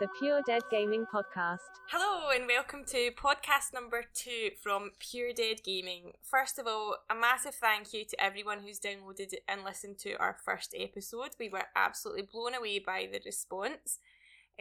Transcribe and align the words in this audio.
the 0.00 0.08
Pure 0.20 0.42
Dead 0.46 0.62
Gaming 0.70 1.06
Podcast. 1.12 1.58
Hello 1.88 2.30
and 2.30 2.46
welcome 2.46 2.84
to 2.84 3.10
podcast 3.10 3.74
number 3.74 4.04
two 4.14 4.50
from 4.62 4.92
Pure 5.00 5.32
Dead 5.32 5.64
Gaming. 5.64 6.12
First 6.22 6.60
of 6.60 6.68
all, 6.68 6.98
a 7.10 7.16
massive 7.16 7.56
thank 7.56 7.92
you 7.92 8.04
to 8.04 8.22
everyone 8.22 8.60
who's 8.60 8.78
downloaded 8.78 9.34
and 9.48 9.64
listened 9.64 9.98
to 9.98 10.12
our 10.20 10.36
first 10.44 10.72
episode. 10.78 11.30
We 11.40 11.48
were 11.48 11.64
absolutely 11.74 12.22
blown 12.22 12.54
away 12.54 12.78
by 12.78 13.08
the 13.10 13.20
response. 13.26 13.98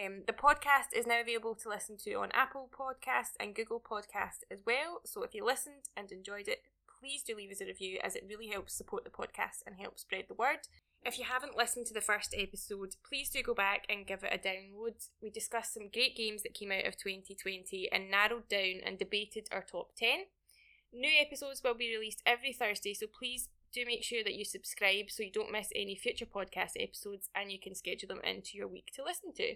Um, 0.04 0.24
the 0.26 0.34
podcast 0.34 0.96
is 0.96 1.06
now 1.06 1.22
available 1.22 1.54
to 1.54 1.70
listen 1.70 1.98
to 2.06 2.14
on 2.16 2.32
Apple 2.34 2.68
Podcasts 2.76 3.38
and 3.40 3.54
Google 3.54 3.80
Podcasts 3.80 4.42
as 4.50 4.62
well. 4.66 5.02
So 5.06 5.22
if 5.22 5.36
you 5.36 5.46
listened 5.46 5.90
and 5.96 6.12
enjoyed 6.12 6.48
it, 6.48 6.64
please 7.00 7.22
do 7.22 7.36
leave 7.36 7.52
us 7.52 7.62
a 7.62 7.66
review 7.66 8.00
as 8.04 8.16
it 8.16 8.26
really 8.28 8.48
helps 8.48 8.74
support 8.74 9.04
the 9.04 9.12
podcast 9.12 9.62
and 9.68 9.76
help 9.76 10.00
spread 10.00 10.26
the 10.28 10.34
word. 10.34 10.68
If 11.04 11.18
you 11.18 11.26
haven't 11.26 11.56
listened 11.56 11.86
to 11.88 11.94
the 11.94 12.02
first 12.02 12.36
episode, 12.38 12.96
please 13.08 13.30
do 13.30 13.42
go 13.42 13.54
back 13.54 13.86
and 13.90 14.06
give 14.06 14.24
it 14.24 14.34
a 14.34 14.38
download. 14.38 15.08
We 15.22 15.30
discussed 15.30 15.74
some 15.74 15.90
great 15.94 16.18
games 16.18 16.44
that 16.44 16.54
came 16.54 16.72
out 16.72 16.86
of 16.86 16.98
2020 16.98 17.90
and 17.92 18.12
narrowed 18.12 18.50
down 18.50 18.82
and 18.86 19.00
debated 19.00 19.48
our 19.52 19.62
top 19.62 19.96
10. 19.98 20.26
New 20.92 21.12
episodes 21.20 21.62
will 21.64 21.76
be 21.76 21.96
released 21.96 22.22
every 22.26 22.52
Thursday, 22.52 22.94
so 22.94 23.08
please 23.08 23.50
do 23.74 23.86
make 23.86 24.04
sure 24.04 24.24
that 24.24 24.34
you 24.34 24.44
subscribe 24.44 25.10
so 25.10 25.24
you 25.24 25.32
don't 25.32 25.52
miss 25.52 25.70
any 25.76 25.96
future 25.96 26.26
podcast 26.26 26.72
episodes 26.80 27.30
and 27.36 27.52
you 27.52 27.60
can 27.60 27.76
schedule 27.76 28.08
them 28.08 28.22
into 28.24 28.58
your 28.58 28.68
week 28.68 28.92
to 28.96 29.04
listen 29.04 29.34
to. 29.36 29.56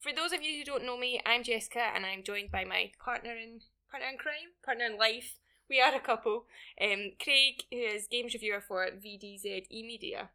For 0.00 0.12
those 0.12 0.32
of 0.32 0.42
you 0.42 0.58
who 0.58 0.64
don't 0.64 0.84
know 0.84 0.98
me, 0.98 1.20
I'm 1.24 1.42
Jessica 1.44 1.80
and 1.94 2.04
I'm 2.04 2.22
joined 2.22 2.50
by 2.50 2.64
my 2.64 2.90
partner 3.02 3.32
in 3.32 3.60
partner 3.90 4.08
in 4.10 4.18
crime, 4.18 4.52
partner 4.64 4.86
in 4.86 4.98
life. 4.98 5.36
We 5.70 5.80
are 5.80 5.94
a 5.94 6.00
couple. 6.00 6.44
Um, 6.80 7.12
Craig, 7.22 7.62
who 7.70 7.78
is 7.78 8.06
games 8.06 8.34
reviewer 8.34 8.60
for 8.60 8.86
VDZ 8.86 9.66
eMedia. 9.72 10.28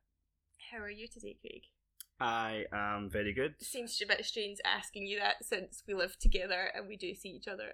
How 0.71 0.77
are 0.79 0.89
you 0.89 1.07
today, 1.07 1.35
Craig? 1.41 1.63
I 2.19 2.65
am 2.71 3.09
very 3.09 3.33
good. 3.33 3.55
Seems 3.59 3.99
a 4.01 4.05
bit 4.05 4.23
strange 4.25 4.59
asking 4.63 5.07
you 5.07 5.19
that 5.19 5.43
since 5.43 5.81
we 5.87 5.95
live 5.95 6.17
together 6.19 6.69
and 6.75 6.87
we 6.87 6.95
do 6.95 7.15
see 7.15 7.29
each 7.29 7.47
other 7.47 7.73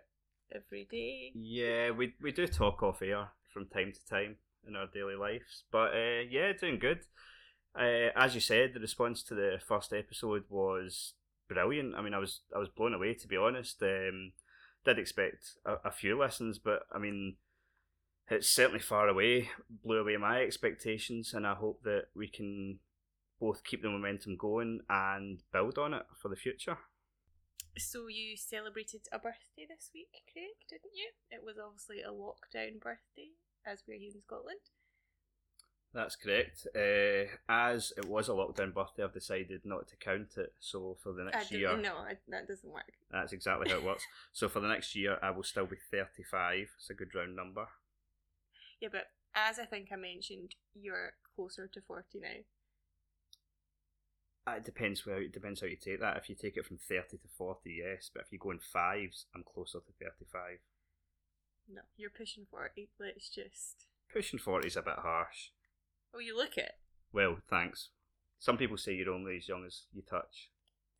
every 0.53 0.87
day. 0.89 1.31
Yeah, 1.35 1.91
we 1.91 2.13
we 2.21 2.31
do 2.31 2.47
talk 2.47 2.83
off 2.83 3.01
air 3.01 3.29
from 3.53 3.67
time 3.67 3.91
to 3.91 4.05
time 4.05 4.37
in 4.65 4.75
our 4.75 4.87
daily 4.87 5.15
lives, 5.15 5.63
but 5.71 5.93
uh, 5.93 6.21
yeah, 6.29 6.53
doing 6.53 6.79
good. 6.79 6.99
Uh, 7.77 8.11
as 8.15 8.33
you 8.33 8.41
said, 8.41 8.73
the 8.73 8.79
response 8.79 9.23
to 9.23 9.35
the 9.35 9.57
first 9.67 9.91
episode 9.91 10.43
was 10.49 11.13
brilliant. 11.49 11.95
I 11.95 12.01
mean, 12.01 12.13
I 12.13 12.19
was 12.19 12.41
I 12.55 12.59
was 12.59 12.69
blown 12.69 12.93
away 12.93 13.15
to 13.15 13.27
be 13.27 13.35
honest. 13.35 13.81
Um, 13.81 14.33
did 14.85 14.99
expect 14.99 15.57
a, 15.65 15.87
a 15.89 15.91
few 15.91 16.17
lessons, 16.17 16.59
but 16.59 16.83
I 16.93 16.99
mean, 16.99 17.35
it's 18.29 18.47
certainly 18.47 18.79
far 18.79 19.07
away, 19.09 19.49
blew 19.83 19.97
away 19.97 20.17
my 20.17 20.41
expectations, 20.41 21.33
and 21.33 21.45
I 21.45 21.55
hope 21.55 21.83
that 21.83 22.05
we 22.15 22.27
can 22.27 22.79
both 23.39 23.63
keep 23.63 23.81
the 23.81 23.89
momentum 23.89 24.37
going 24.37 24.79
and 24.89 25.41
build 25.51 25.77
on 25.77 25.93
it 25.93 26.05
for 26.21 26.29
the 26.29 26.35
future. 26.35 26.77
So 27.77 28.07
you 28.07 28.37
celebrated 28.37 29.01
a 29.11 29.19
birthday 29.19 29.67
this 29.67 29.91
week, 29.93 30.23
Craig, 30.31 30.55
didn't 30.69 30.95
you? 30.95 31.11
It 31.29 31.43
was 31.43 31.57
obviously 31.61 32.01
a 32.01 32.11
lockdown 32.11 32.79
birthday, 32.79 33.35
as 33.65 33.83
we're 33.85 33.99
here 33.99 34.11
in 34.15 34.21
Scotland. 34.21 34.59
That's 35.95 36.17
correct. 36.17 36.67
Uh, 36.75 37.31
as 37.47 37.93
it 37.97 38.05
was 38.05 38.27
a 38.27 38.33
lockdown 38.33 38.73
birthday, 38.73 39.03
I've 39.03 39.13
decided 39.13 39.61
not 39.63 39.87
to 39.87 39.95
count 39.95 40.35
it. 40.37 40.53
So 40.59 40.97
for 41.01 41.13
the 41.13 41.23
next 41.23 41.53
I 41.53 41.55
year, 41.55 41.77
no, 41.77 41.95
I, 41.95 42.17
that 42.27 42.47
doesn't 42.49 42.71
work. 42.71 42.91
that's 43.09 43.31
exactly 43.31 43.69
how 43.69 43.77
it 43.77 43.85
works. 43.85 44.03
so 44.33 44.49
for 44.49 44.59
the 44.59 44.67
next 44.67 44.93
year, 44.93 45.17
I 45.23 45.31
will 45.31 45.43
still 45.43 45.65
be 45.65 45.77
thirty-five. 45.91 46.67
It's 46.77 46.89
a 46.89 46.93
good 46.93 47.15
round 47.15 47.37
number. 47.37 47.67
Yeah, 48.81 48.89
but 48.91 49.05
as 49.33 49.57
I 49.57 49.65
think 49.65 49.87
I 49.91 49.95
mentioned, 49.95 50.55
you're 50.73 51.13
closer 51.33 51.69
to 51.73 51.81
forty 51.81 52.19
now. 52.19 52.43
It 54.47 54.63
depends 54.63 55.01
how 55.03 55.13
it 55.13 55.33
depends 55.33 55.61
how 55.61 55.67
you 55.67 55.75
take 55.75 56.01
that. 56.01 56.17
If 56.17 56.29
you 56.29 56.35
take 56.35 56.55
it 56.55 56.65
from 56.65 56.77
thirty 56.77 57.17
to 57.17 57.27
forty, 57.35 57.81
yes. 57.83 58.11
But 58.13 58.25
if 58.25 58.31
you 58.31 58.37
go 58.37 58.51
in 58.51 58.59
fives, 58.59 59.25
I'm 59.33 59.43
closer 59.43 59.79
to 59.79 59.91
thirty-five. 59.99 60.59
No, 61.73 61.81
you're 61.97 62.11
pushing 62.11 62.45
forty. 62.49 62.89
Let's 62.99 63.29
just. 63.29 63.87
Pushing 64.13 64.37
forty 64.37 64.67
is 64.67 64.77
a 64.77 64.83
bit 64.83 64.99
harsh. 64.99 65.49
Oh, 66.13 66.19
you 66.19 66.37
look 66.37 66.57
it. 66.57 66.73
Well, 67.11 67.37
thanks. 67.49 67.89
Some 68.39 68.57
people 68.57 68.77
say 68.77 68.93
you're 68.93 69.13
only 69.13 69.37
as 69.37 69.47
young 69.47 69.65
as 69.65 69.83
you 69.91 70.03
touch. 70.07 70.51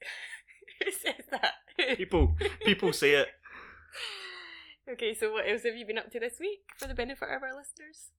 Who 0.84 0.92
says 0.92 1.26
that? 1.30 1.98
People, 1.98 2.36
people 2.62 2.92
say 2.94 3.12
it. 3.12 3.28
okay, 4.92 5.14
so 5.14 5.32
what 5.32 5.48
else 5.48 5.64
have 5.64 5.76
you 5.76 5.86
been 5.86 5.98
up 5.98 6.12
to 6.12 6.20
this 6.20 6.40
week 6.40 6.62
for 6.78 6.88
the 6.88 6.94
benefit 6.94 7.30
of 7.30 7.44
our 7.44 7.56
listeners? 7.56 8.12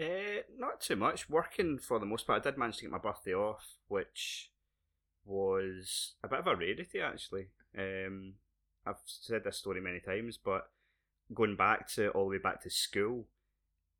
Uh, 0.00 0.42
not 0.58 0.80
too 0.80 0.96
much. 0.96 1.30
Working 1.30 1.78
for 1.78 1.98
the 1.98 2.06
most 2.06 2.26
part. 2.26 2.44
I 2.44 2.50
did 2.50 2.58
manage 2.58 2.78
to 2.78 2.82
get 2.82 2.90
my 2.90 2.98
birthday 2.98 3.34
off, 3.34 3.64
which 3.88 4.50
was 5.26 6.14
a 6.22 6.28
bit 6.28 6.38
of 6.38 6.46
a 6.46 6.56
rarity 6.56 7.00
actually. 7.00 7.48
Um, 7.76 8.34
I've 8.86 8.96
said 9.04 9.44
this 9.44 9.58
story 9.58 9.80
many 9.80 10.00
times, 10.00 10.38
but 10.42 10.68
going 11.34 11.56
back 11.56 11.88
to 11.94 12.10
all 12.10 12.24
the 12.24 12.36
way 12.36 12.38
back 12.38 12.62
to 12.62 12.70
school, 12.70 13.26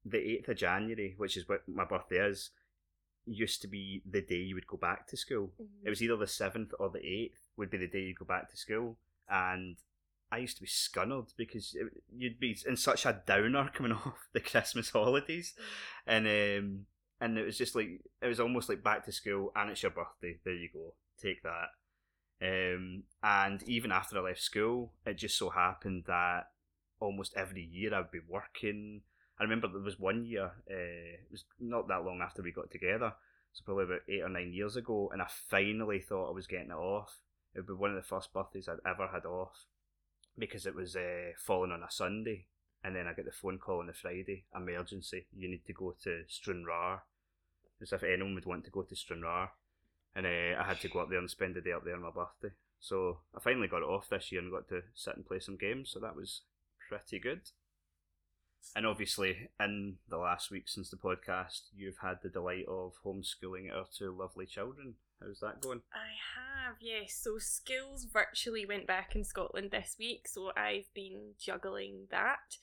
the 0.05 0.19
eighth 0.19 0.49
of 0.49 0.57
January, 0.57 1.15
which 1.17 1.37
is 1.37 1.49
what 1.49 1.69
my 1.69 1.85
birthday 1.85 2.29
is, 2.29 2.51
used 3.27 3.61
to 3.63 3.69
be 3.69 4.03
the 4.09 4.21
day 4.21 4.37
you 4.37 4.55
would 4.55 4.69
go 4.69 4.77
back 4.77 5.07
to 5.09 5.17
school. 5.17 5.51
It 5.85 5.91
was 5.91 6.01
either 6.01 6.17
the 6.17 6.29
seventh 6.29 6.73
or 6.79 6.91
the 6.91 7.05
eighth 7.05 7.41
would 7.57 7.71
be 7.71 7.79
the 7.79 7.89
day 7.89 8.03
you 8.03 8.15
go 8.15 8.25
back 8.25 8.49
to 8.51 8.57
school, 8.57 8.97
and 9.29 9.77
I 10.31 10.39
used 10.39 10.57
to 10.57 10.63
be 10.63 10.69
scunnered 10.69 11.33
because 11.37 11.75
it, 11.75 12.03
you'd 12.17 12.39
be 12.39 12.57
in 12.67 12.77
such 12.77 13.05
a 13.05 13.21
downer 13.27 13.71
coming 13.75 13.93
off 14.07 14.29
the 14.33 14.41
Christmas 14.41 14.91
holidays, 14.91 15.55
and 16.07 16.27
um, 16.27 16.87
and 17.21 17.39
it 17.39 17.45
was 17.45 17.59
just 17.59 17.75
like 17.75 18.01
it 18.23 18.27
was 18.27 18.41
almost 18.41 18.69
like 18.69 18.85
back 18.85 19.05
to 19.05 19.13
school, 19.13 19.53
and 19.57 19.71
it's 19.71 19.83
your 19.83 19.91
birthday. 19.91 20.39
There 20.45 20.55
you 20.55 20.69
go, 20.73 20.95
take 21.21 21.43
that. 21.43 21.69
Um, 22.41 23.05
and 23.23 23.63
even 23.69 23.93
after 23.93 24.19
I 24.19 24.23
left 24.23 24.43
school, 24.43 24.93
it 25.05 25.15
just 25.15 25.39
so 25.39 25.51
happened 25.51 26.05
that 26.07 26.49
almost 27.01 27.35
every 27.37 27.63
year 27.63 27.95
I'd 27.95 28.11
be 28.11 28.21
working. 28.29 29.03
I 29.39 29.43
remember 29.43 29.69
there 29.69 29.81
was 29.81 29.99
one 29.99 30.25
year, 30.25 30.53
uh, 30.71 31.17
it 31.23 31.31
was 31.31 31.45
not 31.61 31.89
that 31.89 32.05
long 32.05 32.21
after 32.23 32.43
we 32.43 32.53
got 32.53 32.71
together, 32.71 33.15
so 33.53 33.63
probably 33.65 33.85
about 33.85 34.01
eight 34.09 34.23
or 34.23 34.29
nine 34.29 34.53
years 34.53 34.77
ago, 34.77 35.11
and 35.13 35.21
I 35.21 35.27
finally 35.51 36.01
thought 36.01 36.29
I 36.29 36.35
was 36.35 36.47
getting 36.47 36.71
it 36.71 36.75
off. 36.75 37.21
It 37.55 37.61
would 37.61 37.67
be 37.67 37.75
one 37.75 37.91
of 37.91 37.97
the 37.97 38.03
first 38.03 38.33
birthdays 38.33 38.69
I'd 38.69 38.87
ever 38.89 39.09
had 39.09 39.25
off 39.25 39.67
because 40.39 40.67
it 40.67 40.75
was 40.75 40.97
uh, 40.97 41.33
falling 41.39 41.73
on 41.73 41.83
a 41.83 41.91
Sunday, 41.91 42.47
and 42.85 42.95
then 42.95 43.07
I 43.07 43.15
get 43.15 43.25
the 43.25 43.33
phone 43.33 43.59
call 43.59 43.81
on 43.81 43.87
the 43.87 43.93
Friday, 43.93 44.45
emergency, 44.55 45.27
you 45.37 45.49
need 45.49 45.65
to 45.67 45.73
go 45.73 45.97
to 46.05 46.23
Stranraer, 46.29 47.03
as 47.81 47.93
if 47.93 48.03
anyone 48.03 48.35
would 48.35 48.47
want 48.47 48.65
to 48.65 48.71
go 48.71 48.83
to 48.83 48.97
Stranraer, 48.97 49.51
and 50.17 50.27
uh, 50.27 50.61
I 50.61 50.65
had 50.67 50.81
to 50.81 50.89
go 50.89 51.01
up 51.01 51.11
there 51.11 51.19
and 51.19 51.31
spend 51.31 51.55
the 51.55 51.61
day 51.61 51.73
up 51.73 51.85
there 51.85 51.95
on 51.95 52.03
my 52.03 52.11
birthday. 52.11 52.55
So 52.81 53.19
I 53.37 53.41
finally 53.41 53.69
got 53.69 53.83
it 53.83 53.89
off 53.89 54.09
this 54.09 54.33
year 54.33 54.41
and 54.41 54.51
got 54.51 54.69
to 54.69 54.83
sit 54.95 55.17
and 55.17 55.27
play 55.27 55.39
some 55.39 55.57
games, 55.57 55.91
so 55.91 56.01
that 56.01 56.17
was 56.17 56.43
pretty 56.89 57.19
good. 57.19 57.43
And 58.75 58.87
obviously, 58.87 59.51
in 59.61 59.97
the 60.09 60.17
last 60.17 60.51
week 60.51 60.69
since 60.69 60.91
the 60.91 60.97
podcast, 60.97 61.69
you've 61.77 61.99
had 62.03 62.19
the 62.23 62.29
delight 62.29 62.65
of 62.67 62.95
homeschooling 63.05 63.73
our 63.73 63.87
two 63.97 64.11
lovely 64.11 64.47
children. 64.47 64.95
How's 65.21 65.41
that 65.41 65.61
going? 65.61 65.83
I 65.93 66.17
have, 66.35 66.77
yes. 66.81 67.19
So 67.23 67.39
schools 67.39 68.07
virtually 68.13 68.67
went 68.67 68.87
back 68.87 69.15
in 69.15 69.25
Scotland 69.25 69.71
this 69.71 69.97
week, 69.99 70.27
so 70.29 70.51
I've 70.57 70.93
been 70.95 71.35
juggling 71.39 72.09
that. 72.11 72.57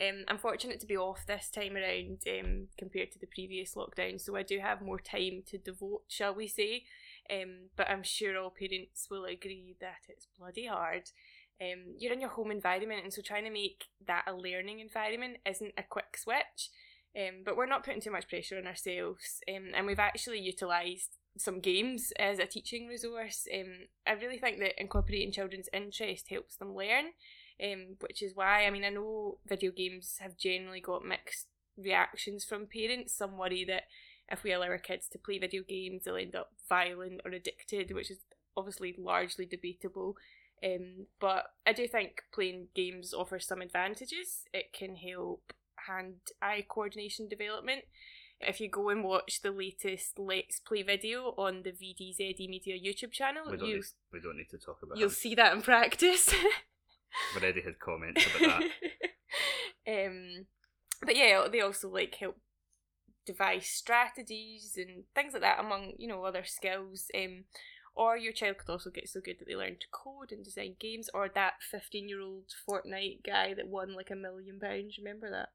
Um, 0.00 0.24
I'm 0.28 0.38
fortunate 0.38 0.78
to 0.80 0.86
be 0.86 0.96
off 0.96 1.26
this 1.26 1.50
time 1.50 1.76
around 1.76 2.22
um, 2.28 2.68
compared 2.78 3.10
to 3.12 3.18
the 3.18 3.26
previous 3.26 3.74
lockdown, 3.74 4.20
so 4.20 4.36
I 4.36 4.44
do 4.44 4.60
have 4.60 4.80
more 4.80 5.00
time 5.00 5.42
to 5.46 5.58
devote, 5.58 6.02
shall 6.08 6.34
we 6.34 6.46
say. 6.46 6.84
Um, 7.30 7.70
but 7.76 7.90
I'm 7.90 8.04
sure 8.04 8.38
all 8.38 8.50
parents 8.50 9.08
will 9.10 9.24
agree 9.24 9.76
that 9.80 10.06
it's 10.08 10.28
bloody 10.38 10.66
hard. 10.66 11.10
Um, 11.60 11.94
you're 11.98 12.12
in 12.12 12.20
your 12.20 12.30
home 12.30 12.52
environment, 12.52 13.00
and 13.02 13.12
so 13.12 13.22
trying 13.22 13.44
to 13.44 13.50
make 13.50 13.86
that 14.06 14.22
a 14.28 14.32
learning 14.32 14.78
environment 14.78 15.38
isn't 15.44 15.74
a 15.76 15.82
quick 15.82 16.16
switch. 16.16 16.70
Um, 17.16 17.42
but 17.44 17.56
we're 17.56 17.66
not 17.66 17.84
putting 17.84 18.00
too 18.00 18.12
much 18.12 18.28
pressure 18.28 18.58
on 18.58 18.66
ourselves, 18.66 19.40
um, 19.48 19.70
and 19.74 19.86
we've 19.86 19.98
actually 19.98 20.38
utilised 20.38 21.16
some 21.36 21.58
games 21.58 22.12
as 22.18 22.38
a 22.38 22.46
teaching 22.46 22.86
resource. 22.86 23.46
I 24.06 24.12
really 24.12 24.38
think 24.38 24.58
that 24.60 24.80
incorporating 24.80 25.32
children's 25.32 25.68
interest 25.72 26.28
helps 26.30 26.56
them 26.56 26.74
learn, 26.74 27.06
um, 27.62 27.96
which 28.00 28.22
is 28.22 28.34
why 28.34 28.66
I 28.66 28.70
mean 28.70 28.84
I 28.84 28.90
know 28.90 29.38
video 29.46 29.70
games 29.70 30.16
have 30.20 30.36
generally 30.36 30.80
got 30.80 31.04
mixed 31.04 31.46
reactions 31.76 32.44
from 32.44 32.66
parents. 32.66 33.14
Some 33.14 33.38
worry 33.38 33.64
that 33.64 33.84
if 34.30 34.42
we 34.42 34.52
allow 34.52 34.66
our 34.66 34.78
kids 34.78 35.08
to 35.08 35.18
play 35.18 35.38
video 35.38 35.62
games, 35.66 36.04
they'll 36.04 36.16
end 36.16 36.36
up 36.36 36.52
violent 36.68 37.20
or 37.24 37.30
addicted, 37.30 37.94
which 37.94 38.10
is 38.10 38.18
obviously 38.56 38.94
largely 38.98 39.46
debatable. 39.46 40.16
Um, 40.62 41.06
but 41.20 41.44
I 41.66 41.72
do 41.72 41.86
think 41.86 42.22
playing 42.32 42.68
games 42.74 43.14
offers 43.14 43.46
some 43.46 43.62
advantages. 43.62 44.44
It 44.52 44.72
can 44.72 44.96
help 44.96 45.52
hand 45.86 46.16
eye 46.42 46.66
coordination 46.68 47.28
development. 47.28 47.84
If 48.40 48.60
you 48.60 48.68
go 48.68 48.88
and 48.88 49.02
watch 49.02 49.40
the 49.42 49.50
latest 49.50 50.18
Let's 50.18 50.60
Play 50.60 50.82
video 50.82 51.34
on 51.36 51.62
the 51.62 51.70
VDZ 51.70 52.48
Media 52.48 52.76
YouTube 52.78 53.10
channel, 53.12 53.44
We 53.50 53.56
don't, 53.56 53.68
you, 53.68 53.74
need, 53.76 53.84
we 54.12 54.20
don't 54.20 54.36
need 54.36 54.48
to 54.50 54.58
talk 54.58 54.78
about 54.82 54.96
you'll 54.96 55.08
it. 55.08 55.14
see 55.14 55.34
that 55.34 55.52
in 55.54 55.62
practice. 55.62 56.32
I've 57.34 57.42
already 57.42 57.62
had 57.62 57.78
comments 57.78 58.26
about 58.26 58.62
that. 59.86 60.06
um, 60.06 60.46
but 61.04 61.16
yeah, 61.16 61.46
they 61.50 61.60
also 61.60 61.88
like 61.88 62.14
help 62.14 62.36
devise 63.26 63.66
strategies 63.66 64.74
and 64.76 65.04
things 65.14 65.34
like 65.34 65.42
that 65.42 65.60
among 65.60 65.92
you 65.98 66.08
know 66.08 66.24
other 66.24 66.44
skills. 66.44 67.06
Um, 67.14 67.44
or 67.94 68.16
your 68.16 68.32
child 68.32 68.58
could 68.58 68.70
also 68.70 68.90
get 68.90 69.08
so 69.08 69.20
good 69.20 69.40
that 69.40 69.48
they 69.48 69.56
learn 69.56 69.76
to 69.80 69.86
code 69.90 70.30
and 70.30 70.44
design 70.44 70.76
games, 70.78 71.10
or 71.12 71.28
that 71.34 71.54
15 71.68 72.08
year 72.08 72.20
old 72.20 72.44
Fortnite 72.68 73.24
guy 73.26 73.54
that 73.54 73.66
won 73.66 73.94
like 73.94 74.10
a 74.10 74.16
million 74.16 74.60
pounds. 74.60 74.96
Remember 74.98 75.28
that? 75.30 75.48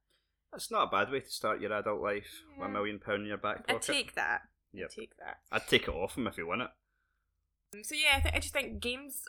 That's 0.51 0.69
not 0.69 0.89
a 0.89 0.91
bad 0.91 1.09
way 1.09 1.21
to 1.21 1.31
start 1.31 1.61
your 1.61 1.73
adult 1.73 2.01
life 2.01 2.43
with 2.57 2.67
a 2.67 2.71
million 2.71 2.99
pound 2.99 3.21
in 3.21 3.27
your 3.29 3.37
back 3.37 3.65
pocket. 3.65 3.69
I 3.69 3.73
pocket. 3.73 3.93
take 3.93 4.15
that. 4.15 4.41
Yep. 4.73 4.89
I 4.91 4.99
take 5.01 5.17
that. 5.17 5.37
I'd 5.51 5.67
take 5.67 5.83
it 5.87 5.93
off 5.93 6.17
him 6.17 6.27
if 6.27 6.35
he 6.35 6.43
won 6.43 6.61
it. 6.61 6.69
Um, 7.73 7.83
So 7.83 7.95
yeah, 7.95 8.17
I, 8.17 8.19
th- 8.19 8.35
I 8.35 8.39
just 8.39 8.53
think 8.53 8.81
games 8.81 9.23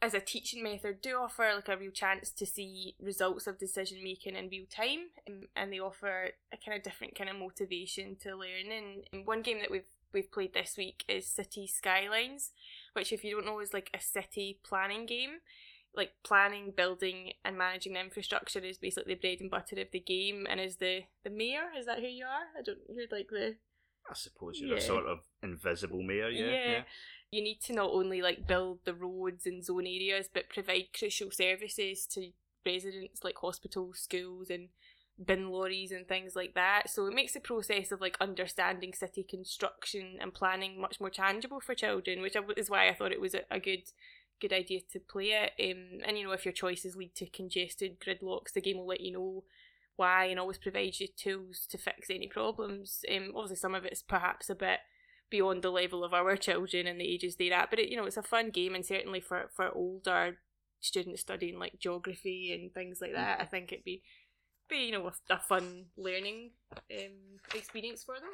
as 0.00 0.14
a 0.14 0.20
teaching 0.20 0.62
method 0.62 1.00
do 1.00 1.16
offer 1.16 1.50
like 1.54 1.68
a 1.68 1.76
real 1.76 1.90
chance 1.90 2.30
to 2.30 2.46
see 2.46 2.94
results 3.00 3.46
of 3.46 3.58
decision 3.58 4.02
making 4.02 4.36
in 4.36 4.48
real 4.48 4.66
time, 4.70 5.08
um, 5.28 5.42
and 5.56 5.72
they 5.72 5.80
offer 5.80 6.30
a 6.52 6.56
kind 6.56 6.76
of 6.76 6.84
different 6.84 7.16
kind 7.16 7.28
of 7.28 7.36
motivation 7.36 8.16
to 8.22 8.36
learning. 8.36 9.02
And 9.12 9.26
one 9.26 9.42
game 9.42 9.58
that 9.60 9.70
we've 9.70 9.88
we've 10.12 10.30
played 10.30 10.54
this 10.54 10.76
week 10.78 11.04
is 11.08 11.26
City 11.26 11.66
Skylines, 11.66 12.52
which 12.92 13.12
if 13.12 13.24
you 13.24 13.32
don't 13.32 13.46
know 13.46 13.60
is 13.60 13.74
like 13.74 13.90
a 13.92 14.00
city 14.00 14.60
planning 14.62 15.06
game. 15.06 15.40
Like 15.96 16.12
planning, 16.22 16.72
building, 16.76 17.32
and 17.44 17.58
managing 17.58 17.94
the 17.94 18.00
infrastructure 18.00 18.60
is 18.60 18.78
basically 18.78 19.14
the 19.14 19.20
bread 19.20 19.40
and 19.40 19.50
butter 19.50 19.80
of 19.80 19.90
the 19.90 19.98
game. 19.98 20.46
And 20.48 20.60
as 20.60 20.76
the 20.76 21.04
the 21.24 21.30
mayor, 21.30 21.70
is 21.76 21.86
that 21.86 21.98
who 21.98 22.06
you 22.06 22.24
are? 22.24 22.46
I 22.56 22.62
don't. 22.62 22.78
You're 22.88 23.06
like 23.10 23.28
the 23.30 23.56
I 24.08 24.14
suppose 24.14 24.58
you're 24.58 24.76
a 24.76 24.80
sort 24.80 25.06
of 25.06 25.20
invisible 25.42 26.02
mayor, 26.02 26.30
yeah. 26.30 26.50
yeah. 26.50 26.82
You 27.30 27.42
need 27.42 27.60
to 27.62 27.74
not 27.74 27.90
only 27.90 28.22
like 28.22 28.46
build 28.46 28.80
the 28.84 28.94
roads 28.94 29.46
and 29.46 29.64
zone 29.64 29.86
areas, 29.86 30.28
but 30.32 30.48
provide 30.48 30.88
crucial 30.96 31.30
services 31.30 32.06
to 32.12 32.30
residents 32.64 33.22
like 33.22 33.36
hospitals, 33.38 33.98
schools, 33.98 34.50
and 34.50 34.68
bin 35.22 35.50
lorries 35.50 35.90
and 35.90 36.06
things 36.06 36.36
like 36.36 36.54
that. 36.54 36.88
So 36.88 37.06
it 37.06 37.14
makes 37.14 37.32
the 37.32 37.40
process 37.40 37.90
of 37.90 38.00
like 38.00 38.16
understanding 38.20 38.92
city 38.94 39.22
construction 39.22 40.18
and 40.20 40.32
planning 40.32 40.80
much 40.80 41.00
more 41.00 41.10
tangible 41.10 41.60
for 41.60 41.74
children, 41.74 42.22
which 42.22 42.36
is 42.56 42.70
why 42.70 42.88
I 42.88 42.94
thought 42.94 43.12
it 43.12 43.20
was 43.20 43.34
a, 43.34 43.60
good 43.60 43.90
good 44.40 44.52
idea 44.52 44.80
to 44.92 45.00
play 45.00 45.32
it. 45.32 45.52
Um, 45.60 46.00
and 46.06 46.16
you 46.16 46.24
know, 46.24 46.32
if 46.32 46.44
your 46.44 46.52
choices 46.52 46.94
lead 46.96 47.14
to 47.16 47.26
congested 47.26 47.98
gridlocks, 48.00 48.52
the 48.52 48.60
game 48.60 48.78
will 48.78 48.86
let 48.86 49.00
you 49.00 49.12
know 49.12 49.44
why 49.96 50.26
and 50.26 50.38
always 50.38 50.58
provides 50.58 51.00
you 51.00 51.08
tools 51.08 51.66
to 51.68 51.76
fix 51.76 52.08
any 52.08 52.28
problems. 52.28 53.04
Um, 53.12 53.32
obviously, 53.34 53.56
some 53.56 53.74
of 53.74 53.84
it's 53.84 54.02
perhaps 54.02 54.48
a 54.48 54.54
bit 54.54 54.78
beyond 55.30 55.62
the 55.62 55.70
level 55.70 56.04
of 56.04 56.14
our 56.14 56.36
children 56.36 56.86
and 56.86 57.00
the 57.00 57.08
ages 57.08 57.36
they're 57.36 57.52
at, 57.52 57.70
but 57.70 57.78
it, 57.78 57.88
you 57.90 57.96
know, 57.96 58.04
it's 58.04 58.16
a 58.16 58.22
fun 58.22 58.50
game, 58.50 58.74
and 58.74 58.84
certainly 58.84 59.20
for 59.20 59.50
for 59.54 59.70
older 59.74 60.38
students 60.80 61.20
studying 61.20 61.58
like 61.58 61.78
geography 61.78 62.52
and 62.52 62.72
things 62.72 63.00
like 63.00 63.12
that, 63.12 63.40
I 63.40 63.44
think 63.44 63.72
it'd 63.72 63.84
be 63.84 64.02
be 64.68 64.86
you 64.86 64.92
know 64.92 65.06
a, 65.08 65.34
a 65.34 65.38
fun 65.38 65.86
learning 65.96 66.50
um, 66.90 67.40
experience 67.54 68.04
for 68.04 68.14
them. 68.14 68.30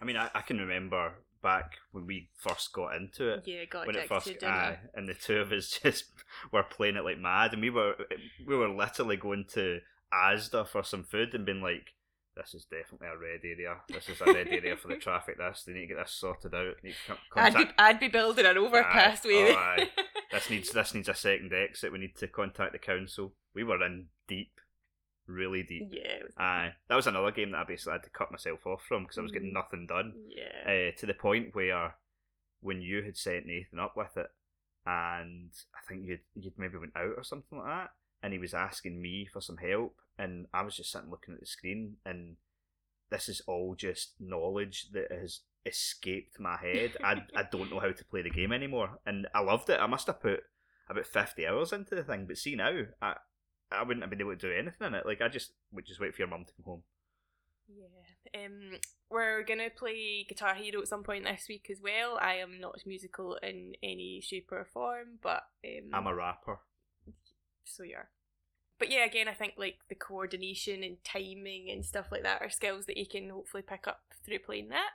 I 0.00 0.04
mean, 0.04 0.16
I, 0.16 0.28
I 0.34 0.40
can 0.40 0.58
remember 0.58 1.12
back 1.42 1.78
when 1.92 2.06
we 2.06 2.30
first 2.36 2.72
got 2.72 2.96
into 2.96 3.28
it. 3.28 3.42
Yeah, 3.46 3.64
got 3.66 3.86
when 3.86 3.96
it 3.96 4.08
first, 4.08 4.28
aye, 4.42 4.78
and 4.94 5.08
the 5.08 5.14
two 5.14 5.38
of 5.38 5.52
us 5.52 5.78
just 5.82 6.06
were 6.52 6.64
playing 6.64 6.96
it 6.96 7.04
like 7.04 7.18
mad, 7.18 7.52
and 7.52 7.62
we 7.62 7.70
were 7.70 7.94
we 8.46 8.56
were 8.56 8.68
literally 8.68 9.16
going 9.16 9.44
to 9.52 9.80
Asda 10.12 10.66
for 10.66 10.82
some 10.82 11.04
food 11.04 11.34
and 11.34 11.46
being 11.46 11.62
like, 11.62 11.93
"This 12.36 12.54
is 12.54 12.64
definitely 12.64 13.08
a 13.08 13.16
red 13.18 13.40
area. 13.44 13.76
This 13.88 14.08
is 14.08 14.20
a 14.20 14.26
red 14.32 14.48
area 14.48 14.76
for 14.76 14.88
the 14.88 14.96
traffic. 15.06 15.38
This 15.38 15.64
they 15.64 15.72
need 15.72 15.82
to 15.82 15.86
get 15.94 15.98
this 15.98 16.12
sorted 16.12 16.54
out. 16.54 16.74
Need 16.82 16.94
to 17.06 17.16
con- 17.30 17.44
I'd 17.44 17.54
be 17.56 17.66
I'd 17.78 18.00
be 18.00 18.08
building 18.08 18.46
an 18.46 18.58
overpass 18.58 19.24
Aye, 19.24 19.28
with 19.28 19.56
oh, 19.98 20.02
this 20.32 20.50
needs 20.50 20.70
this 20.70 20.94
needs 20.94 21.08
a 21.08 21.14
second 21.14 21.52
exit. 21.52 21.92
We 21.92 21.98
need 21.98 22.16
to 22.16 22.28
contact 22.28 22.72
the 22.72 22.78
council. 22.78 23.34
We 23.54 23.62
were 23.64 23.84
in 23.84 24.06
deep, 24.26 24.60
really 25.26 25.62
deep. 25.62 25.90
yeah, 25.92 26.18
Aye, 26.36 26.72
that 26.88 26.96
was 26.96 27.06
another 27.06 27.30
game 27.30 27.52
that 27.52 27.58
I 27.60 27.64
basically 27.64 27.92
had 27.92 28.02
to 28.04 28.10
cut 28.10 28.32
myself 28.32 28.66
off 28.66 28.82
from 28.88 29.04
because 29.04 29.18
I 29.18 29.22
was 29.22 29.32
getting 29.32 29.50
Mm. 29.50 29.54
nothing 29.54 29.86
done. 29.86 30.14
yeah. 30.28 30.88
Uh, 30.90 30.98
to 30.98 31.06
the 31.06 31.14
point 31.14 31.54
where 31.54 31.94
when 32.60 32.80
you 32.80 33.02
had 33.02 33.16
set 33.16 33.44
Nathan 33.46 33.78
up 33.78 33.94
with 33.96 34.16
it, 34.16 34.26
and 34.86 35.50
I 35.74 35.78
think 35.88 36.06
you'd 36.06 36.20
you'd 36.34 36.58
maybe 36.58 36.78
went 36.78 36.96
out 36.96 37.14
or 37.16 37.22
something 37.24 37.58
like 37.58 37.68
that, 37.68 37.90
and 38.22 38.32
he 38.32 38.38
was 38.38 38.54
asking 38.54 39.00
me 39.00 39.26
for 39.32 39.40
some 39.40 39.58
help, 39.58 39.96
and 40.18 40.46
I 40.52 40.62
was 40.62 40.76
just 40.76 40.92
sitting 40.92 41.10
looking 41.10 41.34
at 41.34 41.40
the 41.40 41.46
screen, 41.46 41.96
and 42.04 42.36
this 43.10 43.28
is 43.28 43.42
all 43.46 43.74
just 43.76 44.14
knowledge 44.20 44.88
that 44.92 45.10
has 45.10 45.40
escaped 45.66 46.38
my 46.40 46.56
head. 46.56 46.96
I 47.02 47.22
I 47.34 47.44
don't 47.50 47.70
know 47.70 47.80
how 47.80 47.92
to 47.92 48.04
play 48.04 48.22
the 48.22 48.30
game 48.30 48.52
anymore, 48.52 48.98
and 49.06 49.26
I 49.34 49.40
loved 49.40 49.70
it. 49.70 49.80
I 49.80 49.86
must 49.86 50.06
have 50.06 50.20
put 50.20 50.40
about 50.88 51.06
fifty 51.06 51.46
hours 51.46 51.72
into 51.72 51.94
the 51.94 52.04
thing, 52.04 52.26
but 52.26 52.38
see 52.38 52.54
now, 52.54 52.82
I 53.00 53.14
I 53.70 53.82
wouldn't 53.82 54.02
have 54.02 54.10
been 54.10 54.20
able 54.20 54.36
to 54.36 54.36
do 54.36 54.52
anything 54.52 54.86
in 54.86 54.94
it. 54.94 55.06
Like 55.06 55.20
I 55.20 55.28
just 55.28 55.52
would 55.72 55.86
just 55.86 56.00
wait 56.00 56.14
for 56.14 56.22
your 56.22 56.28
mum 56.28 56.44
to 56.44 56.52
come 56.54 56.64
home. 56.64 56.82
Yeah. 57.68 58.44
Um, 58.44 58.78
we're 59.10 59.42
gonna 59.44 59.70
play 59.74 60.26
Guitar 60.28 60.54
Hero 60.54 60.82
at 60.82 60.88
some 60.88 61.02
point 61.02 61.24
this 61.24 61.46
week 61.48 61.68
as 61.70 61.80
well. 61.82 62.18
I 62.20 62.34
am 62.34 62.60
not 62.60 62.78
musical 62.86 63.36
in 63.42 63.74
any 63.82 64.20
shape 64.22 64.48
or 64.52 64.66
form, 64.72 65.18
but 65.22 65.42
um, 65.64 65.90
I'm 65.92 66.06
a 66.06 66.14
rapper. 66.14 66.60
so 67.64 67.82
you 67.84 67.96
are. 67.96 68.10
But 68.78 68.90
yeah, 68.90 69.04
again, 69.04 69.28
I 69.28 69.34
think 69.34 69.54
like 69.56 69.78
the 69.88 69.94
coordination 69.94 70.82
and 70.82 70.96
timing 71.04 71.70
and 71.70 71.84
stuff 71.84 72.06
like 72.10 72.22
that 72.24 72.42
are 72.42 72.50
skills 72.50 72.86
that 72.86 72.96
you 72.96 73.06
can 73.06 73.30
hopefully 73.30 73.62
pick 73.62 73.86
up 73.86 74.00
through 74.24 74.40
playing 74.40 74.68
that. 74.70 74.90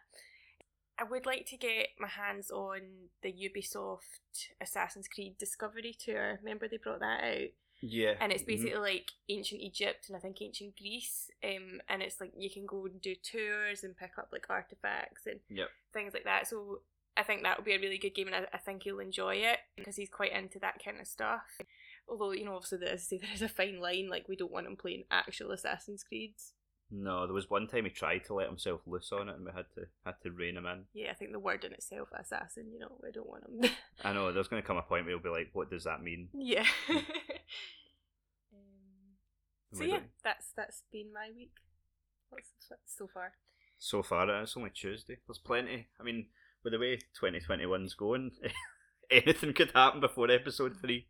I 0.97 1.03
would 1.03 1.25
like 1.25 1.45
to 1.47 1.57
get 1.57 1.89
my 1.97 2.09
hands 2.09 2.51
on 2.51 2.81
the 3.23 3.31
Ubisoft 3.31 4.49
Assassin's 4.59 5.07
Creed 5.07 5.37
Discovery 5.37 5.95
Tour. 5.97 6.39
Remember 6.43 6.67
they 6.67 6.77
brought 6.77 6.99
that 6.99 7.23
out? 7.23 7.49
Yeah, 7.81 8.15
and 8.19 8.33
it's 8.33 8.43
mhm. 8.43 8.47
basically 8.47 8.79
like 8.79 9.11
ancient 9.29 9.61
Egypt 9.61 10.09
and 10.09 10.17
I 10.17 10.19
think 10.19 10.41
ancient 10.41 10.77
Greece. 10.77 11.31
Um, 11.41 11.79
and 11.87 12.01
it's 12.01 12.19
like 12.19 12.33
you 12.37 12.49
can 12.49 12.65
go 12.65 12.85
and 12.85 13.01
do 13.01 13.15
tours 13.15 13.85
and 13.85 13.95
pick 13.95 14.17
up 14.17 14.29
like 14.33 14.47
artifacts 14.49 15.25
and 15.25 15.39
Yep. 15.49 15.69
things 15.93 16.13
like 16.13 16.25
that. 16.25 16.47
So 16.47 16.81
I 17.15 17.23
think 17.23 17.43
that 17.43 17.57
would 17.57 17.65
be 17.65 17.75
a 17.75 17.79
really 17.79 17.97
good 17.97 18.13
game, 18.15 18.27
and 18.27 18.35
I, 18.35 18.47
I 18.53 18.57
think 18.57 18.83
he'll 18.83 18.99
enjoy 18.99 19.35
it 19.35 19.59
because 19.77 19.95
he's 19.95 20.09
quite 20.09 20.33
into 20.33 20.59
that 20.59 20.83
kind 20.83 20.99
of 20.99 21.07
stuff. 21.07 21.61
Although 22.09 22.31
you 22.31 22.45
know, 22.45 22.55
obviously, 22.55 22.79
there 22.79 22.93
is, 22.95 23.07
there 23.09 23.19
is 23.33 23.41
a 23.41 23.49
fine 23.49 23.79
line. 23.79 24.09
Like 24.09 24.27
we 24.27 24.35
don't 24.35 24.51
want 24.51 24.67
him 24.67 24.75
playing 24.75 25.03
actual 25.11 25.51
Assassin's 25.51 26.03
Creeds. 26.03 26.53
No, 26.91 27.27
there 27.27 27.35
was 27.35 27.51
one 27.51 27.67
time 27.67 27.83
he 27.85 27.91
tried 27.91 28.25
to 28.25 28.33
let 28.33 28.47
himself 28.47 28.81
loose 28.87 29.11
on 29.11 29.29
it, 29.29 29.35
and 29.35 29.45
we 29.45 29.51
had 29.55 29.65
to 29.75 29.81
had 30.05 30.15
to 30.23 30.31
rein 30.31 30.57
him 30.57 30.65
in. 30.65 30.85
Yeah, 30.93 31.11
I 31.11 31.13
think 31.13 31.31
the 31.31 31.39
word 31.39 31.63
in 31.63 31.71
itself, 31.73 32.09
assassin. 32.19 32.71
You 32.73 32.79
know, 32.79 32.91
we 33.03 33.11
don't 33.11 33.29
want 33.29 33.43
him. 33.43 33.69
I 34.03 34.11
know 34.13 34.33
there's 34.33 34.47
going 34.47 34.61
to 34.61 34.67
come 34.67 34.77
a 34.77 34.81
point 34.81 35.05
where 35.05 35.13
he'll 35.13 35.23
be 35.23 35.29
like, 35.29 35.49
"What 35.53 35.69
does 35.69 35.83
that 35.83 36.01
mean?" 36.01 36.29
yeah. 36.33 36.65
um, 36.89 37.03
so 39.73 39.83
yeah, 39.83 39.97
don't- 39.97 40.09
that's 40.23 40.47
that's 40.55 40.83
been 40.91 41.13
my 41.13 41.29
week. 41.35 41.53
What's 42.29 42.49
so 42.85 43.07
far? 43.13 43.33
So 43.77 44.03
far, 44.03 44.41
it's 44.41 44.57
only 44.57 44.71
Tuesday. 44.71 45.17
There's 45.27 45.37
plenty. 45.37 45.87
I 45.99 46.03
mean, 46.03 46.27
with 46.63 46.73
the 46.73 46.79
way 46.79 46.99
2021's 47.21 47.93
going, 47.93 48.31
anything 49.11 49.53
could 49.53 49.71
happen 49.73 50.01
before 50.01 50.29
episode 50.29 50.75
three. 50.81 51.07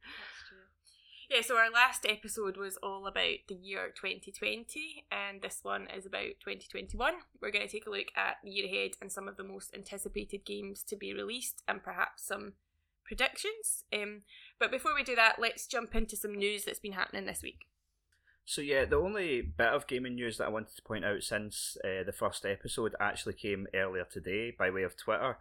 Yeah, 1.30 1.42
so 1.42 1.58
our 1.58 1.70
last 1.70 2.08
episode 2.10 2.58
was 2.58 2.78
all 2.78 3.06
about 3.06 3.46
the 3.48 3.54
year 3.54 3.94
2020, 3.96 5.06
and 5.12 5.44
this 5.44 5.60
one 5.62 5.88
is 5.96 6.08
about 6.08 6.40
2021. 6.44 7.14
We're 7.40 7.52
going 7.52 7.68
to 7.68 7.72
take 7.72 7.86
a 7.86 7.92
look 7.92 8.08
at 8.18 8.38
the 8.44 8.50
year 8.50 8.66
ahead 8.66 8.92
and 9.00 9.12
some 9.12 9.28
of 9.28 9.38
the 9.38 9.44
most 9.44 9.76
anticipated 9.76 10.44
games 10.44 10.82
to 10.88 10.96
be 10.96 11.14
released, 11.14 11.62
and 11.68 11.84
perhaps 11.84 12.26
some 12.26 12.54
predictions. 13.06 13.84
Um, 13.94 14.24
but 14.60 14.72
before 14.72 14.96
we 14.96 15.04
do 15.04 15.16
that, 15.18 15.36
let's 15.38 15.68
jump 15.68 15.94
into 15.94 16.16
some 16.16 16.34
news 16.34 16.66
that's 16.66 16.80
been 16.80 16.94
happening 16.94 17.28
this 17.28 17.44
week. 17.44 17.68
So 18.44 18.62
yeah, 18.62 18.86
the 18.86 18.96
only 18.96 19.42
bit 19.42 19.68
of 19.68 19.86
gaming 19.86 20.16
news 20.16 20.40
that 20.40 20.48
I 20.48 20.50
wanted 20.50 20.76
to 20.78 20.82
point 20.82 21.06
out 21.06 21.22
since 21.22 21.78
uh, 21.84 22.04
the 22.04 22.12
first 22.12 22.44
episode 22.44 22.96
actually 23.00 23.36
came 23.36 23.68
earlier 23.76 24.08
today 24.12 24.52
by 24.58 24.72
way 24.72 24.82
of 24.82 24.98
Twitter. 24.98 25.38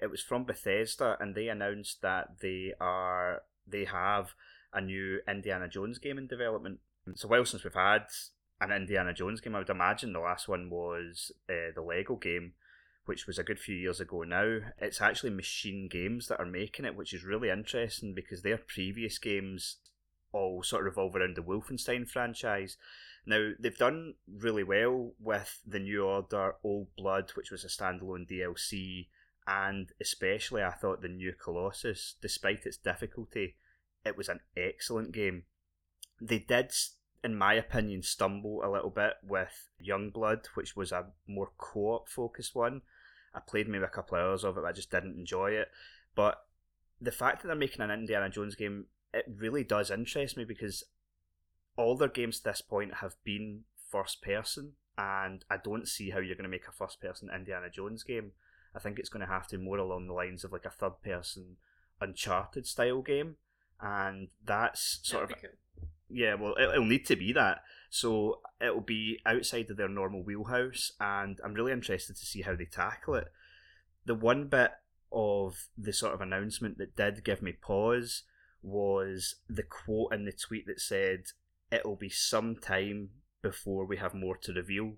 It 0.00 0.12
was 0.12 0.22
from 0.22 0.44
Bethesda, 0.44 1.16
and 1.18 1.34
they 1.34 1.48
announced 1.48 2.02
that 2.02 2.38
they 2.40 2.72
are 2.80 3.42
they 3.66 3.86
have 3.86 4.34
a 4.74 4.80
new 4.80 5.20
Indiana 5.28 5.68
Jones 5.68 5.98
game 5.98 6.18
in 6.18 6.26
development. 6.26 6.80
So 7.14 7.28
well 7.28 7.44
since 7.44 7.64
we've 7.64 7.74
had 7.74 8.06
an 8.60 8.72
Indiana 8.72 9.12
Jones 9.12 9.40
game, 9.40 9.54
I 9.54 9.58
would 9.58 9.70
imagine 9.70 10.12
the 10.12 10.20
last 10.20 10.48
one 10.48 10.70
was 10.70 11.32
uh, 11.48 11.72
the 11.74 11.82
Lego 11.82 12.16
game, 12.16 12.52
which 13.04 13.26
was 13.26 13.38
a 13.38 13.44
good 13.44 13.58
few 13.58 13.76
years 13.76 14.00
ago 14.00 14.22
now. 14.22 14.58
It's 14.78 15.00
actually 15.00 15.30
Machine 15.30 15.88
Games 15.90 16.28
that 16.28 16.40
are 16.40 16.46
making 16.46 16.84
it, 16.84 16.96
which 16.96 17.12
is 17.12 17.24
really 17.24 17.50
interesting 17.50 18.14
because 18.14 18.42
their 18.42 18.58
previous 18.58 19.18
games 19.18 19.76
all 20.32 20.62
sort 20.62 20.82
of 20.82 20.86
revolve 20.86 21.14
around 21.16 21.36
the 21.36 21.42
Wolfenstein 21.42 22.08
franchise. 22.08 22.76
Now, 23.26 23.52
they've 23.58 23.76
done 23.76 24.14
really 24.28 24.64
well 24.64 25.12
with 25.18 25.60
The 25.66 25.78
New 25.78 26.04
Order, 26.04 26.56
Old 26.62 26.88
Blood, 26.96 27.30
which 27.34 27.50
was 27.50 27.64
a 27.64 27.68
standalone 27.68 28.28
DLC, 28.28 29.08
and 29.46 29.90
especially 30.00 30.62
I 30.62 30.72
thought 30.72 31.00
The 31.00 31.08
New 31.08 31.32
Colossus, 31.32 32.16
despite 32.20 32.66
its 32.66 32.76
difficulty, 32.76 33.56
it 34.04 34.16
was 34.16 34.28
an 34.28 34.40
excellent 34.56 35.12
game. 35.12 35.44
They 36.20 36.38
did, 36.38 36.72
in 37.22 37.36
my 37.36 37.54
opinion, 37.54 38.02
stumble 38.02 38.62
a 38.64 38.70
little 38.70 38.90
bit 38.90 39.14
with 39.22 39.68
Youngblood, 39.84 40.46
which 40.54 40.76
was 40.76 40.92
a 40.92 41.06
more 41.26 41.50
co 41.56 41.94
op 41.94 42.08
focused 42.08 42.54
one. 42.54 42.82
I 43.34 43.40
played 43.40 43.68
maybe 43.68 43.84
a 43.84 43.88
couple 43.88 44.16
of 44.16 44.24
hours 44.24 44.44
of 44.44 44.56
it, 44.56 44.60
but 44.60 44.68
I 44.68 44.72
just 44.72 44.90
didn't 44.90 45.18
enjoy 45.18 45.52
it. 45.52 45.68
But 46.14 46.44
the 47.00 47.12
fact 47.12 47.42
that 47.42 47.48
they're 47.48 47.56
making 47.56 47.82
an 47.82 47.90
Indiana 47.90 48.30
Jones 48.30 48.54
game 48.54 48.86
it 49.14 49.26
really 49.38 49.62
does 49.62 49.90
interest 49.90 50.36
me 50.36 50.44
because 50.44 50.84
all 51.76 51.96
their 51.96 52.08
games 52.08 52.38
to 52.38 52.44
this 52.44 52.60
point 52.60 52.94
have 52.94 53.14
been 53.24 53.60
first 53.90 54.22
person, 54.22 54.72
and 54.98 55.44
I 55.48 55.56
don't 55.62 55.88
see 55.88 56.10
how 56.10 56.18
you're 56.18 56.34
going 56.34 56.44
to 56.44 56.50
make 56.50 56.68
a 56.68 56.72
first 56.72 57.00
person 57.00 57.30
Indiana 57.34 57.70
Jones 57.70 58.02
game. 58.02 58.32
I 58.74 58.80
think 58.80 58.98
it's 58.98 59.08
going 59.08 59.24
to 59.24 59.32
have 59.32 59.46
to 59.48 59.58
more 59.58 59.78
along 59.78 60.08
the 60.08 60.12
lines 60.12 60.42
of 60.42 60.52
like 60.52 60.64
a 60.64 60.70
third 60.70 61.00
person 61.02 61.56
Uncharted 62.00 62.66
style 62.66 63.02
game, 63.02 63.36
and 63.84 64.28
that's 64.44 65.00
sort 65.02 65.28
That'd 65.28 65.44
of 65.44 65.50
cool. 65.50 65.88
yeah, 66.08 66.34
well, 66.34 66.54
it, 66.54 66.70
it'll 66.70 66.86
need 66.86 67.04
to 67.06 67.16
be 67.16 67.32
that. 67.34 67.62
So 67.90 68.40
it'll 68.60 68.80
be 68.80 69.20
outside 69.26 69.70
of 69.70 69.76
their 69.76 69.90
normal 69.90 70.22
wheelhouse, 70.22 70.92
and 70.98 71.38
I'm 71.44 71.52
really 71.52 71.72
interested 71.72 72.16
to 72.16 72.24
see 72.24 72.42
how 72.42 72.56
they 72.56 72.64
tackle 72.64 73.16
it. 73.16 73.28
The 74.06 74.14
one 74.14 74.48
bit 74.48 74.72
of 75.12 75.68
the 75.76 75.92
sort 75.92 76.14
of 76.14 76.22
announcement 76.22 76.78
that 76.78 76.96
did 76.96 77.24
give 77.24 77.42
me 77.42 77.52
pause 77.52 78.22
was 78.62 79.36
the 79.48 79.62
quote 79.62 80.14
in 80.14 80.24
the 80.24 80.32
tweet 80.32 80.66
that 80.66 80.80
said, 80.80 81.24
It'll 81.70 81.96
be 81.96 82.08
some 82.08 82.56
time 82.56 83.10
before 83.42 83.84
we 83.84 83.98
have 83.98 84.14
more 84.14 84.38
to 84.38 84.52
reveal. 84.52 84.94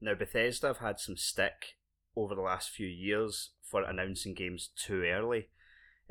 Now, 0.00 0.14
Bethesda 0.14 0.66
have 0.66 0.78
had 0.78 0.98
some 0.98 1.16
stick 1.16 1.76
over 2.16 2.34
the 2.34 2.40
last 2.40 2.70
few 2.70 2.86
years 2.86 3.50
for 3.62 3.82
announcing 3.82 4.34
games 4.34 4.70
too 4.76 5.04
early 5.04 5.48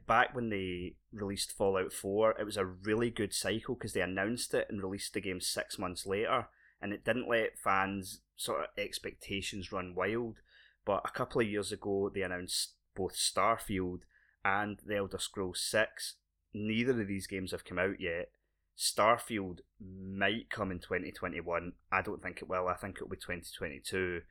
back 0.07 0.35
when 0.35 0.49
they 0.49 0.95
released 1.11 1.51
Fallout 1.51 1.93
4, 1.93 2.35
it 2.39 2.45
was 2.45 2.57
a 2.57 2.65
really 2.65 3.09
good 3.09 3.33
cycle 3.33 3.75
because 3.75 3.93
they 3.93 4.01
announced 4.01 4.53
it 4.53 4.67
and 4.69 4.81
released 4.81 5.13
the 5.13 5.21
game 5.21 5.41
six 5.41 5.77
months 5.77 6.05
later, 6.05 6.47
and 6.81 6.93
it 6.93 7.05
didn't 7.05 7.29
let 7.29 7.59
fans' 7.59 8.21
sort 8.35 8.61
of 8.61 8.67
expectations 8.77 9.71
run 9.71 9.93
wild. 9.95 10.37
But 10.85 11.03
a 11.05 11.11
couple 11.11 11.41
of 11.41 11.47
years 11.47 11.71
ago, 11.71 12.11
they 12.13 12.21
announced 12.21 12.73
both 12.95 13.15
Starfield 13.15 14.01
and 14.43 14.79
The 14.85 14.97
Elder 14.97 15.19
Scrolls 15.19 15.61
6. 15.61 16.15
Neither 16.53 17.01
of 17.01 17.07
these 17.07 17.27
games 17.27 17.51
have 17.51 17.65
come 17.65 17.79
out 17.79 17.99
yet. 17.99 18.31
Starfield 18.77 19.59
might 19.79 20.49
come 20.49 20.71
in 20.71 20.79
2021. 20.79 21.73
I 21.91 22.01
don't 22.01 22.21
think 22.21 22.37
it 22.41 22.49
will. 22.49 22.67
I 22.67 22.73
think 22.73 22.97
it'll 22.97 23.09
be 23.09 23.17
2022. 23.17 24.21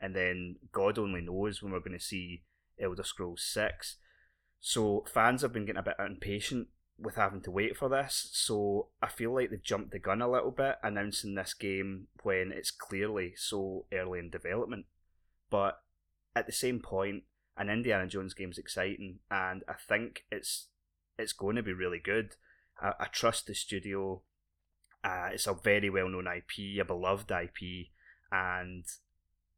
And 0.00 0.14
then 0.14 0.56
God 0.72 0.98
only 0.98 1.20
knows 1.20 1.62
when 1.62 1.72
we're 1.72 1.80
going 1.80 1.98
to 1.98 2.04
see 2.04 2.42
Elder 2.80 3.02
Scrolls 3.02 3.42
6. 3.44 3.96
So 4.60 5.04
fans 5.12 5.42
have 5.42 5.52
been 5.52 5.66
getting 5.66 5.78
a 5.78 5.82
bit 5.82 5.96
impatient 5.98 6.68
with 6.98 7.14
having 7.14 7.40
to 7.42 7.50
wait 7.50 7.76
for 7.76 7.88
this. 7.88 8.28
So 8.32 8.88
I 9.00 9.08
feel 9.08 9.34
like 9.34 9.50
they've 9.50 9.62
jumped 9.62 9.92
the 9.92 9.98
gun 9.98 10.20
a 10.20 10.30
little 10.30 10.50
bit 10.50 10.76
announcing 10.82 11.34
this 11.34 11.54
game 11.54 12.08
when 12.22 12.52
it's 12.52 12.70
clearly 12.70 13.34
so 13.36 13.86
early 13.92 14.18
in 14.18 14.30
development. 14.30 14.86
But 15.50 15.80
at 16.34 16.46
the 16.46 16.52
same 16.52 16.80
point, 16.80 17.22
an 17.56 17.70
Indiana 17.70 18.06
Jones 18.06 18.34
game's 18.34 18.58
exciting, 18.58 19.18
and 19.30 19.62
I 19.68 19.74
think 19.74 20.24
it's 20.30 20.68
it's 21.18 21.32
going 21.32 21.56
to 21.56 21.62
be 21.62 21.72
really 21.72 21.98
good. 21.98 22.36
I, 22.80 22.92
I 23.00 23.04
trust 23.06 23.46
the 23.46 23.54
studio. 23.54 24.22
Uh, 25.02 25.30
it's 25.32 25.46
a 25.46 25.54
very 25.54 25.90
well 25.90 26.08
known 26.08 26.26
IP, 26.26 26.80
a 26.80 26.84
beloved 26.84 27.30
IP, 27.30 27.88
and 28.30 28.84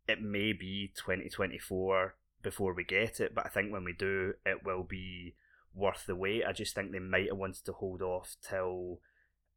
it 0.06 0.22
may 0.22 0.52
be 0.52 0.92
2024 0.96 2.14
before 2.42 2.74
we 2.74 2.84
get 2.84 3.20
it, 3.20 3.34
but 3.34 3.46
I 3.46 3.48
think 3.48 3.72
when 3.72 3.84
we 3.84 3.92
do, 3.92 4.34
it 4.46 4.64
will 4.64 4.82
be 4.82 5.34
worth 5.74 6.06
the 6.06 6.16
wait. 6.16 6.44
I 6.44 6.52
just 6.52 6.74
think 6.74 6.92
they 6.92 6.98
might 6.98 7.28
have 7.28 7.38
wanted 7.38 7.64
to 7.66 7.72
hold 7.72 8.02
off 8.02 8.36
till 8.46 9.00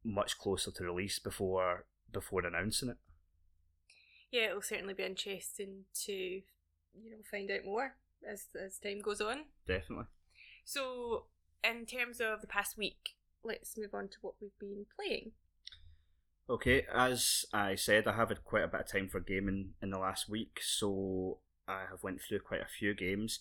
much 0.04 0.38
closer 0.38 0.70
to 0.70 0.84
release 0.84 1.18
before 1.18 1.86
before 2.12 2.46
announcing 2.46 2.90
it. 2.90 2.96
Yeah, 4.30 4.50
it'll 4.50 4.62
certainly 4.62 4.94
be 4.94 5.04
interesting 5.04 5.84
to 6.04 6.12
you 6.12 7.10
know 7.10 7.22
find 7.30 7.50
out 7.50 7.64
more 7.64 7.96
as 8.30 8.46
as 8.62 8.78
time 8.78 9.00
goes 9.00 9.20
on. 9.20 9.44
Definitely. 9.66 10.06
So, 10.64 11.24
in 11.62 11.86
terms 11.86 12.20
of 12.20 12.40
the 12.40 12.46
past 12.46 12.78
week, 12.78 13.10
let's 13.42 13.76
move 13.76 13.94
on 13.94 14.08
to 14.08 14.16
what 14.22 14.34
we've 14.40 14.58
been 14.58 14.86
playing. 14.96 15.32
Okay, 16.48 16.86
as 16.92 17.46
I 17.52 17.74
said, 17.74 18.06
I 18.06 18.16
have 18.16 18.28
had 18.28 18.44
quite 18.44 18.64
a 18.64 18.68
bit 18.68 18.80
of 18.80 18.86
time 18.86 19.08
for 19.08 19.20
gaming 19.20 19.70
in 19.80 19.90
the 19.90 19.98
last 19.98 20.28
week, 20.28 20.60
so 20.62 21.38
I 21.66 21.84
have 21.90 22.02
went 22.02 22.20
through 22.20 22.40
quite 22.40 22.60
a 22.60 22.66
few 22.66 22.94
games. 22.94 23.40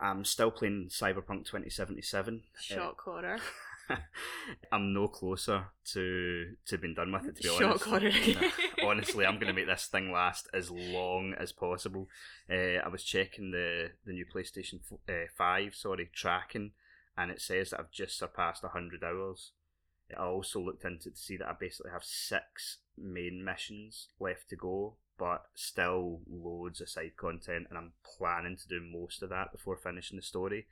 I'm 0.00 0.24
still 0.24 0.50
playing 0.50 0.88
Cyberpunk 0.90 1.46
2077. 1.46 2.42
Shock 2.60 3.00
horror. 3.00 3.38
I'm 4.72 4.92
no 4.92 5.08
closer 5.08 5.66
to 5.92 6.54
to 6.66 6.78
being 6.78 6.94
done 6.94 7.12
with 7.12 7.26
it. 7.26 7.36
To 7.36 7.42
be 7.42 7.48
honest, 7.48 7.86
honestly, 8.84 9.24
I'm 9.24 9.36
going 9.36 9.46
to 9.52 9.52
make 9.52 9.66
this 9.66 9.86
thing 9.86 10.10
last 10.12 10.48
as 10.52 10.70
long 10.70 11.34
as 11.38 11.52
possible. 11.52 12.08
Uh, 12.50 12.80
I 12.84 12.88
was 12.88 13.04
checking 13.04 13.52
the 13.52 13.92
the 14.04 14.12
new 14.12 14.26
PlayStation 14.26 14.80
f- 14.80 14.98
uh, 15.08 15.28
Five, 15.36 15.74
sorry, 15.74 16.10
tracking, 16.12 16.72
and 17.16 17.30
it 17.30 17.40
says 17.40 17.70
that 17.70 17.80
I've 17.80 17.92
just 17.92 18.18
surpassed 18.18 18.64
hundred 18.64 19.04
hours. 19.04 19.52
I 20.16 20.22
also 20.22 20.60
looked 20.60 20.84
into 20.84 21.08
it 21.08 21.16
to 21.16 21.20
see 21.20 21.36
that 21.36 21.48
I 21.48 21.54
basically 21.58 21.90
have 21.90 22.04
six 22.04 22.78
main 22.98 23.44
missions 23.44 24.08
left 24.20 24.50
to 24.50 24.56
go, 24.56 24.94
but 25.18 25.44
still 25.54 26.20
loads 26.28 26.80
of 26.80 26.88
side 26.88 27.16
content, 27.16 27.66
and 27.68 27.78
I'm 27.78 27.92
planning 28.18 28.56
to 28.56 28.68
do 28.68 28.80
most 28.80 29.22
of 29.22 29.30
that 29.30 29.52
before 29.52 29.76
finishing 29.76 30.16
the 30.16 30.22
story. 30.22 30.66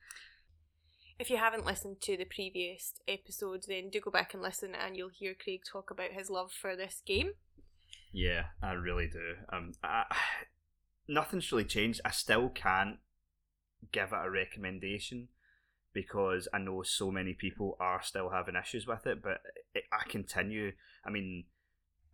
If 1.18 1.30
you 1.30 1.36
haven't 1.36 1.64
listened 1.64 2.00
to 2.02 2.16
the 2.16 2.24
previous 2.24 2.94
episodes, 3.06 3.66
then 3.66 3.88
do 3.90 4.00
go 4.00 4.10
back 4.10 4.34
and 4.34 4.42
listen, 4.42 4.74
and 4.74 4.96
you'll 4.96 5.10
hear 5.10 5.34
Craig 5.34 5.60
talk 5.70 5.90
about 5.90 6.10
his 6.12 6.28
love 6.28 6.50
for 6.52 6.74
this 6.74 7.02
game. 7.06 7.32
Yeah, 8.12 8.46
I 8.62 8.72
really 8.72 9.08
do. 9.08 9.34
Um, 9.52 9.72
I, 9.82 10.04
nothing's 11.08 11.50
really 11.50 11.64
changed. 11.64 12.00
I 12.04 12.10
still 12.10 12.48
can't 12.48 12.98
give 13.92 14.12
it 14.12 14.26
a 14.26 14.30
recommendation 14.30 15.28
because 15.92 16.48
I 16.52 16.58
know 16.58 16.82
so 16.82 17.10
many 17.10 17.34
people 17.34 17.76
are 17.78 18.02
still 18.02 18.30
having 18.30 18.56
issues 18.56 18.86
with 18.86 19.06
it. 19.06 19.22
But 19.22 19.40
it, 19.74 19.84
I 19.92 20.08
continue. 20.08 20.72
I 21.06 21.10
mean, 21.10 21.44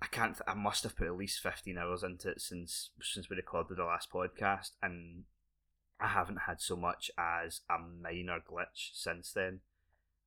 I 0.02 0.06
can't. 0.06 0.36
I 0.46 0.54
must 0.54 0.82
have 0.84 0.96
put 0.96 1.06
at 1.06 1.16
least 1.16 1.42
fifteen 1.42 1.78
hours 1.78 2.02
into 2.02 2.30
it 2.30 2.40
since 2.40 2.90
since 3.02 3.28
we 3.28 3.36
recorded 3.36 3.76
the 3.76 3.84
last 3.84 4.10
podcast, 4.10 4.70
and 4.82 5.24
I 6.00 6.08
haven't 6.08 6.42
had 6.46 6.60
so 6.60 6.76
much 6.76 7.10
as 7.18 7.60
a 7.68 7.76
minor 7.78 8.38
glitch 8.40 8.90
since 8.94 9.32
then. 9.32 9.60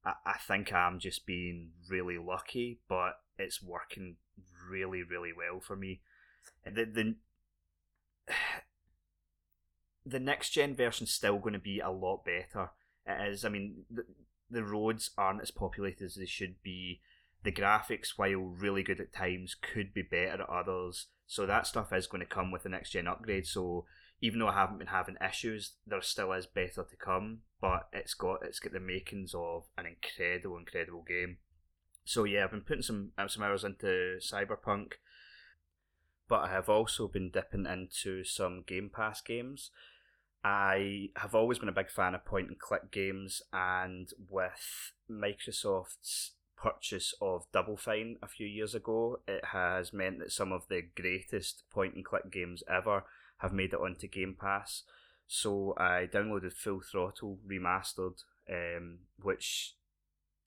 I, 0.05 0.13
I 0.25 0.37
think 0.37 0.71
I'm 0.71 0.99
just 0.99 1.25
being 1.25 1.71
really 1.89 2.17
lucky, 2.17 2.79
but 2.87 3.19
it's 3.39 3.63
working 3.63 4.17
really, 4.69 5.03
really 5.03 5.31
well 5.35 5.59
for 5.59 5.75
me. 5.75 6.01
The 6.65 6.85
the 6.85 7.15
the 10.05 10.19
next 10.19 10.51
gen 10.51 10.75
version's 10.75 11.11
still 11.11 11.39
going 11.39 11.53
to 11.53 11.59
be 11.59 11.79
a 11.79 11.89
lot 11.89 12.23
better. 12.25 12.71
It 13.05 13.31
is. 13.31 13.43
I 13.43 13.49
mean, 13.49 13.85
the, 13.89 14.05
the 14.49 14.63
roads 14.63 15.11
aren't 15.17 15.41
as 15.41 15.51
populated 15.51 16.05
as 16.05 16.15
they 16.15 16.25
should 16.25 16.61
be. 16.61 17.01
The 17.43 17.51
graphics, 17.51 18.13
while 18.15 18.38
really 18.38 18.83
good 18.83 19.00
at 19.00 19.13
times, 19.13 19.55
could 19.55 19.93
be 19.93 20.01
better 20.01 20.41
at 20.41 20.50
others. 20.50 21.07
So 21.27 21.45
that 21.45 21.67
stuff 21.67 21.91
is 21.91 22.07
going 22.07 22.21
to 22.21 22.25
come 22.25 22.51
with 22.51 22.63
the 22.63 22.69
next 22.69 22.91
gen 22.91 23.07
upgrade. 23.07 23.45
So 23.45 23.85
even 24.21 24.39
though 24.39 24.47
I 24.47 24.53
haven't 24.53 24.77
been 24.77 24.88
having 24.88 25.17
issues, 25.25 25.73
there 25.85 26.01
still 26.01 26.31
is 26.31 26.45
better 26.45 26.85
to 26.89 26.95
come. 26.95 27.39
But 27.59 27.89
it's 27.91 28.13
got 28.13 28.39
it's 28.43 28.59
got 28.59 28.73
the 28.73 28.79
makings 28.79 29.33
of 29.33 29.65
an 29.77 29.85
incredible, 29.85 30.57
incredible 30.57 31.03
game. 31.07 31.38
So 32.05 32.23
yeah, 32.23 32.43
I've 32.43 32.51
been 32.51 32.62
putting 32.62 32.83
some 32.83 33.12
uh, 33.17 33.27
some 33.27 33.43
hours 33.43 33.63
into 33.63 34.19
Cyberpunk, 34.19 34.93
but 36.27 36.41
I 36.41 36.50
have 36.50 36.69
also 36.69 37.07
been 37.07 37.29
dipping 37.29 37.65
into 37.65 38.23
some 38.23 38.63
Game 38.65 38.89
Pass 38.93 39.21
games. 39.21 39.71
I 40.43 41.09
have 41.15 41.33
always 41.33 41.59
been 41.59 41.69
a 41.69 41.73
big 41.73 41.89
fan 41.89 42.15
of 42.15 42.25
point 42.25 42.50
and 42.50 42.59
click 42.59 42.91
games, 42.91 43.41
and 43.53 44.09
with 44.29 44.91
Microsoft's 45.09 46.31
purchase 46.55 47.13
of 47.22 47.45
Double 47.51 47.77
Fine 47.77 48.17
a 48.22 48.27
few 48.27 48.48
years 48.48 48.75
ago, 48.75 49.19
it 49.27 49.45
has 49.45 49.93
meant 49.93 50.19
that 50.19 50.31
some 50.31 50.51
of 50.51 50.67
the 50.67 50.81
greatest 50.95 51.63
point 51.69 51.95
and 51.95 52.05
click 52.05 52.31
games 52.31 52.63
ever 52.69 53.05
have 53.38 53.53
made 53.53 53.74
it 53.74 53.79
onto 53.79 54.07
Game 54.07 54.36
Pass. 54.39 54.83
So 55.27 55.74
I 55.77 56.07
downloaded 56.12 56.53
Full 56.53 56.81
Throttle 56.81 57.39
Remastered, 57.48 58.24
um, 58.50 59.00
which 59.22 59.75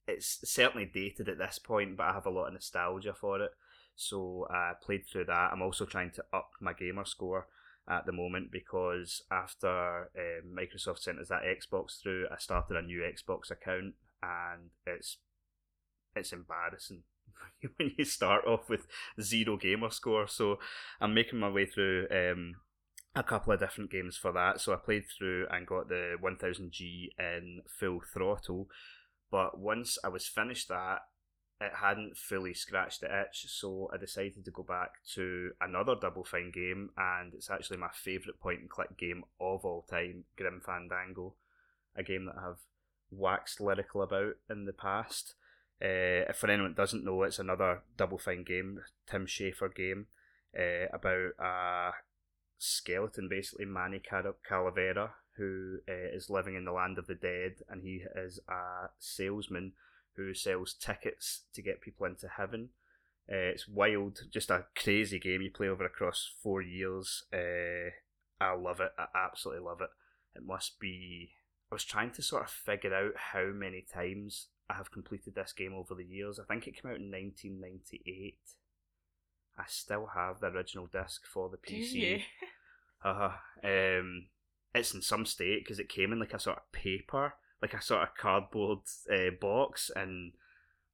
it's 0.07 0.39
certainly 0.49 0.85
dated 0.85 1.27
at 1.29 1.37
this 1.37 1.59
point, 1.59 1.97
but 1.97 2.07
I 2.07 2.13
have 2.13 2.25
a 2.25 2.31
lot 2.31 2.47
of 2.47 2.53
nostalgia 2.53 3.13
for 3.13 3.41
it. 3.41 3.51
So 3.95 4.47
I 4.49 4.73
played 4.81 5.05
through 5.05 5.25
that. 5.25 5.51
I'm 5.51 5.61
also 5.61 5.85
trying 5.85 6.11
to 6.11 6.25
up 6.31 6.51
my 6.61 6.73
gamer 6.73 7.05
score 7.05 7.47
at 7.89 8.05
the 8.05 8.11
moment 8.11 8.51
because 8.51 9.23
after 9.31 10.09
um, 10.17 10.55
Microsoft 10.55 10.99
sent 10.99 11.19
us 11.19 11.29
that 11.29 11.43
Xbox 11.43 12.01
through, 12.01 12.27
I 12.31 12.37
started 12.37 12.77
a 12.77 12.81
new 12.81 12.99
Xbox 12.99 13.49
account, 13.49 13.95
and 14.21 14.69
it's 14.85 15.17
it's 16.17 16.33
embarrassing 16.33 17.03
when 17.77 17.91
you 17.97 18.05
start 18.05 18.45
off 18.45 18.69
with 18.69 18.87
zero 19.21 19.57
gamer 19.57 19.89
score. 19.89 20.27
So 20.27 20.59
I'm 20.99 21.13
making 21.13 21.39
my 21.39 21.49
way 21.49 21.65
through 21.65 22.07
um, 22.11 22.55
a 23.15 23.23
couple 23.23 23.53
of 23.53 23.59
different 23.59 23.91
games 23.91 24.17
for 24.17 24.31
that. 24.33 24.61
So 24.61 24.73
I 24.73 24.77
played 24.77 25.05
through 25.05 25.47
and 25.49 25.67
got 25.67 25.89
the 25.89 26.15
1000G 26.21 27.09
in 27.19 27.61
full 27.67 28.01
throttle. 28.01 28.69
But 29.31 29.59
once 29.59 29.97
I 30.03 30.09
was 30.09 30.27
finished 30.27 30.69
that, 30.69 30.99
it 31.59 31.71
hadn't 31.81 32.17
fully 32.17 32.53
scratched 32.53 33.01
the 33.01 33.21
itch, 33.21 33.45
so 33.47 33.89
I 33.91 33.97
decided 33.97 34.45
to 34.45 34.51
go 34.51 34.61
back 34.61 34.91
to 35.15 35.51
another 35.59 35.95
Double 35.99 36.23
Fine 36.23 36.51
game, 36.51 36.91
and 36.95 37.33
it's 37.33 37.49
actually 37.49 37.77
my 37.77 37.89
favourite 37.91 38.39
point 38.39 38.59
and 38.59 38.69
click 38.69 38.95
game 38.95 39.23
of 39.39 39.65
all 39.65 39.83
time, 39.89 40.25
Grim 40.37 40.61
Fandango, 40.63 41.33
a 41.95 42.03
game 42.03 42.25
that 42.25 42.35
I've 42.37 42.61
waxed 43.09 43.59
lyrical 43.59 44.03
about 44.03 44.35
in 44.51 44.65
the 44.65 44.73
past. 44.73 45.33
Uh, 45.81 46.25
if 46.29 46.37
for 46.37 46.49
anyone 46.49 46.71
that 46.71 46.81
doesn't 46.81 47.05
know, 47.05 47.23
it's 47.23 47.39
another 47.39 47.81
Double 47.97 48.17
Fine 48.17 48.43
game, 48.43 48.79
Tim 49.09 49.25
Schafer 49.27 49.73
game, 49.73 50.07
uh, 50.57 50.87
about 50.91 51.31
a 51.39 51.91
skeleton, 52.57 53.27
basically 53.29 53.65
Manny 53.65 53.99
Cal- 53.99 54.35
Calavera, 54.49 55.11
who 55.37 55.77
uh, 55.87 56.15
is 56.15 56.29
living 56.29 56.55
in 56.55 56.65
the 56.65 56.71
land 56.71 56.97
of 56.97 57.07
the 57.07 57.15
dead, 57.15 57.57
and 57.69 57.83
he 57.83 58.01
is 58.15 58.39
a 58.49 58.89
salesman 58.97 59.73
who 60.15 60.33
sells 60.33 60.73
tickets 60.73 61.43
to 61.53 61.61
get 61.61 61.81
people 61.81 62.07
into 62.07 62.27
heaven. 62.27 62.69
Uh, 63.31 63.53
it's 63.53 63.67
wild, 63.67 64.21
just 64.31 64.49
a 64.49 64.65
crazy 64.75 65.19
game 65.19 65.41
you 65.41 65.51
play 65.51 65.67
over 65.67 65.85
across 65.85 66.31
four 66.41 66.61
years. 66.61 67.23
Uh, 67.31 67.91
I 68.39 68.53
love 68.53 68.79
it. 68.79 68.91
I 68.97 69.05
absolutely 69.15 69.63
love 69.63 69.81
it. 69.81 69.89
It 70.35 70.43
must 70.43 70.79
be. 70.79 71.31
I 71.71 71.75
was 71.75 71.83
trying 71.83 72.11
to 72.11 72.21
sort 72.21 72.43
of 72.43 72.49
figure 72.49 72.95
out 72.95 73.13
how 73.33 73.47
many 73.47 73.85
times 73.93 74.47
I 74.69 74.75
have 74.75 74.91
completed 74.91 75.35
this 75.35 75.53
game 75.53 75.73
over 75.73 75.95
the 75.95 76.03
years. 76.03 76.39
I 76.39 76.43
think 76.43 76.67
it 76.67 76.81
came 76.81 76.91
out 76.91 76.97
in 76.97 77.11
1998. 77.11 78.37
I 79.57 79.63
still 79.67 80.09
have 80.13 80.39
the 80.39 80.47
original 80.47 80.87
disc 80.87 81.25
for 81.25 81.49
the 81.49 81.57
PC. 81.57 81.93
you? 81.93 82.19
Uh, 83.03 83.31
um, 83.63 84.25
it's 84.73 84.93
in 84.93 85.01
some 85.01 85.25
state 85.25 85.63
because 85.63 85.79
it 85.79 85.87
came 85.87 86.11
in 86.11 86.19
like 86.19 86.33
a 86.33 86.39
sort 86.39 86.57
of 86.57 86.71
paper, 86.71 87.33
like 87.61 87.73
a 87.73 87.81
sort 87.81 88.03
of 88.03 88.15
cardboard 88.15 88.79
uh, 89.11 89.31
box, 89.39 89.91
and 89.95 90.33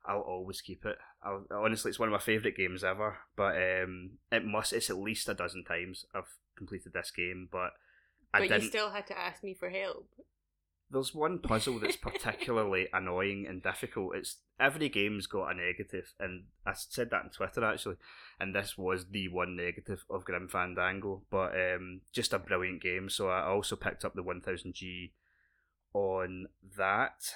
I'll 0.06 0.20
always 0.20 0.62
keep 0.62 0.86
it. 0.86 0.98
I'll, 1.24 1.46
honestly, 1.52 1.90
it's 1.90 2.00
one 2.00 2.10
of 2.10 2.14
my 2.14 2.20
favourite 2.20 2.58
games 2.58 2.84
ever. 2.84 3.18
But 3.36 3.56
um, 3.56 4.12
it 4.32 4.46
must. 4.46 4.74
It's 4.74 4.90
at 4.90 4.98
least 4.98 5.30
a 5.30 5.34
dozen 5.34 5.64
times 5.64 6.06
I've 6.14 6.36
completed 6.56 6.94
this 6.94 7.12
game, 7.12 7.48
but 7.52 7.72
But 8.34 8.64
you 8.64 8.70
still 8.70 8.90
had 8.90 9.08
to 9.08 9.18
ask 9.18 9.44
me 9.44 9.54
for 9.54 9.70
help. 9.70 10.08
There's 10.94 11.16
one 11.16 11.40
puzzle 11.40 11.80
that's 11.80 11.96
particularly 11.96 12.88
annoying 12.94 13.48
and 13.50 13.64
difficult. 13.64 14.16
It's 14.16 14.38
every 14.60 14.90
game's 14.90 15.26
got 15.26 15.50
a 15.50 15.56
negative, 15.56 16.14
and 16.20 16.44
I 16.68 16.74
said 16.76 17.10
that 17.10 17.24
on 17.24 17.30
Twitter 17.32 17.66
actually, 17.66 17.96
and 18.40 18.54
this 18.54 18.78
was 18.78 19.08
the 19.10 19.28
one 19.30 19.56
negative 19.56 20.06
of 20.08 20.24
Grim 20.24 20.48
Fandango. 20.48 21.24
But 21.32 21.54
um, 21.56 22.02
just 22.12 22.32
a 22.32 22.40
brilliant 22.40 22.84
game. 22.84 23.10
So 23.10 23.30
I 23.30 23.48
also 23.48 23.76
picked 23.76 24.06
up 24.06 24.14
the 24.14 24.24
1000G 24.24 25.12
on 25.94 26.48
that. 26.78 27.34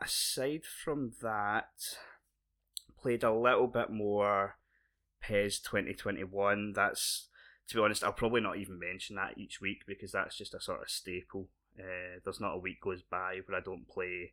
Aside 0.00 0.62
from 0.64 1.12
that, 1.22 1.70
played 3.00 3.24
a 3.24 3.34
little 3.34 3.66
bit 3.66 3.90
more 3.90 4.58
PES 5.20 5.58
2021. 5.58 6.72
That's 6.72 7.28
to 7.68 7.74
be 7.74 7.80
honest, 7.82 8.04
I'll 8.04 8.12
probably 8.12 8.40
not 8.40 8.58
even 8.58 8.78
mention 8.78 9.16
that 9.16 9.38
each 9.38 9.60
week 9.60 9.82
because 9.86 10.12
that's 10.12 10.36
just 10.36 10.54
a 10.54 10.60
sort 10.60 10.82
of 10.82 10.90
staple. 10.90 11.48
Uh, 11.78 12.20
there's 12.24 12.40
not 12.40 12.54
a 12.54 12.58
week 12.58 12.80
goes 12.82 13.02
by 13.02 13.40
where 13.46 13.58
I 13.58 13.62
don't 13.62 13.88
play 13.88 14.32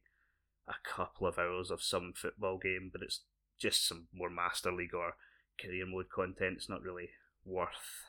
a 0.67 0.75
couple 0.87 1.27
of 1.27 1.39
hours 1.39 1.71
of 1.71 1.81
some 1.81 2.13
football 2.15 2.57
game, 2.57 2.89
but 2.91 3.01
it's 3.01 3.21
just 3.57 3.87
some 3.87 4.07
more 4.13 4.29
Master 4.29 4.71
League 4.71 4.93
or 4.93 5.15
career 5.59 5.85
mode 5.85 6.09
content. 6.09 6.57
It's 6.57 6.69
not 6.69 6.81
really 6.81 7.09
worth. 7.45 8.05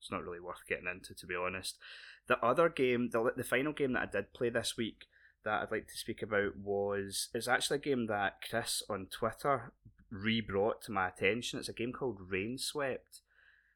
It's 0.00 0.10
not 0.10 0.22
really 0.22 0.40
worth 0.40 0.66
getting 0.68 0.88
into, 0.92 1.14
to 1.14 1.26
be 1.26 1.34
honest. 1.34 1.76
The 2.28 2.38
other 2.44 2.68
game, 2.68 3.10
the 3.12 3.32
the 3.36 3.44
final 3.44 3.72
game 3.72 3.92
that 3.92 4.02
I 4.02 4.06
did 4.06 4.32
play 4.32 4.50
this 4.50 4.76
week 4.76 5.06
that 5.44 5.62
I'd 5.62 5.70
like 5.70 5.86
to 5.88 5.96
speak 5.96 6.22
about 6.22 6.56
was 6.56 7.28
it's 7.32 7.48
actually 7.48 7.76
a 7.76 7.80
game 7.80 8.06
that 8.08 8.38
Chris 8.48 8.82
on 8.90 9.06
Twitter 9.06 9.72
re-brought 10.10 10.82
to 10.82 10.92
my 10.92 11.08
attention. 11.08 11.58
It's 11.58 11.68
a 11.68 11.72
game 11.72 11.92
called 11.92 12.30
Rainswept. 12.30 13.20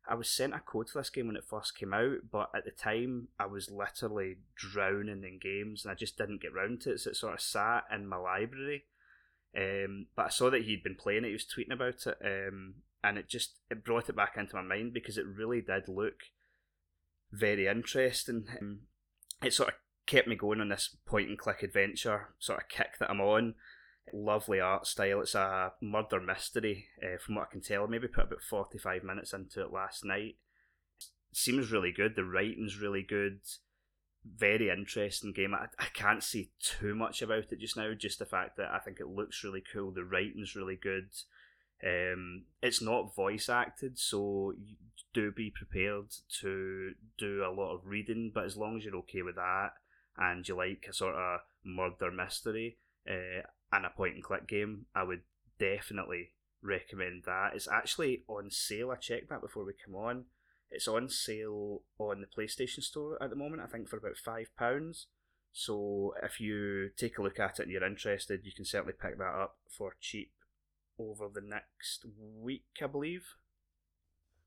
I 0.09 0.15
was 0.15 0.29
sent 0.29 0.55
a 0.55 0.61
code 0.61 0.89
for 0.89 0.99
this 0.99 1.11
game 1.11 1.27
when 1.29 1.37
it 1.37 1.45
first 1.49 1.77
came 1.77 1.93
out, 1.93 2.19
but 2.33 2.51
at 2.55 2.65
the 2.65 2.71
time 2.71 3.29
I 3.39 3.47
was 3.47 3.71
literally 3.71 4.39
drowning 4.57 5.23
in 5.25 5.39
games 5.41 5.85
and 5.85 5.93
I 5.93 5.95
just 5.95 6.19
didn't 6.19 6.43
get 6.43 6.55
round 6.55 6.81
to 6.83 6.93
it. 6.93 7.01
So 7.01 7.11
it 7.11 7.17
sort 7.17 7.35
of 7.35 7.41
sat 7.41 7.85
in 7.93 8.07
my 8.07 8.17
library. 8.17 8.85
Um, 9.57 10.07
but 10.17 10.27
I 10.27 10.29
saw 10.31 10.51
that 10.51 10.63
he'd 10.63 10.83
been 10.83 10.97
playing 10.97 11.25
it. 11.25 11.29
He 11.29 11.33
was 11.33 11.47
tweeting 11.47 11.73
about 11.73 12.07
it, 12.07 12.19
um, 12.25 12.75
and 13.03 13.19
it 13.19 13.29
just 13.29 13.57
it 13.69 13.85
brought 13.85 14.09
it 14.09 14.15
back 14.17 14.35
into 14.37 14.55
my 14.55 14.63
mind 14.63 14.95
because 14.95 15.19
it 15.19 15.27
really 15.27 15.61
did 15.61 15.89
look 15.89 16.23
very 17.33 17.67
interesting. 17.67 18.47
Um, 18.61 18.81
it 19.43 19.53
sort 19.53 19.71
of 19.71 19.75
kept 20.07 20.29
me 20.29 20.37
going 20.37 20.61
on 20.61 20.69
this 20.69 20.95
point 21.07 21.29
and 21.29 21.39
click 21.39 21.63
adventure 21.63 22.29
sort 22.39 22.61
of 22.61 22.69
kick 22.69 22.99
that 23.01 23.11
I'm 23.11 23.21
on. 23.21 23.55
Lovely 24.13 24.61
art 24.61 24.87
style. 24.87 25.21
It's 25.21 25.35
a 25.35 25.73
murder 25.81 26.21
mystery, 26.21 26.87
uh, 27.03 27.19
from 27.19 27.37
what 27.37 27.49
I 27.49 27.53
can 27.53 27.61
tell. 27.61 27.87
Maybe 27.87 28.09
put 28.09 28.25
about 28.25 28.43
45 28.43 29.05
minutes 29.05 29.33
into 29.33 29.63
it 29.63 29.73
last 29.73 30.05
night. 30.05 30.37
It 31.31 31.37
Seems 31.37 31.71
really 31.71 31.93
good. 31.93 32.17
The 32.17 32.25
writing's 32.25 32.79
really 32.79 33.03
good. 33.03 33.41
Very 34.25 34.69
interesting 34.69 35.33
game. 35.33 35.55
I, 35.55 35.67
I 35.79 35.87
can't 35.95 36.23
say 36.23 36.51
too 36.61 36.95
much 36.95 37.23
about 37.23 37.53
it 37.53 37.61
just 37.61 37.77
now, 37.77 37.93
just 37.95 38.19
the 38.19 38.27
fact 38.27 38.57
that 38.57 38.71
I 38.71 38.79
think 38.79 39.01
it 39.01 39.09
looks 39.09 39.43
really 39.45 39.63
cool. 39.73 39.93
The 39.93 40.05
writing's 40.05 40.57
really 40.57 40.77
good. 40.77 41.11
Um, 41.83 42.45
it's 42.63 42.83
not 42.83 43.15
voice 43.15 43.49
acted, 43.49 43.99
so 43.99 44.55
do 45.13 45.33
be 45.33 45.51
prepared 45.51 46.07
to 46.41 46.93
do 47.19 47.43
a 47.45 47.51
lot 47.51 47.75
of 47.75 47.87
reading, 47.87 48.31
but 48.35 48.45
as 48.45 48.57
long 48.57 48.77
as 48.77 48.85
you're 48.85 48.97
okay 48.97 49.23
with 49.23 49.37
that 49.37 49.73
and 50.17 50.47
you 50.47 50.55
like 50.57 50.87
a 50.89 50.93
sort 50.93 51.15
of 51.15 51.41
murder 51.65 52.11
mystery 52.11 52.77
uh, 53.09 53.43
and 53.73 53.87
a 53.87 53.91
point 53.91 54.15
and 54.15 54.25
click 54.25 54.47
game, 54.47 54.87
I 54.95 55.05
would 55.05 55.23
definitely 55.59 56.31
recommend 56.63 57.25
that. 57.25 57.53
It's 57.55 57.69
actually 57.69 58.25
on 58.29 58.51
sale. 58.51 58.91
I 58.91 58.97
checked 58.97 59.29
that 59.31 59.41
before 59.41 59.65
we 59.65 59.73
come 59.85 59.95
on. 59.95 60.25
It's 60.71 60.89
on 60.89 61.09
sale 61.09 61.83
on 61.99 62.21
the 62.21 62.27
PlayStation 62.27 62.83
Store 62.83 63.21
at 63.23 63.31
the 63.31 63.37
moment, 63.37 63.63
I 63.63 63.67
think 63.67 63.89
for 63.89 63.97
about 63.97 64.17
£5. 64.25 65.05
So 65.53 66.15
if 66.23 66.41
you 66.41 66.91
take 66.97 67.19
a 67.19 67.23
look 67.23 67.41
at 67.41 67.59
it 67.59 67.65
and 67.65 67.73
you're 67.73 67.85
interested, 67.85 68.43
you 68.45 68.53
can 68.53 68.65
certainly 68.65 68.93
pick 68.93 69.19
that 69.19 69.25
up 69.25 69.57
for 69.69 69.97
cheap 70.01 70.33
over 70.99 71.29
the 71.33 71.41
next 71.41 72.07
week, 72.41 72.67
I 72.83 72.87
believe. 72.87 73.25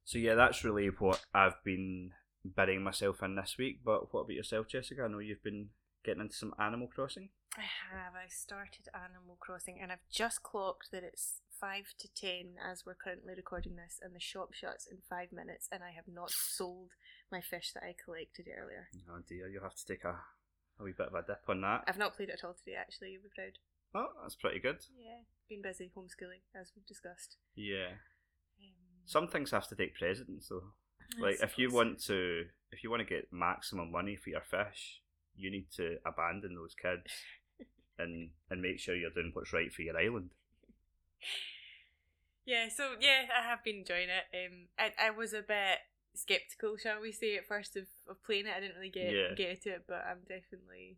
So 0.05 0.17
yeah, 0.17 0.35
that's 0.35 0.63
really 0.63 0.87
what 0.87 1.25
I've 1.33 1.61
been 1.63 2.11
burying 2.45 2.83
myself 2.83 3.21
in 3.21 3.35
this 3.35 3.55
week. 3.57 3.79
But 3.83 4.13
what 4.13 4.21
about 4.21 4.33
yourself, 4.33 4.67
Jessica? 4.67 5.03
I 5.03 5.07
know 5.07 5.19
you've 5.19 5.43
been 5.43 5.69
getting 6.05 6.21
into 6.21 6.35
some 6.35 6.53
Animal 6.59 6.87
Crossing. 6.87 7.29
I 7.57 7.61
have. 7.61 8.13
I 8.15 8.27
started 8.29 8.89
Animal 8.93 9.37
Crossing 9.39 9.79
and 9.81 9.91
I've 9.91 10.07
just 10.11 10.41
clocked 10.41 10.89
that 10.91 11.03
it's 11.03 11.41
5 11.59 11.93
to 11.99 12.07
10 12.13 12.55
as 12.59 12.83
we're 12.85 12.95
currently 12.95 13.33
recording 13.35 13.75
this, 13.75 13.99
and 14.01 14.13
the 14.15 14.19
shop 14.19 14.53
shuts 14.53 14.87
in 14.87 14.97
5 15.07 15.31
minutes, 15.31 15.69
and 15.71 15.83
I 15.83 15.91
have 15.91 16.07
not 16.11 16.31
sold 16.31 16.91
my 17.31 17.41
fish 17.41 17.71
that 17.73 17.83
I 17.83 17.95
collected 18.03 18.47
earlier. 18.49 18.89
Oh 19.09 19.21
dear, 19.27 19.47
you'll 19.47 19.63
have 19.63 19.75
to 19.75 19.85
take 19.85 20.03
a, 20.03 20.17
a 20.79 20.83
wee 20.83 20.93
bit 20.97 21.07
of 21.07 21.13
a 21.13 21.21
dip 21.21 21.43
on 21.47 21.61
that. 21.61 21.83
I've 21.87 21.97
not 21.97 22.15
played 22.15 22.29
it 22.29 22.39
at 22.41 22.45
all 22.45 22.53
today, 22.53 22.75
actually, 22.77 23.11
you'll 23.11 23.23
be 23.23 23.29
proud. 23.33 23.59
Oh, 23.95 24.09
that's 24.21 24.35
pretty 24.35 24.59
good. 24.59 24.79
Yeah, 24.97 25.21
been 25.47 25.61
busy 25.61 25.91
homeschooling, 25.95 26.41
as 26.59 26.71
we've 26.75 26.85
discussed. 26.85 27.37
Yeah. 27.55 28.01
Um, 28.59 29.05
Some 29.05 29.27
things 29.27 29.51
have 29.51 29.67
to 29.69 29.75
take 29.75 29.95
precedence 29.95 30.47
though. 30.49 30.73
I 31.19 31.21
Like 31.21 31.41
if 31.41 31.57
you 31.57 31.71
want 31.71 32.01
to 32.05 32.45
if 32.71 32.83
you 32.83 32.89
want 32.89 33.01
to 33.01 33.13
get 33.15 33.31
maximum 33.31 33.91
money 33.91 34.15
for 34.15 34.31
your 34.31 34.41
fish, 34.41 35.01
you 35.35 35.51
need 35.51 35.67
to 35.77 35.97
abandon 36.05 36.55
those 36.55 36.73
kids 36.73 37.03
and 37.97 38.29
and 38.49 38.61
make 38.61 38.79
sure 38.79 38.95
you're 38.95 39.09
doing 39.11 39.31
what's 39.33 39.53
right 39.53 39.71
for 39.73 39.81
your 39.81 39.97
island. 39.97 40.31
Yeah, 42.45 42.67
so 42.67 42.95
yeah, 42.99 43.21
I 43.37 43.47
have 43.47 43.63
been 43.63 43.77
enjoying 43.77 44.09
it. 44.09 44.25
Um, 44.35 44.67
I, 44.77 45.07
I 45.07 45.09
was 45.11 45.31
a 45.33 45.41
bit 45.41 45.79
skeptical, 46.13 46.75
shall 46.77 47.01
we 47.01 47.11
say, 47.13 47.37
at 47.37 47.47
first 47.47 47.77
of, 47.77 47.85
of 48.05 48.21
playing 48.23 48.47
it. 48.47 48.53
I 48.55 48.59
didn't 48.59 48.75
really 48.75 48.89
get 48.89 49.13
Yeah. 49.13 49.33
get 49.35 49.65
it, 49.65 49.83
but 49.87 50.03
I'm 50.05 50.19
definitely 50.27 50.97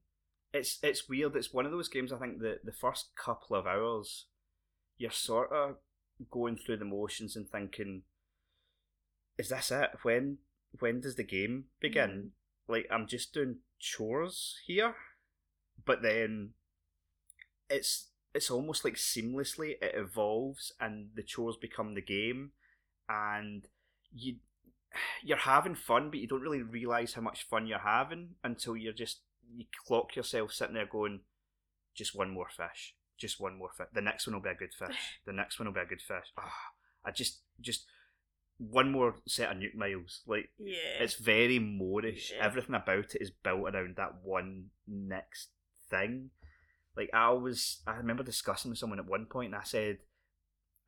It's 0.53 0.79
it's 0.81 1.07
weird. 1.07 1.35
It's 1.35 1.53
one 1.53 1.65
of 1.67 1.71
those 1.71 1.87
games 1.87 2.11
I 2.11 2.17
think 2.17 2.39
that 2.39 2.65
the 2.65 2.71
first 2.71 3.15
couple 3.15 3.55
of 3.55 3.67
hours 3.67 4.25
you're 4.97 5.11
sort 5.11 5.51
of 5.51 5.75
going 6.31 6.55
through 6.57 6.77
the 6.77 6.85
motions 6.85 7.35
and 7.35 7.47
thinking 7.47 8.03
is 9.37 9.49
this 9.49 9.69
it? 9.69 9.91
When 10.01 10.39
when 10.79 10.99
does 11.01 11.15
the 11.15 11.23
game 11.23 11.65
begin? 11.79 12.31
Like 12.67 12.87
I'm 12.89 13.05
just 13.05 13.33
doing 13.33 13.57
chores 13.77 14.57
here. 14.65 14.95
But 15.85 16.01
then 16.01 16.53
it's 17.69 18.09
it's 18.33 18.51
almost 18.51 18.83
like 18.83 18.95
seamlessly 18.95 19.75
it 19.81 19.93
evolves 19.95 20.73
and 20.79 21.09
the 21.15 21.23
chores 21.23 21.55
become 21.57 21.93
the 21.93 22.01
game 22.01 22.51
and 23.09 23.67
you 24.13 24.35
you're 25.23 25.37
having 25.37 25.75
fun 25.75 26.09
but 26.09 26.19
you 26.19 26.27
don't 26.27 26.41
really 26.41 26.61
realize 26.61 27.13
how 27.13 27.21
much 27.21 27.43
fun 27.43 27.67
you're 27.67 27.79
having 27.79 28.29
until 28.43 28.75
you're 28.75 28.93
just 28.93 29.19
you 29.55 29.65
clock 29.87 30.15
yourself 30.15 30.51
sitting 30.51 30.75
there 30.75 30.85
going 30.85 31.21
just 31.93 32.15
one 32.15 32.29
more 32.29 32.47
fish 32.49 32.95
just 33.17 33.39
one 33.39 33.57
more 33.57 33.69
fish 33.77 33.87
the 33.93 34.01
next 34.01 34.27
one 34.27 34.33
will 34.33 34.41
be 34.41 34.49
a 34.49 34.55
good 34.55 34.73
fish 34.73 35.19
the 35.25 35.33
next 35.33 35.59
one 35.59 35.67
will 35.67 35.73
be 35.73 35.81
a 35.81 35.85
good 35.85 36.01
fish 36.01 36.31
ah 36.37 36.71
i 37.05 37.11
just 37.11 37.41
just 37.61 37.85
one 38.57 38.91
more 38.91 39.15
set 39.27 39.51
of 39.51 39.57
Nook 39.57 39.75
Miles 39.75 40.21
like 40.27 40.49
yeah. 40.57 40.99
it's 40.99 41.15
very 41.15 41.59
moreish. 41.59 42.31
Yeah. 42.31 42.45
Everything 42.45 42.75
about 42.75 43.15
it 43.15 43.21
is 43.21 43.31
built 43.31 43.67
around 43.73 43.95
that 43.97 44.23
one 44.23 44.67
next 44.87 45.49
thing. 45.89 46.29
Like 46.95 47.09
I 47.13 47.25
always, 47.25 47.81
I 47.85 47.93
remember 47.93 48.23
discussing 48.23 48.69
with 48.71 48.77
someone 48.79 48.99
at 48.99 49.07
one 49.07 49.25
point, 49.25 49.53
and 49.53 49.61
I 49.61 49.63
said, 49.63 49.97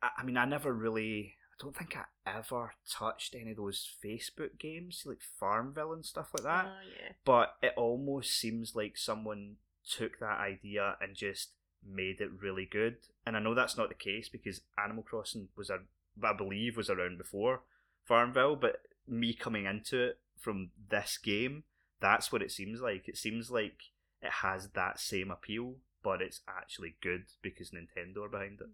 I, 0.02 0.10
I 0.18 0.24
mean, 0.24 0.36
I 0.36 0.44
never 0.44 0.72
really, 0.72 1.34
I 1.52 1.62
don't 1.62 1.76
think 1.76 1.96
I 1.96 2.04
ever 2.38 2.72
touched 2.90 3.34
any 3.34 3.50
of 3.50 3.56
those 3.56 3.88
Facebook 4.04 4.58
games, 4.58 5.02
like 5.04 5.20
Farmville 5.38 5.92
and 5.92 6.04
stuff 6.04 6.30
like 6.34 6.44
that. 6.44 6.66
Oh, 6.66 6.88
yeah. 7.00 7.12
But 7.24 7.54
it 7.62 7.72
almost 7.76 8.38
seems 8.38 8.74
like 8.74 8.96
someone 8.96 9.56
took 9.88 10.18
that 10.20 10.40
idea 10.40 10.96
and 11.00 11.14
just 11.16 11.50
made 11.86 12.20
it 12.20 12.30
really 12.40 12.66
good. 12.70 12.96
And 13.26 13.36
I 13.36 13.40
know 13.40 13.54
that's 13.54 13.76
not 13.76 13.88
the 13.88 13.94
case 13.94 14.28
because 14.28 14.62
Animal 14.82 15.02
Crossing 15.02 15.48
was 15.56 15.70
a, 15.70 15.80
I 16.22 16.32
believe, 16.32 16.76
was 16.76 16.90
around 16.90 17.18
before 17.18 17.62
Farmville, 18.04 18.56
but 18.56 18.82
me 19.06 19.32
coming 19.34 19.64
into 19.64 20.00
it 20.00 20.18
from 20.38 20.70
this 20.90 21.18
game, 21.18 21.64
that's 22.00 22.30
what 22.30 22.42
it 22.42 22.52
seems 22.52 22.80
like. 22.80 23.08
It 23.08 23.16
seems 23.16 23.50
like 23.50 23.80
it 24.22 24.30
has 24.42 24.70
that 24.70 25.00
same 25.00 25.30
appeal, 25.30 25.76
but 26.02 26.22
it's 26.22 26.40
actually 26.48 26.96
good 27.02 27.24
because 27.42 27.70
Nintendo 27.70 28.24
are 28.24 28.28
behind 28.28 28.60
it. 28.60 28.68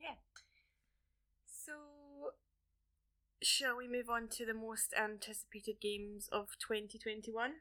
Yeah. 0.00 0.14
So, 1.46 1.72
shall 3.42 3.76
we 3.76 3.88
move 3.88 4.08
on 4.10 4.28
to 4.28 4.46
the 4.46 4.54
most 4.54 4.94
anticipated 4.98 5.80
games 5.80 6.28
of 6.32 6.56
2021? 6.58 7.52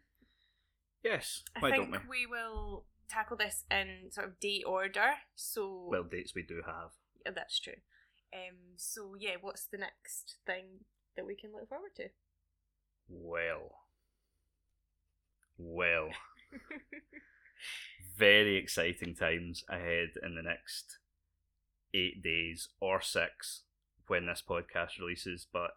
Yes, 1.03 1.43
I 1.55 1.59
why 1.59 1.71
think 1.71 1.91
don't 1.91 2.07
we? 2.09 2.25
we 2.25 2.25
will 2.25 2.85
tackle 3.09 3.37
this 3.37 3.63
in 3.71 4.11
sort 4.11 4.27
of 4.27 4.39
date 4.39 4.63
order. 4.65 5.11
So, 5.35 5.87
Well, 5.89 6.03
dates 6.03 6.33
we 6.35 6.43
do 6.43 6.61
have. 6.65 6.91
yeah, 7.25 7.31
that's 7.33 7.59
true. 7.59 7.81
Um, 8.33 8.75
so 8.75 9.15
yeah, 9.17 9.35
what's 9.39 9.65
the 9.67 9.77
next 9.77 10.35
thing 10.45 10.85
that 11.15 11.25
we 11.25 11.35
can 11.35 11.51
look 11.53 11.69
forward 11.69 11.95
to? 11.97 12.09
Well, 13.09 13.71
well, 15.57 16.09
very 18.17 18.57
exciting 18.57 19.15
times 19.15 19.63
ahead 19.69 20.09
in 20.23 20.35
the 20.35 20.41
next 20.41 20.97
eight 21.93 22.23
days 22.23 22.69
or 22.79 23.01
six 23.01 23.63
when 24.07 24.25
this 24.25 24.43
podcast 24.47 24.99
releases, 24.99 25.45
but 25.51 25.71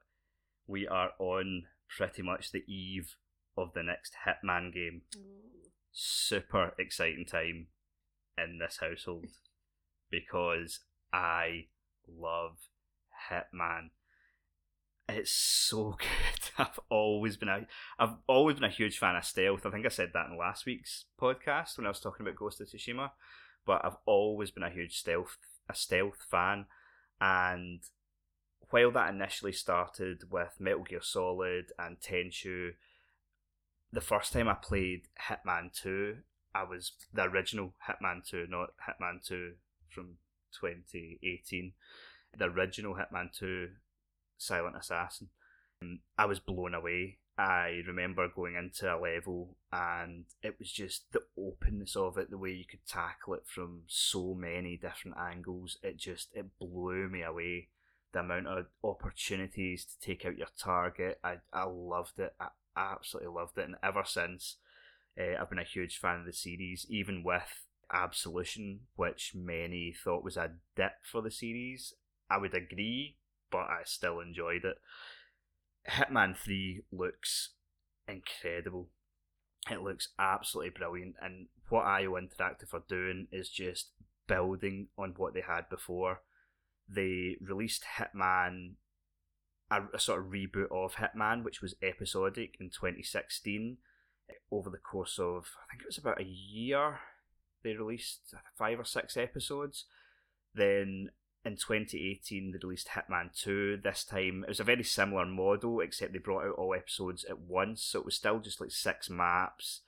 we 0.67 0.87
are 0.87 1.11
on 1.19 1.65
pretty 1.89 2.23
much 2.23 2.53
the 2.53 2.65
eve 2.73 3.17
of 3.57 3.73
the 3.75 3.83
next 3.83 4.15
Hitman 4.27 4.73
game. 4.73 5.03
Super 5.93 6.73
exciting 6.79 7.27
time 7.27 7.67
in 8.39 8.59
this 8.59 8.79
household 8.81 9.27
because 10.11 10.81
I 11.13 11.67
love 12.09 12.57
Hitman. 13.31 13.91
It's 15.17 15.33
so 15.33 15.91
good. 15.99 16.51
I've 16.59 16.81
always 16.89 17.37
been 17.37 17.49
a 17.49 17.67
I've 17.99 18.15
always 18.27 18.57
been 18.57 18.65
a 18.65 18.71
huge 18.71 18.99
fan 18.99 19.17
of 19.17 19.25
stealth. 19.25 19.67
I 19.67 19.71
think 19.71 19.87
I 19.87 19.91
said 19.91 20.11
that 20.15 20.27
in 20.31 20.39
last 20.39 20.67
week's 20.67 21.07
podcast 21.21 21.77
when 21.77 21.87
I 21.87 21.91
was 21.91 22.01
talking 22.01 22.25
about 22.25 22.37
Ghost 22.37 22.61
of 22.61 22.69
Tsushima. 22.69 23.11
But 23.67 23.85
I've 23.85 23.97
always 24.07 24.51
been 24.51 24.63
a 24.63 24.71
huge 24.71 24.97
stealth 24.97 25.37
a 25.69 25.75
stealth 25.75 26.27
fan 26.31 26.67
and 27.21 27.81
while 28.71 28.91
that 28.93 29.13
initially 29.13 29.53
started 29.53 30.25
with 30.31 30.57
Metal 30.59 30.85
Gear 30.85 31.03
Solid 31.03 31.73
and 31.79 31.99
Tenchu, 32.01 32.71
the 33.93 34.01
first 34.01 34.33
time 34.33 34.49
I 34.49 34.55
played 34.55 35.09
Hitman 35.29 35.73
2, 35.73 36.17
I 36.55 36.63
was 36.65 36.93
the 37.13 37.23
original 37.23 37.75
Hitman 37.89 38.27
2, 38.29 38.47
not 38.49 38.71
Hitman 38.89 39.25
2 39.27 39.53
from 39.89 40.19
2018. 40.61 41.73
The 42.37 42.45
original 42.45 42.95
Hitman 42.95 43.33
2, 43.37 43.69
Silent 44.41 44.77
Assassin. 44.77 45.29
Um, 45.83 46.01
I 46.19 46.27
was 46.27 46.41
blown 46.41 46.75
away. 46.75 47.19
I 47.39 47.83
remember 47.87 48.29
going 48.29 48.55
into 48.55 48.93
a 48.95 49.01
level 49.01 49.57
and 49.73 50.27
it 50.43 50.57
was 50.59 50.71
just 50.71 51.11
the 51.13 51.23
openness 51.39 51.97
of 51.97 52.19
it, 52.19 52.31
the 52.31 52.37
way 52.37 52.51
you 52.51 52.67
could 52.67 52.87
tackle 52.87 53.35
it 53.35 53.45
from 53.47 53.83
so 53.87 54.35
many 54.35 54.77
different 54.77 55.17
angles. 55.17 55.79
It 55.83 55.97
just 55.97 56.29
it 56.35 56.47
blew 56.59 57.09
me 57.09 57.23
away. 57.23 57.69
The 58.13 58.21
amount 58.21 58.49
of 58.49 58.67
opportunities 58.85 59.87
to 59.87 60.07
take 60.07 60.27
out 60.27 60.37
your 60.37 60.49
target, 60.59 61.19
I 61.25 61.37
I 61.53 61.65
loved 61.65 62.19
it. 62.19 62.35
I 62.41 62.49
absolutely 62.77 63.33
loved 63.33 63.57
it, 63.57 63.67
and 63.67 63.77
ever 63.83 64.03
since, 64.05 64.57
uh, 65.19 65.41
I've 65.41 65.49
been 65.49 65.61
a 65.61 65.65
huge 65.65 65.99
fan 65.99 66.21
of 66.21 66.27
the 66.27 66.33
series. 66.33 66.87
Even 66.91 67.23
with 67.23 67.67
Absolution, 67.93 68.81
which 68.95 69.33
many 69.35 69.93
thought 69.93 70.23
was 70.23 70.37
a 70.37 70.53
dip 70.77 70.93
for 71.03 71.23
the 71.23 71.31
series, 71.31 71.95
I 72.31 72.39
would 72.39 72.55
agree, 72.55 73.17
but 73.51 73.69
I 73.69 73.81
still 73.85 74.21
enjoyed 74.21 74.65
it. 74.65 74.77
Hitman 75.89 76.37
3 76.37 76.83
looks 76.93 77.51
incredible. 78.09 78.89
It 79.71 79.83
looks 79.83 80.09
absolutely 80.19 80.71
brilliant, 80.71 81.17
and 81.21 81.47
what 81.69 81.85
IO 81.85 82.13
Interactive 82.13 82.73
are 82.73 82.83
doing 82.89 83.29
is 83.31 83.49
just 83.49 83.91
building 84.27 84.89
on 84.97 85.15
what 85.17 85.35
they 85.35 85.43
had 85.43 85.69
before. 85.69 86.23
They 86.89 87.37
released 87.41 87.85
Hitman, 87.99 88.75
a, 89.71 89.83
a 89.95 89.99
sort 89.99 90.21
of 90.21 90.33
reboot 90.33 90.71
of 90.73 90.97
Hitman, 90.97 91.45
which 91.45 91.61
was 91.61 91.75
episodic 91.83 92.57
in 92.61 92.71
2016. 92.71 93.77
Over 94.51 94.71
the 94.71 94.79
course 94.79 95.19
of, 95.19 95.51
I 95.63 95.71
think 95.71 95.83
it 95.83 95.89
was 95.89 95.99
about 95.99 96.21
a 96.21 96.25
year, 96.25 97.01
they 97.63 97.75
released 97.75 98.35
five 98.57 98.79
or 98.79 98.85
six 98.85 99.17
episodes. 99.17 99.85
Then 100.55 101.11
in 101.45 101.53
2018 101.57 102.53
they 102.53 102.59
released 102.63 102.89
Hitman 102.89 103.35
2. 103.35 103.81
This 103.83 104.05
time 104.05 104.45
it 104.45 104.49
was 104.49 104.61
a 104.61 104.65
very 104.65 104.85
similar 104.85 105.27
model, 105.27 105.81
except 105.81 106.13
they 106.13 106.19
brought 106.19 106.47
out 106.47 106.57
all 106.57 106.75
episodes 106.75 107.25
at 107.25 107.39
once, 107.39 107.83
so 107.83 108.01
it 108.01 108.05
was 108.05 108.17
still 108.17 108.39
just 108.41 108.61
like 108.61 108.71
six 108.71 109.09
maps, 109.09 109.81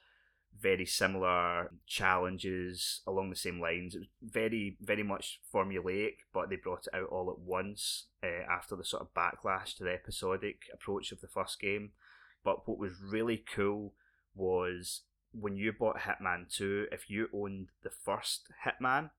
very 0.59 0.87
similar 0.87 1.73
challenges 1.87 3.01
along 3.07 3.31
the 3.31 3.37
same 3.37 3.61
lines. 3.61 3.95
It 3.95 4.01
was 4.01 4.09
very, 4.23 4.77
very 4.81 5.03
much 5.03 5.41
formulaic, 5.53 6.17
but 6.33 6.49
they 6.49 6.57
brought 6.57 6.87
it 6.87 6.97
out 6.97 7.09
all 7.09 7.31
at 7.31 7.38
once 7.38 8.07
uh, 8.23 8.51
after 8.51 8.77
the 8.77 8.85
sort 8.85 9.03
of 9.03 9.15
backlash 9.15 9.77
to 9.77 9.85
the 9.85 9.93
episodic 9.93 10.62
approach 10.73 11.12
of 11.12 11.21
the 11.21 11.29
first 11.29 11.61
game. 11.61 11.91
But 12.45 12.67
what 12.67 12.79
was 12.79 12.93
really 13.01 13.45
cool 13.55 13.95
was 14.35 15.03
when 15.33 15.57
you 15.57 15.73
bought 15.73 16.01
Hitman 16.01 16.55
2, 16.55 16.88
if 16.93 17.09
you 17.09 17.29
owned 17.33 17.69
the 17.83 17.91
first 17.91 18.49
Hitman, 18.67 19.11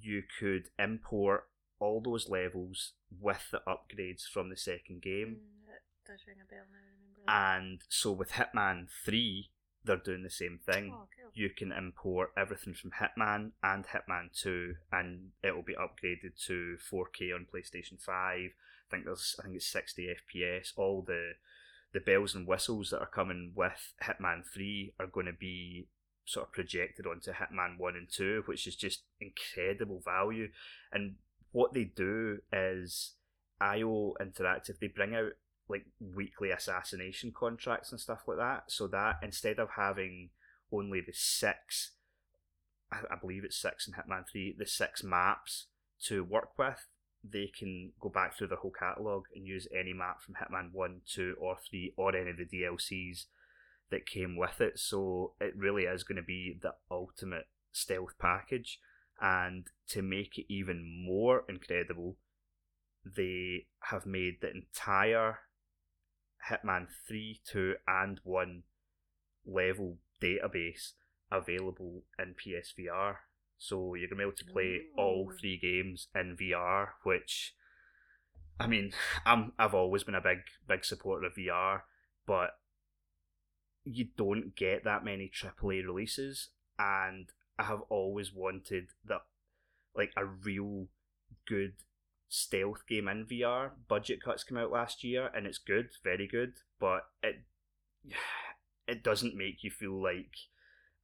you 0.00 0.22
could 0.38 0.68
import 0.78 1.44
all 1.80 2.00
those 2.00 2.28
levels 2.28 2.92
with 3.20 3.44
the 3.50 3.60
upgrades 3.66 4.22
from 4.22 4.50
the 4.50 4.56
second 4.56 5.02
game. 5.02 5.38
Mm, 5.40 5.58
does 6.06 6.20
ring 6.26 6.38
a 6.42 6.50
bell 6.50 6.64
now. 6.72 6.78
I 6.78 7.30
remember. 7.30 7.68
And 7.68 7.80
so 7.88 8.12
with 8.12 8.32
Hitman 8.32 8.88
3, 9.04 9.50
they're 9.84 9.96
doing 9.96 10.22
the 10.22 10.30
same 10.30 10.58
thing. 10.64 10.92
Oh, 10.94 11.08
cool. 11.20 11.30
You 11.34 11.50
can 11.50 11.72
import 11.72 12.32
everything 12.36 12.74
from 12.74 12.92
Hitman 12.92 13.52
and 13.62 13.84
Hitman 13.86 14.30
2 14.40 14.74
and 14.92 15.30
it 15.42 15.54
will 15.54 15.62
be 15.62 15.74
upgraded 15.74 16.42
to 16.46 16.76
4K 16.90 17.34
on 17.34 17.46
PlayStation 17.52 18.00
5. 18.00 18.14
I 18.16 18.50
think 18.90 19.04
there's 19.04 19.36
I 19.38 19.42
think 19.44 19.56
it's 19.56 19.66
60 19.66 20.08
FPS. 20.34 20.72
All 20.76 21.02
the 21.06 21.32
the 21.92 22.00
bells 22.00 22.34
and 22.34 22.46
whistles 22.46 22.90
that 22.90 23.00
are 23.00 23.06
coming 23.06 23.52
with 23.54 23.94
Hitman 24.02 24.44
3 24.46 24.94
are 24.98 25.06
going 25.06 25.26
to 25.26 25.32
be 25.32 25.88
sort 26.28 26.46
of 26.46 26.52
projected 26.52 27.06
onto 27.06 27.32
Hitman 27.32 27.78
1 27.78 27.96
and 27.96 28.06
2, 28.10 28.42
which 28.44 28.66
is 28.66 28.76
just 28.76 29.00
incredible 29.18 30.02
value. 30.04 30.50
And 30.92 31.14
what 31.52 31.72
they 31.72 31.84
do 31.84 32.40
is 32.52 33.12
IO 33.58 34.14
Interactive, 34.20 34.78
they 34.78 34.88
bring 34.88 35.14
out 35.14 35.32
like 35.70 35.86
weekly 35.98 36.50
assassination 36.50 37.32
contracts 37.34 37.92
and 37.92 38.00
stuff 38.00 38.20
like 38.26 38.36
that, 38.36 38.64
so 38.68 38.86
that 38.88 39.16
instead 39.22 39.58
of 39.58 39.70
having 39.76 40.30
only 40.70 41.00
the 41.00 41.14
six, 41.14 41.92
I, 42.92 43.16
believe 43.20 43.44
it's 43.44 43.60
six 43.60 43.88
in 43.88 43.94
Hitman 43.94 44.24
3, 44.30 44.56
the 44.58 44.66
six 44.66 45.02
maps 45.02 45.66
to 46.04 46.24
work 46.24 46.58
with, 46.58 46.86
they 47.24 47.50
can 47.58 47.92
go 48.00 48.10
back 48.10 48.36
through 48.36 48.48
their 48.48 48.58
whole 48.58 48.72
catalogue 48.78 49.24
and 49.34 49.46
use 49.46 49.66
any 49.74 49.94
map 49.94 50.20
from 50.22 50.34
Hitman 50.34 50.72
1, 50.72 51.00
2, 51.06 51.36
or 51.38 51.56
3, 51.68 51.94
or 51.96 52.14
any 52.14 52.30
of 52.30 52.36
the 52.36 52.46
DLCs 52.46 53.24
that 53.90 54.06
came 54.06 54.36
with 54.36 54.60
it. 54.60 54.78
So 54.78 55.32
it 55.40 55.54
really 55.56 55.84
is 55.84 56.04
going 56.04 56.16
to 56.16 56.22
be 56.22 56.58
the 56.60 56.74
ultimate 56.90 57.46
stealth 57.72 58.18
package. 58.18 58.78
And 59.20 59.66
to 59.88 60.02
make 60.02 60.38
it 60.38 60.46
even 60.48 60.82
more 60.84 61.44
incredible, 61.48 62.16
they 63.04 63.66
have 63.90 64.06
made 64.06 64.40
the 64.40 64.50
entire 64.50 65.40
Hitman 66.50 66.86
3, 67.06 67.40
2, 67.44 67.74
and 67.86 68.20
1 68.22 68.62
level 69.46 69.96
database 70.22 70.92
available 71.30 72.04
in 72.18 72.34
PSVR. 72.34 73.16
So 73.56 73.94
you're 73.94 74.08
gonna 74.08 74.18
be 74.18 74.22
able 74.24 74.36
to 74.36 74.44
play 74.44 74.82
all 74.96 75.32
three 75.38 75.58
games 75.58 76.08
in 76.14 76.36
VR, 76.36 76.90
which 77.02 77.54
I 78.60 78.66
mean, 78.66 78.92
I'm 79.26 79.52
I've 79.58 79.74
always 79.74 80.04
been 80.04 80.14
a 80.14 80.20
big 80.20 80.38
big 80.66 80.84
supporter 80.84 81.26
of 81.26 81.34
VR, 81.34 81.82
but 82.26 82.50
you 83.94 84.08
don't 84.16 84.54
get 84.54 84.84
that 84.84 85.04
many 85.04 85.30
AAA 85.30 85.84
releases, 85.84 86.48
and 86.78 87.30
I 87.58 87.64
have 87.64 87.82
always 87.88 88.32
wanted 88.32 88.88
that 89.06 89.22
like 89.94 90.12
a 90.16 90.24
real 90.24 90.86
good 91.46 91.74
stealth 92.28 92.86
game 92.86 93.08
in 93.08 93.26
VR. 93.26 93.70
Budget 93.88 94.22
Cuts 94.22 94.44
came 94.44 94.58
out 94.58 94.70
last 94.70 95.02
year, 95.02 95.30
and 95.34 95.46
it's 95.46 95.58
good, 95.58 95.90
very 96.04 96.26
good, 96.26 96.54
but 96.78 97.06
it 97.22 97.42
it 98.86 99.02
doesn't 99.02 99.36
make 99.36 99.62
you 99.62 99.70
feel 99.70 100.00
like 100.00 100.34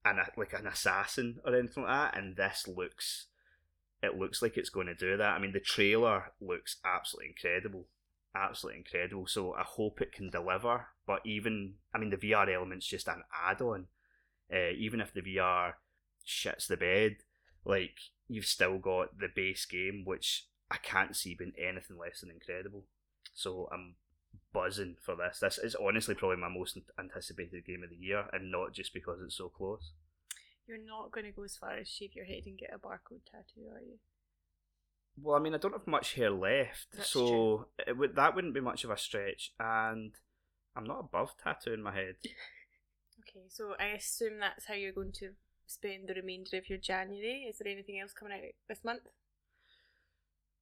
an 0.04 0.18
like 0.36 0.52
an 0.52 0.66
assassin 0.66 1.40
or 1.44 1.54
anything 1.54 1.84
like 1.84 2.12
that. 2.12 2.18
And 2.18 2.36
this 2.36 2.68
looks, 2.68 3.26
it 4.02 4.16
looks 4.16 4.42
like 4.42 4.56
it's 4.56 4.70
going 4.70 4.86
to 4.86 4.94
do 4.94 5.16
that. 5.16 5.34
I 5.34 5.38
mean, 5.38 5.52
the 5.52 5.60
trailer 5.60 6.32
looks 6.40 6.76
absolutely 6.84 7.34
incredible, 7.36 7.86
absolutely 8.34 8.80
incredible. 8.80 9.26
So 9.26 9.54
I 9.54 9.62
hope 9.62 10.00
it 10.00 10.12
can 10.12 10.30
deliver. 10.30 10.86
But 11.06 11.20
even, 11.24 11.74
I 11.94 11.98
mean, 11.98 12.10
the 12.10 12.16
VR 12.16 12.52
element's 12.52 12.86
just 12.86 13.08
an 13.08 13.22
add-on. 13.46 13.86
Uh, 14.52 14.72
even 14.76 15.00
if 15.00 15.12
the 15.12 15.22
VR 15.22 15.74
shits 16.26 16.66
the 16.66 16.76
bed, 16.76 17.16
like 17.64 17.98
you've 18.28 18.46
still 18.46 18.78
got 18.78 19.18
the 19.18 19.28
base 19.34 19.64
game, 19.66 20.04
which 20.04 20.46
I 20.70 20.76
can't 20.76 21.16
see 21.16 21.34
being 21.34 21.52
anything 21.58 21.98
less 21.98 22.20
than 22.20 22.30
incredible. 22.30 22.84
So 23.34 23.68
I'm 23.72 23.96
buzzing 24.52 24.96
for 25.00 25.16
this. 25.16 25.40
This 25.40 25.58
is 25.58 25.74
honestly 25.74 26.14
probably 26.14 26.36
my 26.36 26.48
most 26.48 26.78
anticipated 26.98 27.66
game 27.66 27.82
of 27.82 27.90
the 27.90 27.96
year, 27.96 28.26
and 28.32 28.50
not 28.50 28.72
just 28.72 28.94
because 28.94 29.20
it's 29.22 29.36
so 29.36 29.48
close. 29.48 29.92
You're 30.66 30.78
not 30.78 31.12
going 31.12 31.26
to 31.26 31.32
go 31.32 31.44
as 31.44 31.56
far 31.56 31.72
as 31.76 31.88
shave 31.88 32.14
your 32.14 32.24
head 32.24 32.44
and 32.46 32.58
get 32.58 32.72
a 32.72 32.78
barcode 32.78 33.24
tattoo, 33.30 33.68
are 33.70 33.80
you? 33.80 33.98
Well, 35.20 35.36
I 35.36 35.40
mean, 35.40 35.54
I 35.54 35.58
don't 35.58 35.72
have 35.72 35.86
much 35.86 36.14
hair 36.14 36.30
left, 36.30 36.88
That's 36.92 37.10
so 37.10 37.68
it 37.86 37.96
would 37.96 38.16
that 38.16 38.34
wouldn't 38.34 38.54
be 38.54 38.60
much 38.60 38.84
of 38.84 38.90
a 38.90 38.96
stretch, 38.96 39.52
and 39.60 40.12
I'm 40.76 40.84
not 40.84 41.00
above 41.00 41.34
tattooing 41.42 41.82
my 41.82 41.94
head. 41.94 42.16
Okay, 43.26 43.46
so 43.48 43.74
I 43.80 43.86
assume 43.86 44.38
that's 44.38 44.66
how 44.66 44.74
you're 44.74 44.92
going 44.92 45.12
to 45.12 45.30
spend 45.66 46.08
the 46.08 46.14
remainder 46.14 46.56
of 46.58 46.68
your 46.68 46.78
January. 46.78 47.46
Is 47.48 47.58
there 47.58 47.72
anything 47.72 47.98
else 47.98 48.12
coming 48.12 48.34
out 48.34 48.52
this 48.68 48.84
month? 48.84 49.02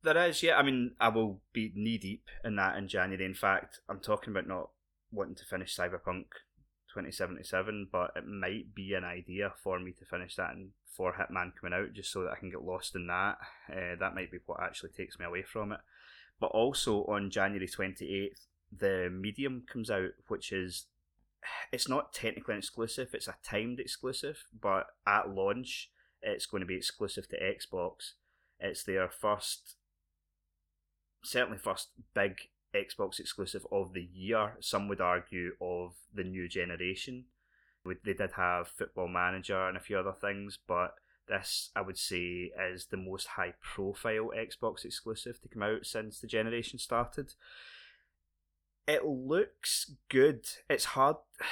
There 0.02 0.28
is, 0.28 0.42
yeah. 0.42 0.56
I 0.56 0.62
mean, 0.62 0.92
I 1.00 1.08
will 1.08 1.40
be 1.52 1.72
knee 1.74 1.98
deep 1.98 2.28
in 2.44 2.56
that 2.56 2.76
in 2.76 2.88
January. 2.88 3.24
In 3.24 3.34
fact, 3.34 3.80
I'm 3.88 4.00
talking 4.00 4.32
about 4.32 4.48
not 4.48 4.70
wanting 5.10 5.34
to 5.36 5.44
finish 5.44 5.76
Cyberpunk 5.76 6.24
2077, 6.92 7.88
but 7.90 8.12
it 8.16 8.26
might 8.26 8.74
be 8.74 8.94
an 8.94 9.05
idea 9.05 9.52
for 9.62 9.78
me 9.78 9.92
to 9.92 10.05
finish 10.05 10.37
that 10.37 10.52
and 10.52 10.70
for 10.85 11.14
Hitman 11.14 11.52
coming 11.59 11.78
out, 11.78 11.94
just 11.94 12.12
so 12.12 12.22
that 12.22 12.33
I 12.33 12.38
can 12.38 12.50
get 12.50 12.62
lost 12.62 12.94
in 12.94 13.07
that. 13.07 13.38
Uh, 13.70 13.96
that 13.98 14.14
might 14.14 14.31
be 14.31 14.38
what 14.46 14.62
actually 14.62 14.90
takes 14.90 15.18
me 15.18 15.24
away 15.24 15.42
from 15.42 15.72
it. 15.72 15.81
But 16.38 16.48
also 16.48 17.05
on 17.05 17.31
January 17.31 17.68
28th, 17.68 18.46
the 18.76 19.11
Medium 19.11 19.64
comes 19.70 19.90
out, 19.90 20.11
which 20.28 20.52
is 20.52 20.87
it's 21.72 21.88
not 21.88 22.12
technically 22.12 22.57
exclusive; 22.57 23.11
it's 23.14 23.28
a 23.28 23.37
timed 23.42 23.81
exclusive. 23.81 24.44
But 24.59 24.87
at 25.07 25.31
launch, 25.31 25.90
it's 26.20 26.46
going 26.46 26.61
to 26.61 26.66
be 26.66 26.76
exclusive 26.76 27.28
to 27.28 27.37
Xbox. 27.37 28.12
It's 28.61 28.85
their 28.85 29.09
first 29.09 29.76
certainly 31.24 31.59
first 31.59 31.88
big 32.14 32.37
Xbox 32.74 33.20
exclusive 33.20 33.66
of 33.70 33.92
the 33.92 34.08
year. 34.12 34.56
Some 34.61 34.88
would 34.88 35.00
argue 35.00 35.52
of 35.61 35.94
the 36.14 36.24
new 36.24 36.48
generation. 36.48 37.26
They 37.85 38.14
did 38.14 38.32
have 38.37 38.68
Football 38.68 39.08
Manager 39.08 39.68
and 39.68 39.76
a 39.76 39.80
few 39.80 39.98
other 39.98 40.12
things, 40.12 40.58
but 40.66 40.94
this 41.28 41.70
I 41.74 41.80
would 41.80 41.98
say 41.98 42.52
is 42.72 42.87
the 42.87 42.96
most 42.96 43.28
high 43.28 43.54
profile 43.61 44.30
Xbox 44.37 44.85
exclusive 44.85 45.40
to 45.40 45.48
come 45.48 45.62
out 45.62 45.87
since 45.87 46.20
the 46.20 46.26
generation 46.26 46.78
started. 46.78 47.35
It 48.87 49.04
looks 49.04 49.92
good. 50.08 50.46
It's 50.68 50.87
hard. 50.87 51.16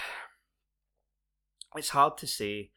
It's 1.77 1.91
hard 1.91 2.19
to 2.19 2.27
say 2.27 2.73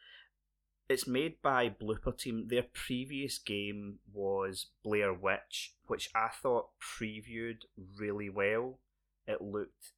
it's 0.94 1.08
made 1.08 1.42
by 1.42 1.70
Bloober 1.70 2.16
Team. 2.16 2.48
Their 2.48 2.66
previous 2.72 3.40
game 3.40 3.98
was 4.14 4.68
Blair 4.84 5.12
Witch, 5.12 5.74
which 5.88 6.10
I 6.14 6.30
thought 6.30 6.70
previewed 6.80 7.64
really 7.98 8.30
well. 8.30 8.80
It 9.26 9.42
looked 9.42 9.94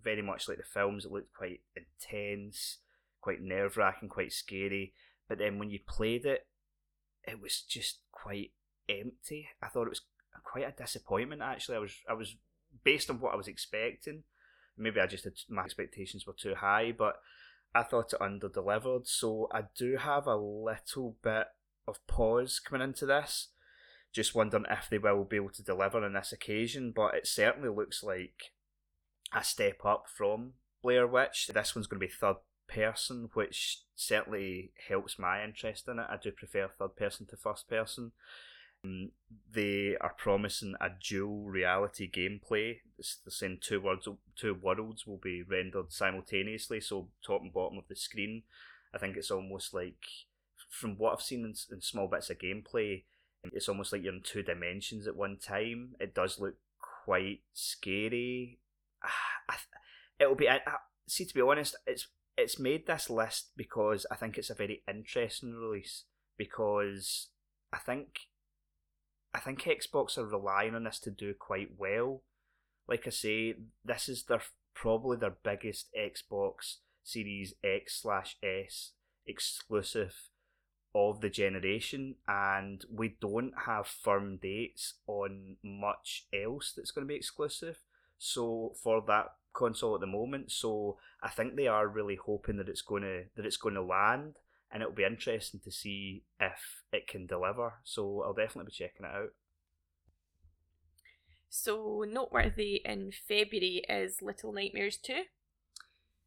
very 0.00 0.22
much 0.22 0.48
like 0.48 0.58
the 0.58 0.62
films. 0.62 1.04
It 1.04 1.10
looked 1.10 1.34
quite 1.34 1.60
intense, 1.74 2.78
quite 3.20 3.42
nerve 3.42 3.76
wracking, 3.76 4.08
quite 4.08 4.32
scary. 4.32 4.92
But 5.28 5.38
then 5.38 5.58
when 5.58 5.70
you 5.70 5.80
played 5.86 6.24
it, 6.24 6.46
it 7.24 7.40
was 7.40 7.60
just 7.60 7.98
quite 8.12 8.52
empty. 8.88 9.48
I 9.60 9.66
thought 9.66 9.86
it 9.86 9.90
was 9.90 10.02
quite 10.44 10.68
a 10.68 10.80
disappointment. 10.80 11.42
Actually, 11.42 11.76
I 11.76 11.80
was 11.80 11.92
I 12.08 12.12
was 12.12 12.36
based 12.84 13.10
on 13.10 13.20
what 13.20 13.32
I 13.32 13.36
was 13.36 13.48
expecting. 13.48 14.22
Maybe 14.78 15.00
I 15.00 15.06
just 15.08 15.24
had 15.24 15.32
my 15.48 15.64
expectations 15.64 16.24
were 16.24 16.34
too 16.34 16.54
high, 16.54 16.94
but 16.96 17.16
I 17.74 17.82
thought 17.82 18.12
it 18.12 18.20
under 18.20 18.48
delivered, 18.48 19.06
so 19.06 19.48
I 19.52 19.64
do 19.76 19.96
have 19.96 20.26
a 20.26 20.36
little 20.36 21.16
bit 21.22 21.48
of 21.86 22.04
pause 22.06 22.58
coming 22.58 22.86
into 22.86 23.06
this. 23.06 23.48
Just 24.12 24.34
wondering 24.34 24.64
if 24.70 24.88
they 24.88 24.98
will 24.98 25.24
be 25.24 25.36
able 25.36 25.50
to 25.50 25.62
deliver 25.62 26.02
on 26.02 26.14
this 26.14 26.32
occasion, 26.32 26.92
but 26.94 27.14
it 27.14 27.26
certainly 27.26 27.68
looks 27.68 28.02
like 28.02 28.52
a 29.34 29.44
step 29.44 29.84
up 29.84 30.06
from 30.08 30.54
Blair 30.82 31.06
Witch. 31.06 31.50
This 31.52 31.74
one's 31.74 31.86
going 31.86 32.00
to 32.00 32.06
be 32.06 32.12
third 32.12 32.36
person, 32.68 33.28
which 33.34 33.82
certainly 33.94 34.72
helps 34.88 35.18
my 35.18 35.44
interest 35.44 35.88
in 35.88 35.98
it. 35.98 36.06
I 36.08 36.16
do 36.16 36.30
prefer 36.30 36.68
third 36.68 36.96
person 36.96 37.26
to 37.26 37.36
first 37.36 37.68
person. 37.68 38.12
Um, 38.84 39.10
they 39.52 39.96
are 40.00 40.14
promising 40.16 40.74
a 40.80 40.88
dual 40.88 41.44
reality 41.44 42.10
gameplay. 42.10 42.78
The 42.98 43.30
same 43.30 43.58
two 43.60 43.80
worlds, 43.80 44.08
two 44.36 44.54
worlds 44.54 45.06
will 45.06 45.18
be 45.18 45.42
rendered 45.42 45.92
simultaneously, 45.92 46.80
so 46.80 47.08
top 47.24 47.42
and 47.42 47.52
bottom 47.52 47.78
of 47.78 47.88
the 47.88 47.96
screen. 47.96 48.44
I 48.94 48.98
think 48.98 49.16
it's 49.16 49.30
almost 49.30 49.74
like, 49.74 50.02
from 50.70 50.96
what 50.96 51.12
I've 51.12 51.22
seen 51.22 51.44
in, 51.44 51.54
in 51.74 51.80
small 51.82 52.08
bits 52.08 52.30
of 52.30 52.38
gameplay, 52.38 53.02
it's 53.52 53.68
almost 53.68 53.92
like 53.92 54.02
you're 54.02 54.14
in 54.14 54.22
two 54.22 54.42
dimensions 54.42 55.06
at 55.06 55.16
one 55.16 55.36
time. 55.36 55.94
It 56.00 56.14
does 56.14 56.40
look 56.40 56.54
quite 57.04 57.40
scary. 57.52 58.58
Ah, 59.04 59.58
it'll 60.18 60.34
be. 60.34 60.48
I, 60.48 60.60
see, 61.06 61.24
to 61.24 61.34
be 61.34 61.40
honest, 61.40 61.76
it's 61.86 62.08
it's 62.36 62.58
made 62.58 62.86
this 62.86 63.08
list 63.08 63.50
because 63.56 64.06
I 64.10 64.16
think 64.16 64.36
it's 64.36 64.50
a 64.50 64.54
very 64.54 64.82
interesting 64.88 65.54
release 65.54 66.04
because 66.36 67.28
I 67.72 67.78
think 67.78 68.20
I 69.34 69.40
think 69.40 69.62
Xbox 69.62 70.18
are 70.18 70.26
relying 70.26 70.74
on 70.74 70.84
this 70.84 70.98
to 71.00 71.10
do 71.10 71.34
quite 71.34 71.70
well. 71.78 72.22
Like 72.88 73.06
I 73.06 73.10
say, 73.10 73.54
this 73.84 74.08
is 74.08 74.24
their 74.24 74.42
probably 74.74 75.16
their 75.16 75.36
biggest 75.42 75.88
Xbox 75.98 76.76
Series 77.02 77.54
X 77.64 78.02
slash 78.02 78.36
S 78.42 78.92
exclusive 79.26 80.14
of 80.94 81.20
the 81.20 81.28
generation, 81.28 82.14
and 82.26 82.84
we 82.90 83.16
don't 83.20 83.52
have 83.66 83.86
firm 83.86 84.38
dates 84.38 84.94
on 85.06 85.56
much 85.62 86.26
else 86.32 86.72
that's 86.74 86.90
going 86.90 87.06
to 87.06 87.08
be 87.08 87.16
exclusive. 87.16 87.80
So 88.18 88.74
for 88.82 89.02
that 89.06 89.26
console 89.52 89.94
at 89.94 90.00
the 90.00 90.06
moment, 90.06 90.50
so 90.50 90.96
I 91.22 91.28
think 91.28 91.54
they 91.54 91.66
are 91.66 91.86
really 91.86 92.16
hoping 92.16 92.56
that 92.56 92.68
it's 92.68 92.82
going 92.82 93.02
to 93.02 93.24
that 93.36 93.44
it's 93.44 93.58
going 93.58 93.74
to 93.74 93.82
land 93.82 94.38
and 94.72 94.82
it'll 94.82 94.94
be 94.94 95.04
interesting 95.04 95.60
to 95.64 95.70
see 95.70 96.24
if 96.40 96.82
it 96.92 97.06
can 97.06 97.26
deliver. 97.26 97.74
So 97.84 98.22
I'll 98.22 98.32
definitely 98.32 98.70
be 98.70 98.72
checking 98.72 99.06
it 99.06 99.14
out. 99.14 99.30
So 101.58 102.04
noteworthy 102.06 102.82
in 102.84 103.12
February 103.26 103.82
is 103.88 104.20
Little 104.20 104.52
Nightmares 104.52 104.98
2. 104.98 105.22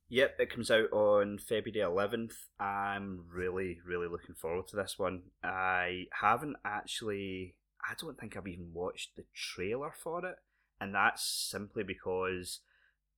Yep, 0.10 0.36
it 0.39 0.50
comes 0.50 0.72
out 0.72 0.92
on 0.92 1.38
February 1.38 1.88
11th. 1.88 2.34
I'm 2.60 3.26
really, 3.32 3.80
really 3.86 4.08
looking 4.08 4.34
forward 4.34 4.68
to 4.70 4.76
this 4.76 4.98
one. 4.98 5.22
I 5.44 6.08
haven't 6.20 6.56
actually, 6.65 7.54
I 7.88 7.94
don't 8.02 8.20
think 8.20 8.36
I've 8.36 8.48
even 8.48 8.74
watched 8.74 9.15
the 9.15 9.26
trailer 9.36 9.94
for 9.96 10.26
it, 10.26 10.38
and 10.82 10.96
that's 10.96 11.24
simply 11.24 11.84
because 11.84 12.62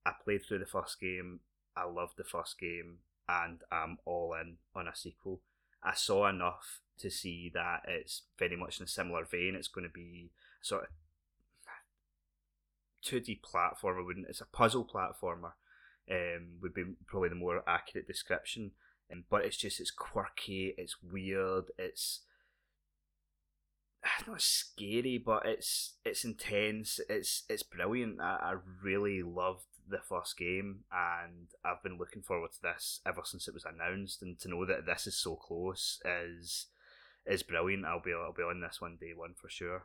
I 0.06 0.12
played 0.22 0.42
through 0.46 0.60
the 0.60 0.66
first 0.66 1.00
game, 1.00 1.40
I 1.78 1.86
loved 1.86 2.18
the 2.18 2.26
first 2.26 2.60
game, 2.60 2.98
and 3.30 3.62
I'm 3.72 4.00
all 4.04 4.34
in 4.34 4.58
on 4.76 4.90
a 4.90 4.96
sequel. 4.96 5.40
I 5.82 5.94
saw 5.94 6.28
enough 6.28 6.82
to 7.00 7.10
see 7.10 7.50
that 7.54 7.84
it's 7.88 8.24
very 8.38 8.58
much 8.58 8.82
in 8.82 8.84
a 8.84 8.88
similar 8.88 9.24
vein. 9.24 9.56
It's 9.56 9.70
going 9.70 9.88
to 9.88 9.94
be 9.94 10.32
sort 10.62 10.84
of 10.84 10.90
2D 13.06 13.42
platformer. 13.42 14.06
Wouldn't 14.06 14.28
it's 14.30 14.42
a 14.42 14.46
puzzle 14.46 14.86
platformer? 14.86 15.54
Um, 16.10 16.58
would 16.62 16.74
be 16.74 16.84
probably 17.08 17.30
the 17.30 17.36
more 17.36 17.64
accurate 17.68 18.08
description. 18.08 18.72
Um, 19.12 19.26
but 19.30 19.46
it's 19.46 19.58
just 19.58 19.80
it's 19.80 19.92
quirky, 19.92 20.74
it's 20.78 20.98
weird, 21.04 21.66
it's 21.78 22.22
not 24.28 24.42
scary, 24.42 25.18
but 25.18 25.46
it's 25.46 25.94
it's 26.06 26.26
intense. 26.26 27.00
It's 27.10 27.44
it's 27.50 27.64
brilliant. 27.64 28.20
I, 28.22 28.38
I 28.42 28.56
really 28.84 29.22
loved 29.22 29.66
the 29.88 30.00
first 30.00 30.38
game, 30.38 30.82
and 30.92 31.48
I've 31.64 31.84
been 31.84 31.98
looking 31.98 32.22
forward 32.22 32.52
to 32.54 32.62
this 32.62 33.02
ever 33.06 33.22
since 33.24 33.48
it 33.48 33.54
was 33.54 33.66
announced. 33.66 34.22
And 34.22 34.40
to 34.40 34.50
know 34.50 34.66
that 34.66 34.86
this 34.86 35.08
is 35.08 35.18
so 35.18 35.36
close 35.36 36.00
is 36.06 36.68
is 37.26 37.44
brilliant. 37.44 37.86
I'll 37.86 38.02
be 38.02 38.14
I'll 38.14 38.34
be 38.34 38.44
on 38.44 38.62
this 38.62 38.82
one 38.82 38.98
day 39.00 39.12
one 39.16 39.34
for 39.40 39.50
sure. 39.50 39.84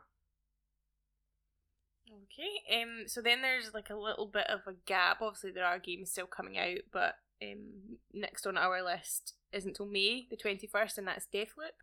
Okay, 2.09 2.81
um, 2.81 3.03
so 3.07 3.21
then 3.21 3.41
there's 3.41 3.73
like 3.73 3.89
a 3.89 3.95
little 3.95 4.27
bit 4.27 4.47
of 4.49 4.61
a 4.67 4.75
gap. 4.85 5.21
Obviously, 5.21 5.51
there 5.51 5.65
are 5.65 5.79
games 5.79 6.11
still 6.11 6.27
coming 6.27 6.57
out, 6.57 6.79
but 6.91 7.15
um, 7.43 7.97
next 8.13 8.47
on 8.47 8.57
our 8.57 8.83
list 8.83 9.33
isn't 9.51 9.75
till 9.75 9.87
May 9.87 10.25
the 10.29 10.37
twenty 10.37 10.67
first, 10.67 10.97
and 10.97 11.07
that's 11.07 11.27
Deathloop. 11.33 11.75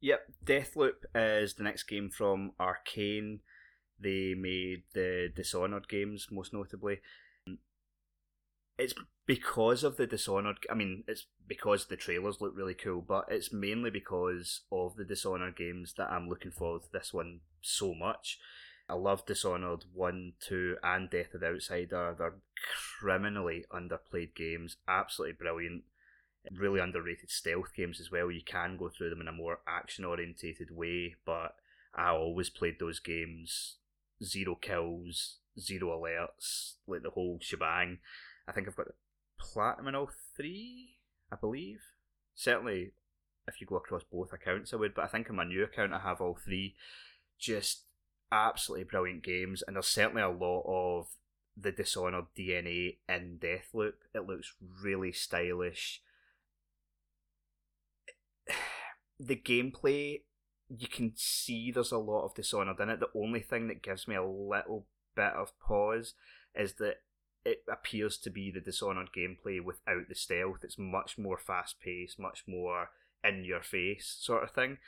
Yep, 0.00 0.20
Deathloop 0.44 1.04
is 1.14 1.54
the 1.54 1.62
next 1.62 1.84
game 1.84 2.10
from 2.10 2.52
Arcane. 2.60 3.40
They 3.98 4.34
made 4.34 4.82
the 4.94 5.30
Dishonored 5.34 5.88
games, 5.88 6.26
most 6.30 6.52
notably. 6.52 7.00
It's 8.78 8.94
because 9.26 9.84
of 9.84 9.96
the 9.96 10.06
Dishonored. 10.06 10.58
I 10.68 10.74
mean, 10.74 11.04
it's 11.06 11.26
because 11.46 11.86
the 11.86 11.96
trailers 11.96 12.40
look 12.40 12.52
really 12.56 12.74
cool, 12.74 13.00
but 13.00 13.26
it's 13.28 13.52
mainly 13.52 13.90
because 13.90 14.62
of 14.72 14.96
the 14.96 15.04
Dishonored 15.04 15.56
games 15.56 15.94
that 15.96 16.10
I'm 16.10 16.28
looking 16.28 16.50
forward 16.50 16.82
to 16.82 16.88
this 16.92 17.14
one 17.14 17.40
so 17.60 17.94
much. 17.94 18.38
I 18.92 18.94
love 18.94 19.24
Dishonored 19.24 19.86
1, 19.94 20.34
2, 20.38 20.76
and 20.82 21.08
Death 21.08 21.32
of 21.32 21.40
the 21.40 21.46
Outsider. 21.46 22.14
They're 22.18 22.34
criminally 23.00 23.64
underplayed 23.72 24.34
games, 24.34 24.76
absolutely 24.86 25.32
brilliant. 25.32 25.84
Really 26.54 26.78
underrated 26.78 27.30
stealth 27.30 27.72
games 27.74 28.00
as 28.00 28.10
well. 28.10 28.30
You 28.30 28.42
can 28.44 28.76
go 28.76 28.90
through 28.90 29.08
them 29.08 29.22
in 29.22 29.28
a 29.28 29.32
more 29.32 29.60
action 29.66 30.04
orientated 30.04 30.76
way, 30.76 31.14
but 31.24 31.54
I 31.94 32.10
always 32.10 32.50
played 32.50 32.78
those 32.78 33.00
games 33.00 33.76
zero 34.22 34.56
kills, 34.56 35.38
zero 35.58 35.98
alerts, 35.98 36.74
like 36.86 37.02
the 37.02 37.10
whole 37.10 37.38
shebang. 37.40 37.96
I 38.46 38.52
think 38.52 38.68
I've 38.68 38.76
got 38.76 38.88
platinum 39.40 39.88
in 39.88 39.94
all 39.94 40.10
three, 40.36 40.98
I 41.32 41.36
believe. 41.36 41.80
Certainly, 42.34 42.92
if 43.48 43.58
you 43.58 43.66
go 43.66 43.76
across 43.76 44.02
both 44.04 44.34
accounts, 44.34 44.74
I 44.74 44.76
would, 44.76 44.94
but 44.94 45.04
I 45.06 45.08
think 45.08 45.30
on 45.30 45.36
my 45.36 45.44
new 45.44 45.64
account 45.64 45.94
I 45.94 46.00
have 46.00 46.20
all 46.20 46.36
three. 46.44 46.74
Just 47.38 47.84
absolutely 48.32 48.84
brilliant 48.84 49.22
games, 49.22 49.62
and 49.62 49.76
there's 49.76 49.86
certainly 49.86 50.22
a 50.22 50.28
lot 50.28 50.64
of 50.66 51.08
the 51.56 51.70
Dishonored 51.70 52.26
DNA 52.36 52.96
in 53.08 53.38
Deathloop. 53.38 53.92
It 54.14 54.26
looks 54.26 54.54
really 54.82 55.12
stylish. 55.12 56.02
The 59.20 59.36
gameplay, 59.36 60.22
you 60.68 60.88
can 60.88 61.12
see 61.14 61.70
there's 61.70 61.92
a 61.92 61.98
lot 61.98 62.24
of 62.24 62.34
Dishonored 62.34 62.80
in 62.80 62.88
it. 62.88 62.98
The 62.98 63.10
only 63.14 63.38
thing 63.38 63.68
that 63.68 63.80
gives 63.80 64.08
me 64.08 64.16
a 64.16 64.24
little 64.24 64.86
bit 65.14 65.34
of 65.34 65.56
pause 65.60 66.14
is 66.56 66.72
that 66.74 67.02
it 67.44 67.62
appears 67.70 68.18
to 68.18 68.30
be 68.30 68.50
the 68.50 68.60
Dishonored 68.60 69.10
gameplay 69.16 69.62
without 69.62 70.08
the 70.08 70.16
stealth. 70.16 70.64
It's 70.64 70.78
much 70.78 71.18
more 71.18 71.38
fast 71.38 71.80
paced, 71.80 72.18
much 72.18 72.42
more 72.48 72.88
in 73.22 73.44
your 73.44 73.62
face 73.62 74.16
sort 74.20 74.42
of 74.42 74.50
thing. 74.50 74.78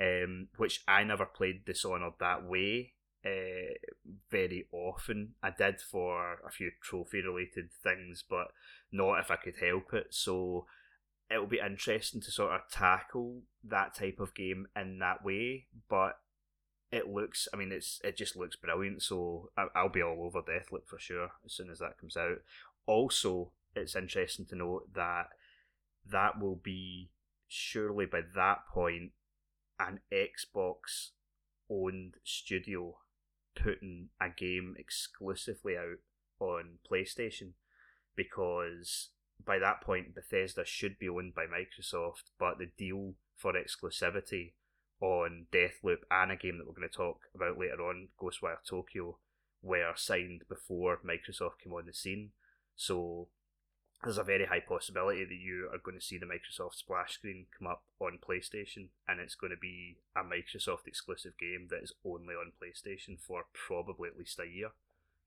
Um, 0.00 0.48
which 0.56 0.82
I 0.88 1.04
never 1.04 1.26
played 1.26 1.66
Dishonored 1.66 2.14
that 2.18 2.44
way 2.44 2.94
uh, 3.24 3.74
very 4.30 4.66
often. 4.72 5.34
I 5.42 5.50
did 5.50 5.80
for 5.80 6.38
a 6.46 6.50
few 6.50 6.70
trophy 6.82 7.22
related 7.22 7.70
things, 7.82 8.24
but 8.28 8.48
not 8.90 9.20
if 9.20 9.30
I 9.30 9.36
could 9.36 9.56
help 9.60 9.92
it. 9.92 10.08
So 10.10 10.66
it'll 11.30 11.46
be 11.46 11.60
interesting 11.64 12.20
to 12.22 12.30
sort 12.30 12.52
of 12.52 12.62
tackle 12.70 13.42
that 13.64 13.94
type 13.94 14.18
of 14.18 14.34
game 14.34 14.66
in 14.74 14.98
that 14.98 15.24
way. 15.24 15.66
But 15.88 16.18
it 16.90 17.08
looks, 17.08 17.48
I 17.52 17.56
mean, 17.56 17.72
it's 17.72 18.00
it 18.04 18.16
just 18.16 18.36
looks 18.36 18.56
brilliant. 18.56 19.02
So 19.02 19.50
I, 19.56 19.82
will 19.82 19.90
be 19.90 20.02
all 20.02 20.24
over 20.24 20.42
Deathloop 20.42 20.86
for 20.86 20.98
sure 20.98 21.30
as 21.44 21.52
soon 21.52 21.70
as 21.70 21.78
that 21.78 21.98
comes 21.98 22.16
out. 22.16 22.38
Also, 22.86 23.52
it's 23.74 23.96
interesting 23.96 24.46
to 24.46 24.56
note 24.56 24.92
that 24.94 25.28
that 26.10 26.40
will 26.40 26.56
be 26.56 27.10
surely 27.46 28.06
by 28.06 28.22
that 28.34 28.66
point 28.72 29.12
an 29.80 30.00
Xbox 30.12 31.10
owned 31.70 32.14
studio 32.24 32.96
putting 33.54 34.08
a 34.20 34.28
game 34.28 34.74
exclusively 34.78 35.76
out 35.76 35.98
on 36.40 36.78
PlayStation 36.90 37.52
because 38.16 39.10
by 39.44 39.58
that 39.58 39.80
point 39.80 40.14
Bethesda 40.14 40.64
should 40.64 40.98
be 40.98 41.08
owned 41.08 41.34
by 41.34 41.46
Microsoft, 41.46 42.24
but 42.38 42.58
the 42.58 42.70
deal 42.76 43.14
for 43.36 43.52
exclusivity 43.52 44.52
on 45.00 45.46
Deathloop 45.52 45.98
and 46.10 46.30
a 46.30 46.36
game 46.36 46.58
that 46.58 46.66
we're 46.66 46.74
going 46.74 46.88
to 46.88 46.96
talk 46.96 47.22
about 47.34 47.58
later 47.58 47.82
on, 47.82 48.08
Ghostwire 48.20 48.62
Tokyo, 48.64 49.18
were 49.62 49.92
signed 49.96 50.42
before 50.48 51.00
Microsoft 51.04 51.58
came 51.62 51.72
on 51.72 51.86
the 51.86 51.92
scene. 51.92 52.30
So 52.76 53.28
there's 54.02 54.18
a 54.18 54.24
very 54.24 54.46
high 54.46 54.60
possibility 54.60 55.24
that 55.24 55.34
you 55.34 55.68
are 55.72 55.78
going 55.78 55.98
to 55.98 56.04
see 56.04 56.18
the 56.18 56.26
Microsoft 56.26 56.74
splash 56.74 57.14
screen 57.14 57.46
come 57.56 57.68
up 57.68 57.84
on 58.00 58.18
PlayStation, 58.18 58.88
and 59.06 59.20
it's 59.20 59.36
going 59.36 59.52
to 59.52 59.56
be 59.56 59.98
a 60.16 60.20
Microsoft 60.20 60.86
exclusive 60.86 61.38
game 61.38 61.68
that 61.70 61.82
is 61.82 61.92
only 62.04 62.34
on 62.34 62.52
PlayStation 62.60 63.20
for 63.20 63.44
probably 63.52 64.08
at 64.08 64.18
least 64.18 64.40
a 64.40 64.46
year, 64.46 64.70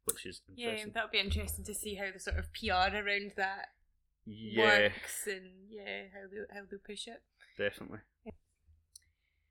which 0.04 0.26
is 0.26 0.42
yeah, 0.54 0.76
that'll 0.94 1.10
be 1.10 1.20
interesting 1.20 1.64
to 1.66 1.74
see 1.74 1.96
how 1.96 2.12
the 2.12 2.20
sort 2.20 2.38
of 2.38 2.52
PR 2.54 2.96
around 2.96 3.34
that 3.38 3.70
yeah. 4.26 4.64
works, 4.64 5.28
and 5.28 5.70
yeah, 5.70 6.04
how 6.14 6.28
they 6.30 6.60
how 6.60 6.66
they 6.70 6.78
push 6.78 7.08
it. 7.08 7.22
Definitely. 7.58 8.00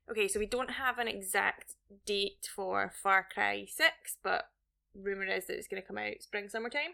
Okay, 0.09 0.27
so 0.27 0.39
we 0.39 0.45
don't 0.45 0.71
have 0.71 0.99
an 0.99 1.07
exact 1.07 1.73
date 2.05 2.47
for 2.55 2.91
Far 3.01 3.27
Cry 3.33 3.65
Six, 3.67 4.17
but 4.23 4.49
rumor 4.93 5.25
is 5.25 5.47
that 5.47 5.57
it's 5.57 5.67
going 5.67 5.81
to 5.81 5.87
come 5.87 5.97
out 5.97 6.21
spring 6.21 6.47
summertime. 6.47 6.93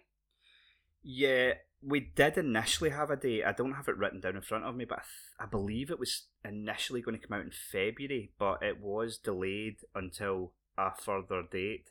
Yeah, 1.04 1.54
we 1.84 2.00
did 2.00 2.38
initially 2.38 2.92
have 2.92 3.10
a 3.10 3.16
date. 3.16 3.44
I 3.44 3.54
don't 3.54 3.74
have 3.74 3.88
it 3.88 3.98
written 3.98 4.20
down 4.20 4.36
in 4.36 4.42
front 4.42 4.66
of 4.66 4.76
me, 4.76 4.86
but 4.86 5.00
I, 5.00 5.02
th- 5.02 5.40
I 5.40 5.46
believe 5.46 5.90
it 5.90 6.00
was 6.00 6.26
initially 6.46 7.02
going 7.02 7.20
to 7.20 7.28
come 7.28 7.38
out 7.38 7.46
in 7.46 7.52
February, 7.52 8.32
but 8.38 8.62
it 8.62 8.82
was 8.82 9.18
delayed 9.18 9.78
until 9.96 10.54
a 10.78 10.92
further 10.96 11.44
date. 11.50 11.90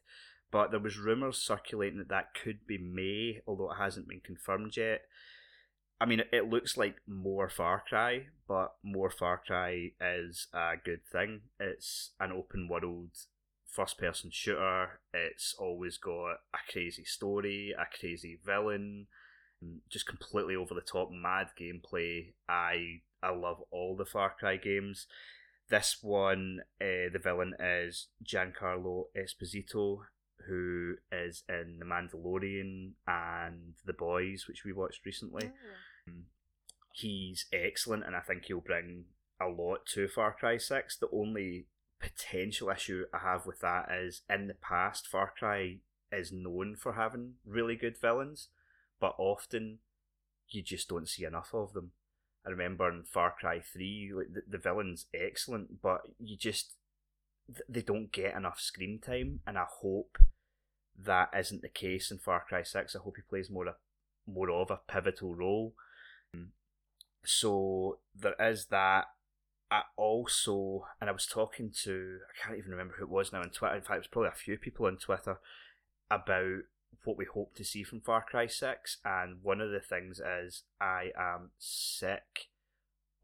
But 0.50 0.70
there 0.70 0.80
was 0.80 0.98
rumours 0.98 1.38
circulating 1.38 1.98
that 1.98 2.08
that 2.08 2.34
could 2.34 2.66
be 2.66 2.78
May, 2.78 3.40
although 3.46 3.72
it 3.72 3.78
hasn't 3.78 4.08
been 4.08 4.20
confirmed 4.20 4.76
yet. 4.76 5.02
I 6.00 6.06
mean, 6.06 6.22
it 6.32 6.48
looks 6.48 6.76
like 6.76 6.96
more 7.06 7.48
Far 7.48 7.84
Cry, 7.86 8.26
but 8.48 8.74
more 8.82 9.10
Far 9.10 9.42
Cry 9.44 9.92
is 10.00 10.46
a 10.52 10.72
good 10.82 11.04
thing. 11.04 11.42
It's 11.58 12.12
an 12.18 12.32
open 12.32 12.68
world 12.68 13.10
first 13.66 13.98
person 13.98 14.30
shooter. 14.32 15.00
It's 15.12 15.54
always 15.58 15.98
got 15.98 16.38
a 16.54 16.72
crazy 16.72 17.04
story, 17.04 17.74
a 17.78 17.84
crazy 17.98 18.38
villain, 18.44 19.06
just 19.88 20.06
completely 20.06 20.56
over 20.56 20.74
the 20.74 20.80
top, 20.80 21.10
mad 21.12 21.48
gameplay. 21.60 22.32
I 22.48 23.00
I 23.22 23.30
love 23.30 23.62
all 23.70 23.96
the 23.96 24.04
Far 24.04 24.34
Cry 24.38 24.56
games. 24.56 25.06
This 25.68 25.98
one, 26.02 26.60
uh, 26.80 27.10
the 27.12 27.20
villain 27.22 27.54
is 27.60 28.08
Giancarlo 28.24 29.04
Esposito, 29.16 30.00
who 30.48 30.94
is 31.12 31.44
in 31.48 31.78
The 31.78 31.84
Mandalorian 31.84 32.92
and 33.06 33.74
The 33.84 33.92
Boys, 33.92 34.46
which 34.48 34.64
we 34.64 34.72
watched 34.72 35.06
recently. 35.06 35.52
Oh. 36.08 36.12
He's 36.92 37.46
excellent, 37.52 38.04
and 38.04 38.16
I 38.16 38.20
think 38.20 38.46
he'll 38.46 38.60
bring 38.60 39.04
a 39.40 39.46
lot 39.46 39.86
to 39.94 40.08
Far 40.08 40.32
Cry 40.32 40.58
6. 40.58 40.96
The 40.96 41.08
only 41.12 41.66
potential 42.00 42.70
issue 42.70 43.04
I 43.14 43.18
have 43.18 43.46
with 43.46 43.60
that 43.60 43.90
is 43.92 44.22
in 44.28 44.48
the 44.48 44.54
past, 44.54 45.06
Far 45.06 45.32
Cry 45.38 45.76
is 46.10 46.32
known 46.32 46.74
for 46.74 46.94
having 46.94 47.34
really 47.46 47.76
good 47.76 47.96
villains, 48.00 48.48
but 49.00 49.14
often 49.18 49.78
you 50.48 50.62
just 50.62 50.88
don't 50.88 51.08
see 51.08 51.24
enough 51.24 51.50
of 51.54 51.72
them. 51.72 51.92
I 52.46 52.50
remember 52.50 52.88
in 52.88 53.02
Far 53.04 53.34
Cry 53.38 53.60
3, 53.60 54.12
like, 54.14 54.32
the, 54.32 54.42
the 54.48 54.58
villain's 54.58 55.06
excellent, 55.14 55.82
but 55.82 56.02
you 56.18 56.36
just 56.36 56.74
they 57.68 57.82
don't 57.82 58.12
get 58.12 58.36
enough 58.36 58.60
screen 58.60 59.00
time, 59.00 59.40
and 59.46 59.58
I 59.58 59.64
hope 59.68 60.18
that 60.96 61.30
isn't 61.36 61.62
the 61.62 61.68
case 61.68 62.10
in 62.10 62.18
Far 62.18 62.44
Cry 62.48 62.62
6. 62.62 62.94
I 62.94 62.98
hope 63.00 63.16
he 63.16 63.22
plays 63.22 63.50
more 63.50 63.66
a, 63.66 63.74
more 64.26 64.50
of 64.50 64.70
a 64.70 64.80
pivotal 64.86 65.34
role. 65.34 65.74
So 67.24 67.98
there 68.14 68.36
is 68.40 68.66
that. 68.66 69.06
I 69.72 69.82
also, 69.96 70.86
and 71.00 71.08
I 71.08 71.12
was 71.12 71.26
talking 71.26 71.70
to, 71.84 72.18
I 72.28 72.44
can't 72.44 72.58
even 72.58 72.72
remember 72.72 72.94
who 72.98 73.04
it 73.04 73.10
was 73.10 73.32
now 73.32 73.40
on 73.40 73.50
Twitter. 73.50 73.76
In 73.76 73.82
fact, 73.82 73.94
it 73.94 73.98
was 73.98 74.06
probably 74.08 74.30
a 74.30 74.32
few 74.32 74.58
people 74.58 74.86
on 74.86 74.96
Twitter 74.96 75.38
about 76.10 76.62
what 77.04 77.16
we 77.16 77.24
hope 77.24 77.54
to 77.54 77.64
see 77.64 77.82
from 77.82 78.00
Far 78.00 78.22
Cry 78.22 78.46
6. 78.46 78.98
And 79.04 79.42
one 79.42 79.60
of 79.60 79.70
the 79.70 79.80
things 79.80 80.20
is, 80.20 80.62
I 80.80 81.10
am 81.18 81.50
sick 81.58 82.48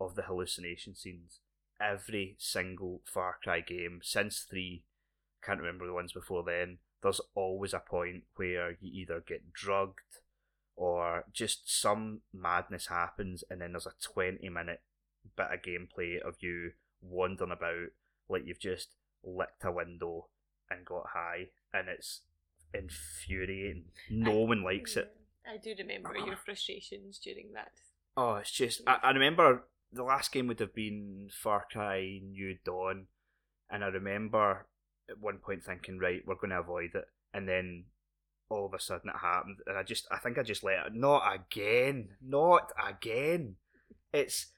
of 0.01 0.15
the 0.15 0.23
hallucination 0.23 0.95
scenes. 0.95 1.41
Every 1.81 2.37
single 2.39 3.03
Far 3.05 3.37
Cry 3.43 3.61
game 3.61 4.01
since 4.03 4.47
3, 4.49 4.83
can't 5.45 5.61
remember 5.61 5.87
the 5.87 5.93
ones 5.93 6.13
before 6.13 6.43
then, 6.43 6.79
there's 7.03 7.21
always 7.35 7.75
a 7.75 7.79
point 7.79 8.25
where 8.37 8.73
you 8.81 8.91
either 8.93 9.23
get 9.27 9.53
drugged 9.53 10.21
or 10.75 11.25
just 11.33 11.71
some 11.71 12.21
madness 12.33 12.87
happens, 12.89 13.45
and 13.49 13.61
then 13.61 13.73
there's 13.73 13.87
a 13.87 13.93
20 14.03 14.49
minute 14.49 14.81
bit 15.37 15.47
of 15.53 15.63
gameplay 15.63 16.21
of 16.21 16.37
you 16.41 16.73
wandering 17.03 17.51
about 17.51 17.89
like 18.29 18.43
you've 18.47 18.61
just 18.61 18.89
licked 19.25 19.65
a 19.65 19.73
window 19.73 20.27
and 20.71 20.85
got 20.85 21.09
high, 21.15 21.49
and 21.73 21.89
it's 21.89 22.21
infuriating. 22.75 23.85
No 24.11 24.43
I, 24.43 24.49
one 24.49 24.65
likes 24.65 24.97
it. 24.97 25.13
I 25.47 25.57
do 25.59 25.75
remember 25.79 26.17
your 26.17 26.37
frustrations 26.45 27.19
during 27.19 27.53
that. 27.55 27.73
Oh, 28.17 28.37
it's 28.37 28.51
just 28.51 28.83
I, 28.87 28.99
I 29.03 29.11
remember 29.11 29.65
the 29.93 30.03
last 30.03 30.33
game 30.33 30.47
would 30.49 30.61
have 30.61 30.75
been 30.75 31.29
Far 31.31 31.67
Cry 31.71 32.21
New 32.23 32.57
Dawn, 32.65 33.07
and 33.71 33.85
I 33.85 33.89
remember 33.89 34.67
at 35.09 35.21
one 35.21 35.39
point 35.39 35.65
thinking, 35.65 35.99
right, 35.99 36.23
we're 36.27 36.35
going 36.35 36.51
to 36.51 36.61
avoid 36.61 36.91
it, 36.95 37.05
and 37.33 37.49
then 37.49 37.85
all 38.49 38.67
of 38.67 38.75
a 38.75 38.81
sudden 38.81 39.11
it 39.11 39.19
happened, 39.21 39.59
and 39.67 39.77
I 39.77 39.83
just 39.83 40.07
I 40.11 40.19
think 40.19 40.39
I 40.39 40.43
just 40.43 40.65
let 40.65 40.87
it. 40.87 40.95
Not 40.95 41.23
again, 41.35 42.11
not 42.23 42.73
again. 42.83 43.57
It's 44.13 44.53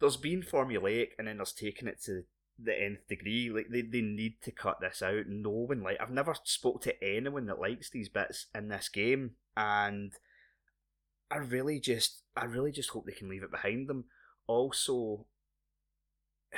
there's 0.00 0.16
been 0.16 0.42
formulaic, 0.42 1.08
and 1.18 1.28
then 1.28 1.38
there's 1.38 1.52
taken 1.52 1.88
it 1.88 2.02
to 2.04 2.22
the 2.58 2.80
nth 2.80 3.06
degree. 3.08 3.50
Like 3.50 3.68
they, 3.70 3.82
they 3.82 4.00
need 4.00 4.40
to 4.42 4.50
cut 4.50 4.80
this 4.80 5.02
out. 5.02 5.26
No 5.28 5.50
one 5.50 5.82
like 5.82 5.98
I've 6.00 6.10
never 6.10 6.34
spoke 6.44 6.82
to 6.82 7.04
anyone 7.04 7.46
that 7.46 7.60
likes 7.60 7.90
these 7.90 8.08
bits 8.08 8.46
in 8.54 8.68
this 8.68 8.88
game, 8.88 9.32
and 9.56 10.12
I 11.30 11.38
really 11.38 11.80
just 11.80 12.22
I 12.36 12.44
really 12.44 12.72
just 12.72 12.90
hope 12.90 13.06
they 13.06 13.12
can 13.12 13.28
leave 13.28 13.42
it 13.42 13.50
behind 13.50 13.88
them. 13.88 14.04
Also, 14.46 15.26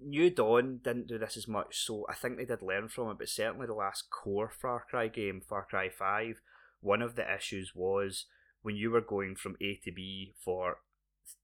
New 0.00 0.30
Dawn 0.30 0.80
didn't 0.82 1.08
do 1.08 1.18
this 1.18 1.36
as 1.36 1.48
much, 1.48 1.84
so 1.84 2.06
I 2.08 2.14
think 2.14 2.36
they 2.36 2.44
did 2.44 2.62
learn 2.62 2.88
from 2.88 3.10
it. 3.10 3.18
But 3.18 3.28
certainly 3.28 3.66
the 3.66 3.74
last 3.74 4.10
core 4.10 4.50
Far 4.50 4.84
Cry 4.88 5.08
game, 5.08 5.40
Far 5.46 5.66
Cry 5.68 5.88
Five, 5.88 6.40
one 6.80 7.02
of 7.02 7.16
the 7.16 7.34
issues 7.34 7.72
was 7.74 8.26
when 8.62 8.76
you 8.76 8.90
were 8.90 9.00
going 9.00 9.36
from 9.36 9.56
A 9.60 9.76
to 9.84 9.92
B 9.92 10.34
for 10.38 10.78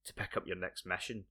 to 0.04 0.14
pick 0.14 0.36
up 0.36 0.46
your 0.46 0.56
next 0.56 0.84
mission 0.84 1.24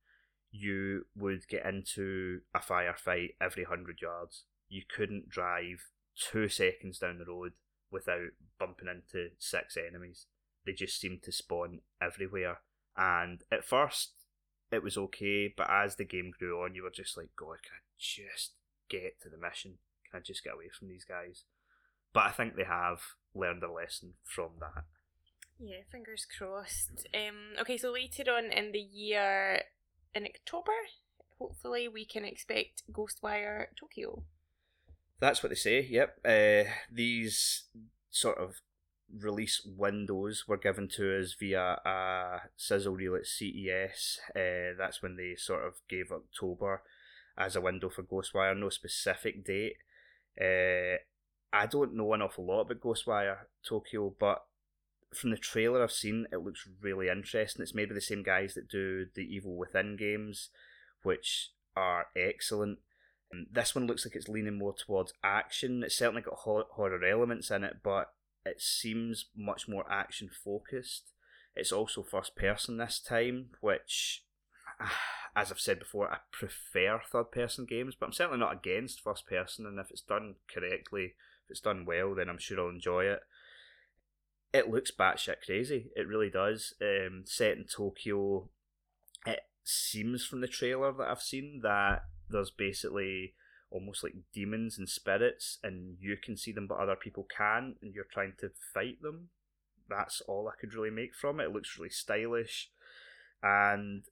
you 0.56 1.06
would 1.16 1.48
get 1.48 1.66
into 1.66 2.42
a 2.54 2.60
firefight 2.60 3.36
every 3.42 3.64
hundred 3.64 4.02
yards. 4.02 4.44
You 4.70 4.84
couldn't 4.96 5.30
drive 5.30 5.90
two 6.16 6.48
seconds 6.48 7.00
down 7.00 7.20
the 7.20 7.26
road 7.26 7.54
without 7.92 8.30
bumping 8.60 8.88
into 8.88 9.30
six 9.38 9.78
enemies. 9.78 10.26
They 10.66 10.74
just 10.74 11.00
seemed 11.00 11.24
to 11.24 11.32
spawn 11.32 11.82
everywhere. 12.02 12.60
And 12.98 13.44
at 13.52 13.66
first, 13.66 14.14
it 14.72 14.84
was 14.84 14.98
okay, 14.98 15.54
but 15.56 15.70
as 15.70 15.96
the 15.96 16.06
game 16.06 16.32
grew 16.38 16.64
on, 16.64 16.74
you 16.74 16.84
were 16.84 16.90
just 16.90 17.18
like, 17.18 17.30
God, 17.38 17.58
can 17.64 17.74
I 17.74 17.84
just 17.98 18.54
get 18.90 19.22
to 19.22 19.30
the 19.30 19.38
mission? 19.38 19.76
Can 20.10 20.20
I 20.20 20.24
just 20.24 20.44
get 20.44 20.54
away 20.54 20.70
from 20.78 20.88
these 20.88 21.06
guys? 21.06 21.44
But 22.14 22.26
I 22.28 22.32
think 22.32 22.56
they 22.56 22.64
have 22.64 23.02
learned 23.34 23.64
a 23.64 23.72
lesson 23.72 24.14
from 24.24 24.52
that. 24.62 24.86
Yeah, 25.60 25.84
fingers 25.92 26.26
crossed. 26.26 27.08
Um, 27.14 27.60
okay, 27.62 27.78
so 27.78 27.92
later 27.92 28.24
on 28.32 28.52
in 28.52 28.72
the 28.72 28.80
year, 28.80 29.62
in 30.16 30.26
October, 30.26 30.72
hopefully 31.38 31.88
we 31.88 32.06
can 32.06 32.24
expect 32.26 32.84
Ghostwire 32.92 33.68
Tokyo. 33.80 34.24
That's 35.20 35.44
what 35.44 35.50
they 35.50 35.56
say. 35.56 35.82
Yep. 35.82 36.20
Uh, 36.26 36.70
these 36.92 37.66
sort 38.10 38.38
of 38.38 38.62
release 39.14 39.62
windows 39.66 40.46
were 40.48 40.58
given 40.58 40.88
to 40.88 41.20
us 41.20 41.36
via 41.40 41.78
a 41.86 42.42
sizzle 42.56 42.96
reel 42.96 43.16
at 43.16 43.28
CES. 43.28 44.20
Uh, 44.36 44.76
that's 44.78 45.02
when 45.02 45.16
they 45.16 45.36
sort 45.38 45.66
of 45.66 45.76
gave 45.90 46.12
October 46.12 46.82
as 47.38 47.56
a 47.56 47.62
window 47.62 47.90
for 47.90 48.04
Ghostwire. 48.04 48.58
No 48.58 48.70
specific 48.70 49.46
date. 49.46 49.76
Uh, 50.40 50.98
I 51.54 51.66
don't 51.68 51.96
know 51.96 52.14
an 52.14 52.22
awful 52.22 52.46
lot 52.46 52.62
about 52.62 52.82
Ghostwire 52.82 53.38
Tokyo, 53.66 54.14
but 54.20 54.44
from 55.16 55.32
the 55.32 55.38
trailer 55.38 55.84
I've 55.84 55.92
seen, 55.92 56.28
it 56.32 56.38
looks 56.38 56.68
really 56.82 57.10
interesting. 57.10 57.62
It's 57.62 57.74
made 57.74 57.90
by 57.90 57.96
the 57.96 58.02
same 58.02 58.24
guys 58.24 58.54
that 58.54 58.70
do 58.70 59.06
the 59.14 59.22
Evil 59.22 59.56
Within 59.56 59.96
games, 59.96 60.50
which 61.04 61.52
are 61.76 62.08
excellent. 62.16 62.80
And 63.32 63.48
this 63.52 63.76
one 63.76 63.88
looks 63.88 64.06
like 64.06 64.16
it's 64.16 64.30
leaning 64.30 64.58
more 64.58 64.74
towards 64.74 65.14
action. 65.24 65.84
It's 65.84 65.98
certainly 65.98 66.22
got 66.22 66.36
horror 66.38 67.04
elements 67.04 67.52
in 67.52 67.64
it, 67.64 67.78
but 67.84 68.12
it 68.46 68.62
seems 68.62 69.26
much 69.36 69.68
more 69.68 69.92
action 69.92 70.30
focused. 70.44 71.12
It's 71.56 71.72
also 71.72 72.04
first 72.04 72.36
person 72.36 72.78
this 72.78 73.00
time, 73.00 73.48
which, 73.62 74.24
as 75.36 75.52
I've 75.52 75.60
said 75.60 75.80
before, 75.80 76.12
I 76.12 76.18
prefer 76.32 77.02
third 77.12 77.32
person 77.32 77.66
games, 77.66 77.96
but 78.00 78.08
I'm 78.08 78.14
certainly 78.14 78.40
not 78.40 78.54
against 78.54 79.02
first 79.02 79.28
person. 79.28 79.66
And 79.66 79.80
if 79.80 79.90
it's 79.90 80.02
done 80.02 80.36
correctly, 80.54 81.16
if 81.46 81.52
it's 81.52 81.62
done 81.62 81.86
well, 81.86 82.14
then 82.16 82.30
I'm 82.30 82.38
sure 82.38 82.60
I'll 82.60 82.70
enjoy 82.70 83.06
it 83.06 83.22
it 84.56 84.70
looks 84.70 84.92
batshit 84.92 85.42
crazy. 85.46 85.92
It 85.96 86.08
really 86.08 86.30
does. 86.30 86.74
Um, 86.82 87.24
set 87.26 87.58
in 87.58 87.66
Tokyo, 87.66 88.50
it 89.26 89.42
seems 89.64 90.26
from 90.26 90.42
the 90.42 90.48
trailer 90.48 90.94
that 90.94 91.08
I've 91.08 91.22
seen 91.22 91.60
that 91.64 92.04
there's 92.30 92.52
basically 92.52 93.34
almost 93.70 94.04
like 94.04 94.14
demons 94.34 94.78
and 94.78 94.88
spirits, 94.88 95.58
and 95.64 95.98
you 96.00 96.16
can 96.24 96.38
see 96.38 96.52
them, 96.52 96.68
but 96.68 96.78
other 96.78 96.96
people 96.96 97.28
can, 97.36 97.76
and 97.82 97.94
you're 97.94 98.06
trying 98.12 98.34
to 98.40 98.52
fight 98.74 99.02
them. 99.02 99.30
That's 99.90 100.22
all 100.22 100.48
I 100.48 100.60
could 100.60 100.74
really 100.74 100.90
make 100.90 101.14
from 101.14 101.40
it. 101.40 101.46
It 101.46 101.54
looks 101.54 101.78
really 101.78 101.90
stylish, 101.90 102.72
and 103.44 104.04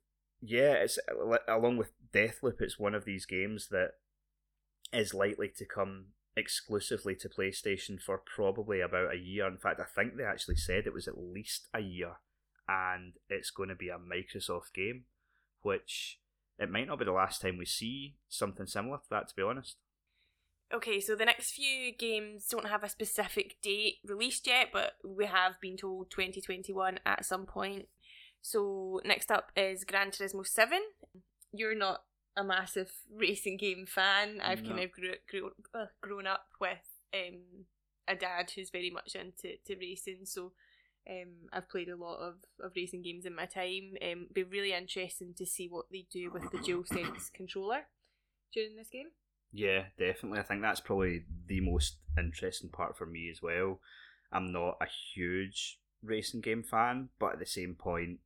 yeah, 0.42 0.74
it's 0.74 1.00
along 1.48 1.78
with 1.78 1.94
Deathloop. 2.14 2.60
It's 2.60 2.78
one 2.78 2.94
of 2.94 3.06
these 3.06 3.26
games 3.26 3.70
that 3.70 3.92
is 4.92 5.14
likely 5.14 5.50
to 5.58 5.66
come 5.66 6.08
exclusively 6.36 7.16
to 7.16 7.30
PlayStation 7.30 8.02
for 8.02 8.18
probably 8.18 8.82
about 8.82 9.14
a 9.14 9.18
year. 9.18 9.48
In 9.48 9.58
fact, 9.58 9.80
I 9.80 9.86
think 9.86 10.16
they 10.16 10.24
actually 10.24 10.56
said 10.56 10.86
it 10.86 10.94
was 10.94 11.08
at 11.08 11.18
least 11.18 11.68
a 11.74 11.80
year, 11.80 12.14
and 12.68 13.14
it's 13.30 13.52
going 13.52 13.70
to 13.70 13.76
be 13.76 13.90
a 13.90 13.98
Microsoft 13.98 14.74
game, 14.74 15.06
which 15.62 16.20
it 16.58 16.72
might 16.72 16.88
not 16.88 17.00
be 17.00 17.06
the 17.06 17.12
last 17.12 17.42
time 17.42 17.58
we 17.58 17.66
see 17.66 18.16
something 18.30 18.66
similar 18.66 18.98
to 18.98 19.10
that, 19.10 19.30
to 19.30 19.36
be 19.36 19.42
honest. 19.42 19.78
Okay, 20.74 21.00
so 21.00 21.16
the 21.16 21.26
next 21.26 21.52
few 21.52 21.92
games 21.92 22.48
don't 22.48 22.68
have 22.68 22.84
a 22.84 22.90
specific 22.90 23.58
date 23.62 23.98
released 24.04 24.48
yet, 24.48 24.70
but 24.74 24.94
we 25.04 25.26
have 25.26 25.62
been 25.62 25.78
told 25.78 26.10
2021 26.10 27.00
at 27.06 27.26
some 27.26 27.46
point. 27.46 27.88
So 28.42 29.00
next 29.06 29.32
up 29.32 29.52
is 29.56 29.84
Gran 29.84 30.10
Turismo 30.10 30.46
7. 30.46 30.80
You're 31.52 31.76
not 31.76 32.04
a 32.36 32.44
massive 32.44 32.92
racing 33.16 33.58
game 33.58 33.86
fan. 33.88 34.40
I've 34.44 34.64
no. 34.64 34.70
kind 34.70 34.84
of 34.84 34.92
grew, 34.92 35.14
grew, 35.30 35.52
uh, 35.74 35.86
grown 36.02 36.28
up 36.28 36.48
with 36.60 36.78
um, 37.14 37.66
a 38.08 38.16
dad 38.16 38.52
who's 38.56 38.70
very 38.70 38.90
much 38.90 39.16
into 39.16 39.56
to 39.66 39.76
racing, 39.76 40.22
so 40.26 40.52
um, 41.10 41.50
I've 41.52 41.70
played 41.70 41.90
a 41.90 41.98
lot 41.98 42.18
of, 42.18 42.36
of 42.62 42.72
racing 42.76 43.02
games 43.02 43.26
in 43.26 43.36
my 43.36 43.46
time. 43.46 43.96
Um, 44.02 44.28
be 44.34 44.44
really 44.44 44.74
interesting 44.74 45.34
to 45.38 45.46
see 45.46 45.68
what 45.68 45.86
they 45.92 46.06
do 46.12 46.32
with 46.32 46.50
the 46.52 46.60
DualSense 46.60 47.32
controller 47.34 47.82
during 48.54 48.76
this 48.76 48.90
game. 48.90 49.08
Yeah, 49.52 49.84
definitely. 50.00 50.40
I 50.40 50.44
think 50.44 50.62
that's 50.62 50.80
probably 50.80 51.26
the 51.48 51.60
most 51.60 51.98
interesting 52.18 52.70
part 52.70 52.98
for 52.98 53.06
me 53.06 53.30
as 53.30 53.42
well. 53.42 53.80
I'm 54.32 54.52
not 54.52 54.78
a 54.82 54.88
huge 55.14 55.80
racing 56.02 56.42
game 56.42 56.64
fan, 56.64 57.10
but 57.20 57.34
at 57.34 57.40
the 57.40 57.46
same 57.46 57.76
point, 57.76 58.20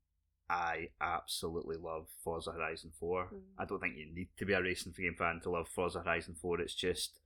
I 0.50 0.89
absolutely 1.02 1.76
love 1.76 2.08
Forza 2.24 2.52
Horizon 2.52 2.91
4. 2.98 3.26
Mm. 3.26 3.39
I 3.58 3.66
don't 3.66 3.80
think 3.80 3.98
you 3.98 4.08
need 4.14 4.30
to 4.38 4.45
be 4.45 4.54
a 4.54 4.62
racing 4.62 4.93
game 4.98 5.16
fan 5.18 5.41
to 5.43 5.50
love 5.50 5.68
Forza 5.68 6.00
Horizon 6.00 6.36
4. 6.41 6.62
It's 6.62 6.74
just, 6.74 7.20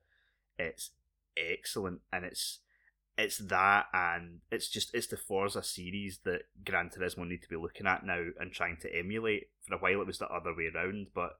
it's 0.57 0.91
excellent, 1.37 2.01
and 2.11 2.25
it's 2.25 2.59
it's 3.17 3.37
that, 3.37 3.85
and 3.93 4.39
it's 4.51 4.67
just 4.67 4.93
it's 4.95 5.07
the 5.07 5.17
Forza 5.17 5.61
series 5.61 6.19
that 6.23 6.43
Gran 6.65 6.89
Turismo 6.89 7.27
need 7.27 7.43
to 7.43 7.49
be 7.49 7.55
looking 7.55 7.85
at 7.85 8.05
now 8.05 8.23
and 8.39 8.51
trying 8.51 8.77
to 8.81 8.95
emulate. 8.95 9.49
For 9.67 9.75
a 9.75 9.77
while, 9.77 10.01
it 10.01 10.07
was 10.07 10.17
the 10.17 10.27
other 10.27 10.55
way 10.55 10.71
around, 10.73 11.07
but 11.13 11.39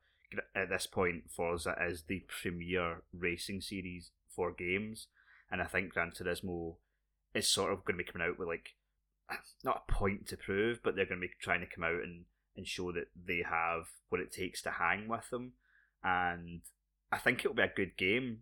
at 0.56 0.70
this 0.70 0.88
point, 0.88 1.32
Forza 1.36 1.76
is 1.88 2.04
the 2.04 2.24
premier 2.28 3.04
racing 3.14 3.62
series 3.62 4.12
for 4.28 4.52
games, 4.52 5.08
and 5.50 5.62
I 5.62 5.66
think 5.66 5.94
Gran 5.94 6.12
Turismo 6.12 6.76
is 7.34 7.48
sort 7.48 7.72
of 7.72 7.86
going 7.86 7.98
to 7.98 8.04
be 8.04 8.12
coming 8.12 8.28
out 8.28 8.38
with 8.38 8.48
like 8.48 8.76
not 9.64 9.84
a 9.88 9.92
point 9.92 10.28
to 10.28 10.38
prove, 10.38 10.82
but 10.84 10.96
they're 10.96 11.06
going 11.06 11.22
to 11.22 11.28
be 11.28 11.34
trying 11.42 11.62
to 11.62 11.68
come 11.74 11.84
out 11.84 12.02
and, 12.04 12.26
and 12.56 12.68
show 12.68 12.92
that 12.92 13.08
they 13.16 13.44
have 13.48 13.84
what 14.10 14.22
it 14.22 14.32
takes 14.32 14.62
to 14.64 14.72
hang 14.72 15.08
with 15.08 15.30
them. 15.30 15.54
And 16.04 16.62
I 17.12 17.18
think 17.18 17.40
it'll 17.40 17.54
be 17.54 17.64
a 17.64 17.72
good 17.76 17.98
game. 17.98 18.40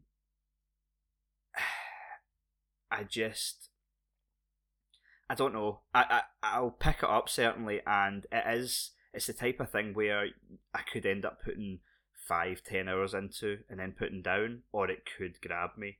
I 2.91 3.03
just. 3.03 3.69
I 5.29 5.35
don't 5.35 5.53
know. 5.53 5.81
I, 5.93 6.05
I 6.09 6.21
I'll 6.41 6.71
pick 6.71 6.97
it 7.03 7.09
up 7.09 7.29
certainly, 7.29 7.81
and 7.85 8.25
it 8.31 8.43
is 8.47 8.91
it's 9.13 9.27
the 9.27 9.33
type 9.33 9.59
of 9.59 9.69
thing 9.69 9.93
where 9.93 10.27
I 10.73 10.81
could 10.91 11.05
end 11.05 11.25
up 11.25 11.39
putting 11.43 11.79
five, 12.27 12.63
ten 12.63 12.87
hours 12.87 13.13
into 13.13 13.59
and 13.69 13.79
then 13.79 13.95
putting 13.97 14.21
down, 14.21 14.63
or 14.71 14.89
it 14.89 15.03
could 15.17 15.39
grab 15.41 15.71
me 15.77 15.97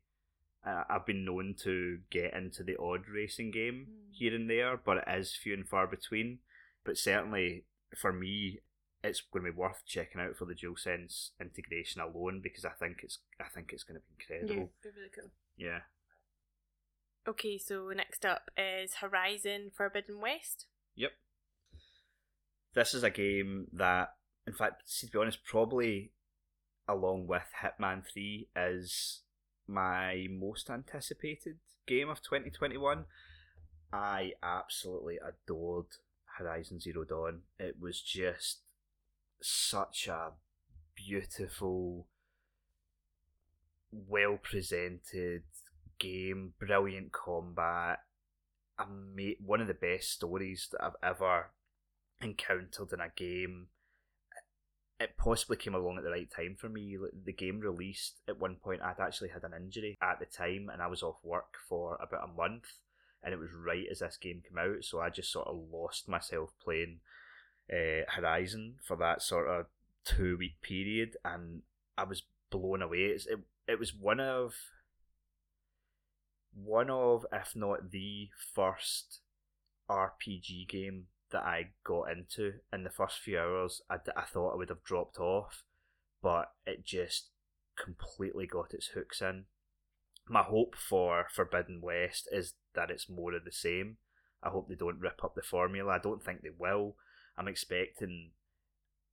uh, 0.66 0.84
I've 0.90 1.06
been 1.06 1.26
known 1.26 1.56
to 1.64 2.00
get 2.12 2.34
into 2.34 2.64
the 2.64 2.78
odd 2.78 3.08
racing 3.08 3.52
game 3.52 3.88
mm. 3.90 4.08
here 4.12 4.36
and 4.36 4.50
there, 4.50 4.78
but 4.78 4.98
it 4.98 5.04
is 5.08 5.36
few 5.36 5.54
and 5.54 5.68
far 5.68 5.88
between. 5.88 6.40
But 6.84 6.98
certainly 6.98 7.66
for 7.96 8.12
me, 8.12 8.60
it's 9.04 9.22
going 9.22 9.46
to 9.46 9.52
be 9.52 9.58
worth 9.58 9.84
checking 9.86 10.20
out 10.20 10.36
for 10.36 10.46
the 10.46 10.54
DualSense 10.54 11.30
integration 11.40 12.02
alone 12.02 12.42
because 12.44 12.66
I 12.66 12.72
think 12.72 12.98
it's 13.04 13.20
I 13.40 13.46
think 13.54 13.72
it's 13.72 13.84
going 13.84 14.00
to 14.00 14.06
be 14.06 14.36
incredible. 14.36 14.72
Yeah, 14.84 14.92
really 14.92 15.10
cool. 15.16 15.32
Yeah. 15.58 15.80
Okay, 17.28 17.58
so 17.58 17.92
next 17.96 18.26
up 18.26 18.50
is 18.58 18.96
Horizon 18.96 19.72
Forbidden 19.76 20.20
West. 20.20 20.66
Yep. 20.96 21.12
This 22.74 22.94
is 22.94 23.04
a 23.04 23.10
game 23.10 23.68
that, 23.74 24.14
in 24.48 24.54
fact, 24.54 24.84
to 25.00 25.08
be 25.08 25.18
honest, 25.18 25.44
probably 25.44 26.12
along 26.88 27.28
with 27.28 27.44
Hitman 27.62 28.04
3 28.12 28.50
is 28.56 29.22
my 29.70 30.28
most 30.30 30.70
anticipated 30.70 31.58
game 31.86 32.10
of 32.10 32.22
2021. 32.22 33.06
I 33.94 34.34
absolutely 34.44 35.18
adored 35.18 35.86
Horizon 36.38 36.80
Zero 36.80 37.04
Dawn. 37.04 37.42
It 37.60 37.76
was 37.80 38.02
just 38.02 38.60
such 39.42 40.08
a 40.08 40.32
beautiful, 40.96 42.08
well 43.92 44.38
presented 44.42 45.44
game, 46.00 46.54
brilliant 46.60 47.12
combat, 47.12 48.00
one 49.44 49.62
of 49.62 49.68
the 49.68 49.74
best 49.74 50.12
stories 50.12 50.70
that 50.72 50.84
I've 50.84 50.94
ever 51.04 51.52
encountered 52.22 52.94
in 52.94 53.00
a 53.00 53.10
game 53.16 53.68
it 55.00 55.18
possibly 55.18 55.58
came 55.58 55.76
along 55.76 55.98
at 55.98 56.04
the 56.04 56.12
right 56.12 56.30
time 56.30 56.56
for 56.60 56.68
me. 56.68 56.98
The 57.26 57.34
game 57.34 57.60
released 57.60 58.20
at 58.28 58.40
one 58.40 58.56
point. 58.56 58.82
I'd 58.82 59.00
actually 59.00 59.30
had 59.30 59.44
an 59.44 59.54
injury 59.54 59.98
at 60.02 60.20
the 60.20 60.26
time, 60.26 60.70
and 60.72 60.82
I 60.82 60.88
was 60.88 61.04
off 61.04 61.24
work 61.24 61.56
for 61.68 61.98
about 62.02 62.30
a 62.30 62.34
month. 62.34 62.66
And 63.24 63.34
it 63.34 63.40
was 63.40 63.50
right 63.54 63.86
as 63.90 64.00
this 64.00 64.18
game 64.18 64.42
came 64.48 64.58
out, 64.58 64.84
so 64.84 65.02
I 65.02 65.10
just 65.10 65.32
sort 65.32 65.48
of 65.48 65.60
lost 65.72 66.08
myself 66.08 66.52
playing 66.64 67.00
uh, 67.72 68.10
Horizon 68.10 68.76
for 68.86 68.96
that 68.98 69.22
sort 69.22 69.48
of 69.50 69.66
two 70.06 70.38
week 70.38 70.62
period, 70.62 71.18
and 71.26 71.64
I 71.98 72.04
was 72.04 72.24
blown 72.50 72.82
away. 72.82 73.00
It's, 73.00 73.26
it 73.26 73.40
it 73.68 73.78
was 73.78 73.94
one 73.94 74.20
of 74.20 74.54
one 76.54 76.90
of, 76.90 77.26
if 77.32 77.56
not 77.56 77.92
the 77.92 78.30
first 78.56 79.20
RPG 79.90 80.68
game 80.68 81.06
that 81.32 81.44
I 81.44 81.70
got 81.84 82.12
into 82.12 82.54
in 82.74 82.84
the 82.84 82.90
first 82.90 83.20
few 83.20 83.40
hours, 83.40 83.82
I, 83.90 83.98
I 84.16 84.24
thought 84.24 84.54
I 84.54 84.58
would 84.58 84.70
have 84.70 84.84
dropped 84.84 85.20
off, 85.20 85.64
but 86.22 86.52
it 86.66 86.86
just 86.86 87.30
completely 87.78 88.48
got 88.48 88.74
its 88.74 88.88
hooks 88.88 89.22
in. 89.22 89.46
my 90.28 90.44
hope 90.44 90.76
for 90.76 91.26
Forbidden 91.34 91.82
West 91.82 92.28
is 92.32 92.54
that 92.76 92.92
it's 92.92 93.10
more 93.10 93.34
of 93.34 93.46
the 93.46 93.52
same. 93.52 93.98
I 94.44 94.50
hope 94.50 94.70
they 94.70 94.76
don't 94.76 95.00
rip 95.00 95.24
up 95.24 95.36
the 95.36 95.42
formula. 95.42 95.94
I 95.94 96.00
don't 96.00 96.24
think 96.24 96.42
they 96.42 96.52
will. 96.58 96.96
I'm 97.38 97.48
expecting 97.48 98.32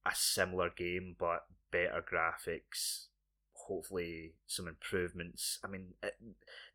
a 0.04 0.14
similar 0.14 0.70
game 0.70 1.16
but 1.18 1.46
better 1.70 2.02
graphics, 2.02 3.06
hopefully 3.52 4.34
some 4.46 4.68
improvements. 4.68 5.58
I 5.64 5.68
mean, 5.68 5.94
it, 6.02 6.14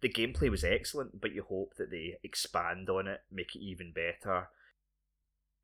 the 0.01 0.09
gameplay 0.09 0.49
was 0.49 0.63
excellent, 0.63 1.21
but 1.21 1.33
you 1.33 1.43
hope 1.43 1.75
that 1.77 1.91
they 1.91 2.17
expand 2.23 2.89
on 2.89 3.07
it, 3.07 3.21
make 3.31 3.55
it 3.55 3.61
even 3.61 3.93
better. 3.93 4.49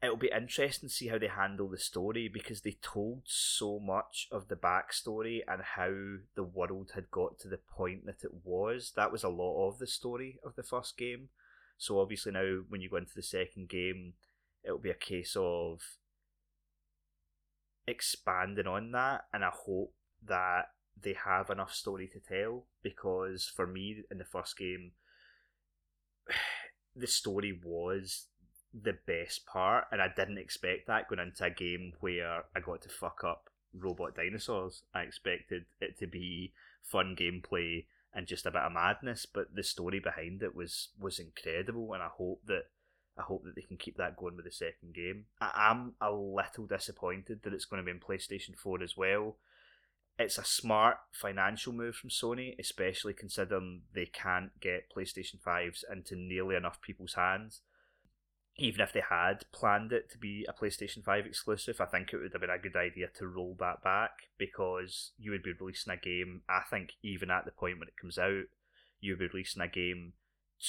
It'll 0.01 0.15
be 0.15 0.31
interesting 0.35 0.89
to 0.89 0.93
see 0.93 1.07
how 1.07 1.17
they 1.17 1.27
handle 1.27 1.67
the 1.67 1.79
story 1.79 2.29
because 2.31 2.61
they 2.61 2.77
told 2.83 3.23
so 3.25 3.79
much 3.79 4.27
of 4.31 4.47
the 4.47 4.55
backstory 4.55 5.41
and 5.47 5.61
how 5.75 5.91
the 6.35 6.43
world 6.43 6.91
had 6.93 7.09
got 7.09 7.39
to 7.39 7.47
the 7.47 7.57
point 7.57 8.05
that 8.05 8.23
it 8.23 8.31
was. 8.43 8.93
That 8.95 9.11
was 9.11 9.23
a 9.23 9.29
lot 9.29 9.67
of 9.67 9.79
the 9.79 9.87
story 9.87 10.39
of 10.45 10.55
the 10.55 10.61
first 10.61 10.97
game. 10.97 11.29
So 11.79 11.99
obviously 11.99 12.31
now 12.31 12.59
when 12.69 12.79
you 12.81 12.89
go 12.89 12.97
into 12.97 13.15
the 13.15 13.23
second 13.23 13.69
game, 13.69 14.13
it'll 14.63 14.77
be 14.77 14.91
a 14.91 14.95
case 14.95 15.35
of 15.35 15.81
expanding 17.87 18.67
on 18.67 18.91
that 18.91 19.25
and 19.33 19.43
I 19.43 19.51
hope 19.51 19.93
that 20.23 20.65
they 21.01 21.13
have 21.13 21.49
enough 21.49 21.73
story 21.73 22.07
to 22.07 22.19
tell 22.19 22.65
because 22.83 23.51
for 23.55 23.65
me 23.65 24.03
in 24.11 24.17
the 24.17 24.25
first 24.25 24.57
game 24.57 24.91
the 26.95 27.07
story 27.07 27.59
was 27.63 28.25
the 28.83 28.97
best 29.05 29.45
part 29.45 29.85
and 29.91 30.01
I 30.01 30.07
didn't 30.15 30.37
expect 30.37 30.87
that 30.87 31.07
going 31.07 31.19
into 31.19 31.43
a 31.43 31.49
game 31.49 31.93
where 31.99 32.43
I 32.55 32.59
got 32.59 32.81
to 32.83 32.89
fuck 32.89 33.23
up 33.23 33.49
robot 33.73 34.15
dinosaurs. 34.15 34.83
I 34.93 35.01
expected 35.01 35.65
it 35.79 35.97
to 35.99 36.07
be 36.07 36.53
fun 36.81 37.15
gameplay 37.19 37.85
and 38.13 38.27
just 38.27 38.45
a 38.45 38.51
bit 38.51 38.61
of 38.61 38.71
madness, 38.71 39.25
but 39.25 39.53
the 39.53 39.63
story 39.63 39.99
behind 39.99 40.41
it 40.41 40.55
was 40.55 40.89
was 40.99 41.19
incredible 41.19 41.93
and 41.93 42.01
I 42.01 42.07
hope 42.07 42.41
that 42.47 42.65
I 43.17 43.23
hope 43.23 43.43
that 43.45 43.55
they 43.55 43.63
can 43.63 43.77
keep 43.77 43.97
that 43.97 44.15
going 44.15 44.35
with 44.35 44.45
the 44.45 44.51
second 44.51 44.93
game. 44.93 45.25
I 45.41 45.71
am 45.71 45.93
a 45.99 46.11
little 46.11 46.67
disappointed 46.67 47.41
that 47.43 47.53
it's 47.53 47.65
going 47.65 47.83
to 47.83 47.85
be 47.85 47.91
in 47.91 47.99
PlayStation 47.99 48.55
4 48.55 48.83
as 48.83 48.95
well. 48.95 49.37
It's 50.19 50.37
a 50.37 50.43
smart 50.43 50.97
financial 51.11 51.73
move 51.73 51.95
from 51.95 52.09
Sony, 52.09 52.57
especially 52.59 53.13
considering 53.13 53.81
they 53.93 54.05
can't 54.05 54.59
get 54.59 54.91
PlayStation 54.95 55.39
5s 55.45 55.83
into 55.91 56.15
nearly 56.15 56.55
enough 56.55 56.81
people's 56.81 57.13
hands. 57.13 57.61
Even 58.59 58.81
if 58.81 58.91
they 58.91 59.03
had 59.07 59.45
planned 59.51 59.91
it 59.91 60.09
to 60.11 60.17
be 60.17 60.45
a 60.49 60.53
PlayStation 60.53 61.03
5 61.03 61.25
exclusive, 61.25 61.79
I 61.79 61.85
think 61.85 62.11
it 62.11 62.17
would 62.17 62.33
have 62.33 62.41
been 62.41 62.49
a 62.49 62.57
good 62.57 62.75
idea 62.75 63.07
to 63.17 63.27
roll 63.27 63.55
that 63.59 63.83
back 63.83 64.11
because 64.37 65.11
you 65.19 65.29
would 65.31 65.43
be 65.43 65.53
releasing 65.53 65.93
a 65.93 65.97
game, 65.97 66.41
I 66.49 66.61
think, 66.67 66.93
even 67.03 67.29
at 67.29 67.45
the 67.45 67.51
point 67.51 67.77
when 67.77 67.87
it 67.87 67.97
comes 68.01 68.17
out, 68.17 68.45
you 68.99 69.11
would 69.13 69.19
be 69.19 69.27
releasing 69.27 69.61
a 69.61 69.67
game 69.67 70.13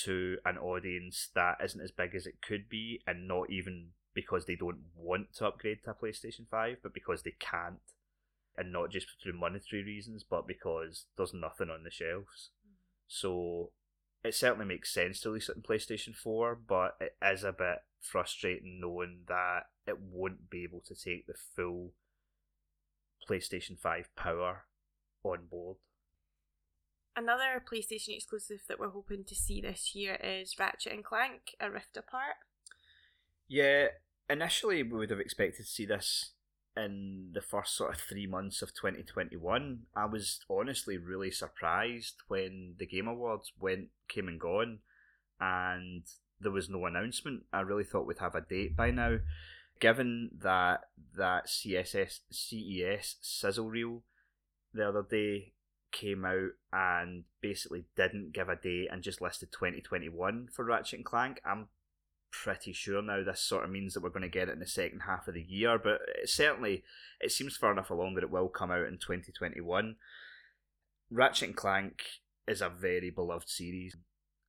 to 0.04 0.36
an 0.44 0.58
audience 0.58 1.30
that 1.34 1.58
isn't 1.64 1.80
as 1.80 1.90
big 1.90 2.14
as 2.14 2.26
it 2.26 2.42
could 2.46 2.68
be, 2.68 3.00
and 3.06 3.26
not 3.26 3.48
even 3.48 3.92
because 4.14 4.44
they 4.44 4.56
don't 4.56 4.80
want 4.94 5.32
to 5.34 5.46
upgrade 5.46 5.78
to 5.84 5.90
a 5.90 5.94
PlayStation 5.94 6.46
5, 6.50 6.78
but 6.82 6.92
because 6.92 7.22
they 7.22 7.34
can't. 7.38 7.78
And 8.56 8.72
not 8.72 8.90
just 8.90 9.06
through 9.22 9.38
monetary 9.38 9.84
reasons, 9.84 10.24
but 10.28 10.46
because 10.48 11.06
there's 11.16 11.32
nothing 11.32 11.70
on 11.70 11.84
the 11.84 11.90
shelves. 11.90 12.50
Mm. 12.66 12.74
So 13.06 13.70
it 14.28 14.34
certainly 14.34 14.66
makes 14.66 14.92
sense 14.92 15.20
to 15.20 15.30
release 15.30 15.48
it 15.48 15.56
in 15.56 15.62
PlayStation 15.62 16.14
4, 16.14 16.54
but 16.54 16.96
it 17.00 17.16
is 17.24 17.44
a 17.44 17.52
bit 17.52 17.78
frustrating 18.00 18.78
knowing 18.78 19.20
that 19.26 19.64
it 19.86 19.98
won't 19.98 20.50
be 20.50 20.64
able 20.64 20.82
to 20.86 20.94
take 20.94 21.26
the 21.26 21.34
full 21.56 21.94
PlayStation 23.28 23.78
5 23.78 24.14
power 24.16 24.66
on 25.24 25.46
board. 25.50 25.78
Another 27.16 27.64
PlayStation 27.72 28.14
exclusive 28.14 28.60
that 28.68 28.78
we're 28.78 28.90
hoping 28.90 29.24
to 29.24 29.34
see 29.34 29.60
this 29.62 29.94
year 29.94 30.16
is 30.22 30.54
Ratchet 30.58 30.92
and 30.92 31.02
Clank: 31.04 31.56
A 31.58 31.70
Rift 31.70 31.96
Apart. 31.96 32.36
Yeah, 33.48 33.86
initially 34.28 34.82
we 34.82 34.98
would 34.98 35.10
have 35.10 35.20
expected 35.20 35.64
to 35.64 35.70
see 35.72 35.86
this 35.86 36.34
in 36.76 37.30
the 37.32 37.40
first 37.40 37.76
sort 37.76 37.94
of 37.94 38.00
three 38.00 38.26
months 38.26 38.62
of 38.62 38.74
2021. 38.74 39.80
I 39.96 40.04
was 40.06 40.40
honestly 40.48 40.96
really 40.96 41.30
surprised 41.30 42.16
when 42.28 42.74
the 42.78 42.86
Game 42.86 43.08
Awards 43.08 43.52
went 43.58 43.88
came 44.08 44.28
and 44.28 44.40
gone, 44.40 44.78
and 45.40 46.04
there 46.40 46.52
was 46.52 46.68
no 46.68 46.86
announcement. 46.86 47.44
I 47.52 47.60
really 47.60 47.84
thought 47.84 48.06
we'd 48.06 48.18
have 48.18 48.34
a 48.34 48.40
date 48.40 48.76
by 48.76 48.90
now. 48.90 49.18
Given 49.80 50.30
that 50.40 50.82
that 51.16 51.46
CSS 51.46 52.20
CES 52.30 53.16
sizzle 53.20 53.70
reel 53.70 54.02
the 54.72 54.88
other 54.88 55.04
day 55.08 55.52
came 55.90 56.24
out 56.24 56.50
and 56.72 57.24
basically 57.40 57.84
didn't 57.96 58.32
give 58.32 58.48
a 58.48 58.56
date 58.56 58.88
and 58.90 59.02
just 59.02 59.22
listed 59.22 59.50
2021 59.52 60.48
for 60.52 60.64
Ratchet 60.64 60.98
and 60.98 61.04
Clank, 61.04 61.40
I'm 61.44 61.68
pretty 62.30 62.72
sure 62.72 63.02
now 63.02 63.22
this 63.22 63.40
sort 63.40 63.64
of 63.64 63.70
means 63.70 63.94
that 63.94 64.02
we're 64.02 64.10
going 64.10 64.22
to 64.22 64.28
get 64.28 64.48
it 64.48 64.52
in 64.52 64.60
the 64.60 64.66
second 64.66 65.00
half 65.00 65.28
of 65.28 65.34
the 65.34 65.42
year. 65.42 65.78
But 65.78 66.00
it 66.22 66.28
certainly, 66.28 66.84
it 67.20 67.32
seems 67.32 67.56
far 67.56 67.72
enough 67.72 67.90
along 67.90 68.14
that 68.14 68.24
it 68.24 68.30
will 68.30 68.48
come 68.48 68.70
out 68.70 68.86
in 68.86 68.98
2021. 68.98 69.96
Ratchet 71.10 71.48
and 71.48 71.56
Clank 71.56 72.02
is 72.46 72.60
a 72.60 72.68
very 72.68 73.10
beloved 73.10 73.48
series. 73.48 73.96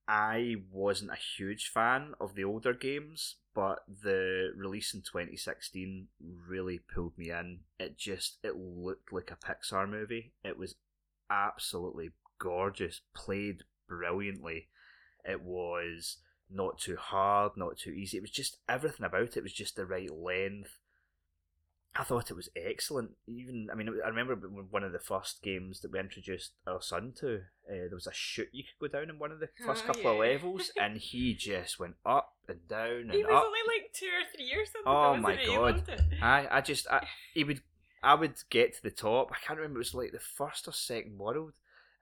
I 0.08 0.56
wasn't 0.72 1.12
a 1.12 1.38
huge 1.38 1.70
fan 1.70 2.14
of 2.20 2.34
the 2.34 2.44
older 2.44 2.74
games, 2.74 3.36
but 3.54 3.80
the 3.88 4.52
release 4.58 4.94
in 4.94 5.02
2016 5.02 6.08
really 6.48 6.80
pulled 6.80 7.18
me 7.18 7.30
in. 7.30 7.60
It 7.80 7.98
just 7.98 8.38
it 8.44 8.56
looked 8.56 9.14
like 9.14 9.32
a 9.32 9.36
Pixar 9.36 9.88
movie. 9.88 10.34
It 10.44 10.58
was 10.58 10.76
absolutely 11.30 12.10
gorgeous, 12.40 13.02
played 13.14 13.64
brilliantly. 13.88 14.70
It 15.24 15.44
was 15.44 16.18
not 16.52 16.80
too 16.80 16.96
hard, 16.96 17.54
not 17.56 17.78
too 17.78 17.92
easy. 17.92 18.18
It 18.18 18.22
was 18.22 18.32
just 18.32 18.58
everything 18.68 19.06
about 19.06 19.38
it 19.38 19.44
was 19.44 19.54
just 19.54 19.76
the 19.76 19.86
right 19.86 20.10
length. 20.14 20.78
I 21.96 22.04
thought 22.04 22.30
it 22.30 22.36
was 22.36 22.50
excellent. 22.56 23.12
Even 23.28 23.68
I 23.72 23.76
mean, 23.76 23.90
I 24.06 24.10
remember 24.10 24.36
one 24.36 24.84
of 24.84 24.92
the 24.92 25.00
first 25.00 25.42
games 25.42 25.82
that 25.82 25.92
we 25.92 26.00
introduced 26.00 26.52
our 26.68 26.82
son 26.82 27.14
to. 27.20 27.38
Uh, 27.68 27.88
there 27.90 27.90
was 27.96 28.08
a 28.08 28.14
chute 28.14 28.50
you 28.52 28.64
could 28.64 28.92
go 28.92 29.00
down 29.00 29.10
in 29.10 29.20
one 29.20 29.32
of 29.32 29.40
the 29.40 29.50
first 29.66 29.84
Oh, 29.84 29.88
couple 29.88 30.12
of 30.12 30.20
levels, 30.20 30.72
and 30.80 30.98
he 30.98 31.34
just 31.34 31.80
went 31.80 31.96
up 32.06 32.36
and 32.48 32.68
down 32.68 33.02
and 33.02 33.12
He 33.12 33.24
was 33.24 33.34
up. 33.36 33.44
only 33.44 33.60
like 33.68 33.92
two 33.94 34.06
or 34.06 34.24
three 34.34 34.46
years 34.46 34.70
something. 34.72 34.92
Oh 34.92 35.18
my? 35.18 35.44
God. 35.46 35.84
I, 36.22 36.48
I 36.58 36.62
just, 36.62 36.88
I, 36.90 37.06
he 37.34 37.44
would, 37.44 37.62
I 38.04 38.14
would 38.14 38.36
get 38.50 38.76
to 38.76 38.84
the 38.84 38.92
top. 38.92 39.32
I 39.32 39.38
can't 39.46 39.58
remember. 39.60 39.80
It 39.80 39.86
was 39.90 39.94
like 39.96 40.12
the 40.12 40.20
first 40.20 40.68
or 40.68 40.74
second 40.74 41.18
world, 41.18 41.54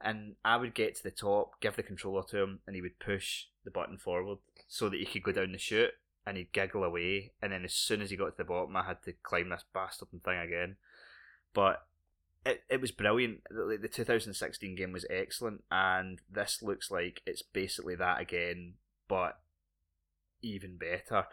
and 0.01 0.35
I 0.43 0.57
would 0.57 0.75
get 0.75 0.95
to 0.95 1.03
the 1.03 1.11
top, 1.11 1.59
give 1.61 1.77
the 1.77 1.81
controller 1.83 2.23
to 2.29 2.37
him, 2.43 2.59
and 2.67 2.75
he 2.75 2.81
would 2.81 2.99
push 2.99 3.45
the 3.67 3.71
button 3.71 3.97
forward 3.97 4.37
so 4.67 4.89
that 4.89 4.99
he 4.99 5.05
could 5.05 5.23
go 5.23 5.31
down 5.41 5.51
the 5.51 5.57
chute, 5.57 5.91
and 6.25 6.37
he'd 6.37 6.53
giggle 6.53 6.83
away. 6.83 7.31
And 7.41 7.51
then 7.51 7.65
as 7.65 7.73
soon 7.73 8.01
as 8.01 8.09
he 8.09 8.17
got 8.17 8.31
to 8.31 8.37
the 8.37 8.43
bottom, 8.43 8.75
I 8.75 8.83
had 8.83 9.03
to 9.03 9.13
climb 9.23 9.49
this 9.49 9.65
bastard 9.73 10.07
thing 10.23 10.39
again. 10.39 10.77
But 11.53 11.85
it, 12.45 12.63
it 12.69 12.81
was 12.81 12.91
brilliant. 12.91 13.41
The, 13.49 13.77
the 13.81 13.87
2016 13.87 14.75
game 14.75 14.91
was 14.93 15.05
excellent, 15.09 15.63
and 15.69 16.19
this 16.31 16.61
looks 16.61 16.89
like 16.89 17.21
it's 17.25 17.41
basically 17.41 17.95
that 17.95 18.21
again, 18.21 18.75
but 19.07 19.39
even 20.41 20.77
better. 20.77 21.27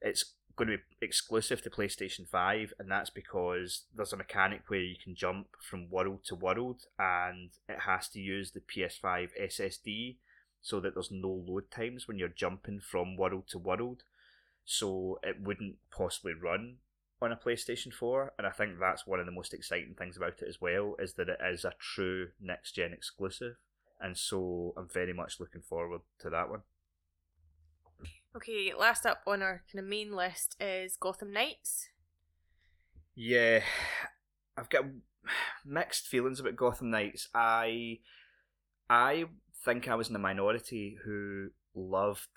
It's 0.00 0.32
going 0.56 0.70
to 0.70 0.76
be 0.78 0.82
exclusive 1.00 1.62
to 1.62 1.70
PlayStation 1.70 2.28
5, 2.28 2.74
and 2.78 2.90
that's 2.90 3.10
because 3.10 3.84
there's 3.94 4.12
a 4.12 4.16
mechanic 4.16 4.62
where 4.68 4.80
you 4.80 4.96
can 5.02 5.14
jump 5.14 5.48
from 5.60 5.90
world 5.90 6.20
to 6.26 6.34
world, 6.34 6.82
and 6.98 7.50
it 7.68 7.80
has 7.80 8.08
to 8.10 8.20
use 8.20 8.52
the 8.52 8.60
PS5 8.60 9.30
SSD 9.40 10.16
so 10.64 10.80
that 10.80 10.94
there's 10.94 11.10
no 11.10 11.28
load 11.28 11.70
times 11.70 12.08
when 12.08 12.16
you're 12.16 12.26
jumping 12.26 12.80
from 12.80 13.18
world 13.18 13.46
to 13.46 13.58
world. 13.58 14.02
So 14.64 15.20
it 15.22 15.36
wouldn't 15.38 15.76
possibly 15.90 16.32
run 16.32 16.76
on 17.20 17.30
a 17.30 17.36
PlayStation 17.36 17.92
4, 17.92 18.32
and 18.38 18.46
I 18.46 18.50
think 18.50 18.80
that's 18.80 19.06
one 19.06 19.20
of 19.20 19.26
the 19.26 19.32
most 19.32 19.52
exciting 19.52 19.94
things 19.94 20.16
about 20.16 20.40
it 20.40 20.48
as 20.48 20.62
well, 20.62 20.96
is 20.98 21.12
that 21.14 21.28
it 21.28 21.38
is 21.44 21.66
a 21.66 21.74
true 21.78 22.28
next 22.40 22.72
gen 22.72 22.94
exclusive, 22.94 23.56
and 24.00 24.16
so 24.16 24.72
I'm 24.74 24.88
very 24.88 25.12
much 25.12 25.38
looking 25.38 25.60
forward 25.60 26.00
to 26.20 26.30
that 26.30 26.48
one. 26.48 26.62
Okay, 28.34 28.72
last 28.72 29.04
up 29.04 29.20
on 29.26 29.42
our 29.42 29.64
kind 29.70 29.84
of 29.84 29.88
main 29.88 30.16
list 30.16 30.56
is 30.58 30.96
Gotham 30.96 31.30
Knights. 31.30 31.88
Yeah, 33.14 33.60
I've 34.56 34.70
got 34.70 34.86
mixed 35.66 36.06
feelings 36.06 36.40
about 36.40 36.56
Gotham 36.56 36.90
Knights. 36.90 37.28
I 37.34 37.98
I 38.88 39.26
think 39.64 39.88
I 39.88 39.94
was 39.94 40.08
in 40.08 40.12
the 40.12 40.18
minority 40.18 40.98
who 41.04 41.48
loved 41.74 42.28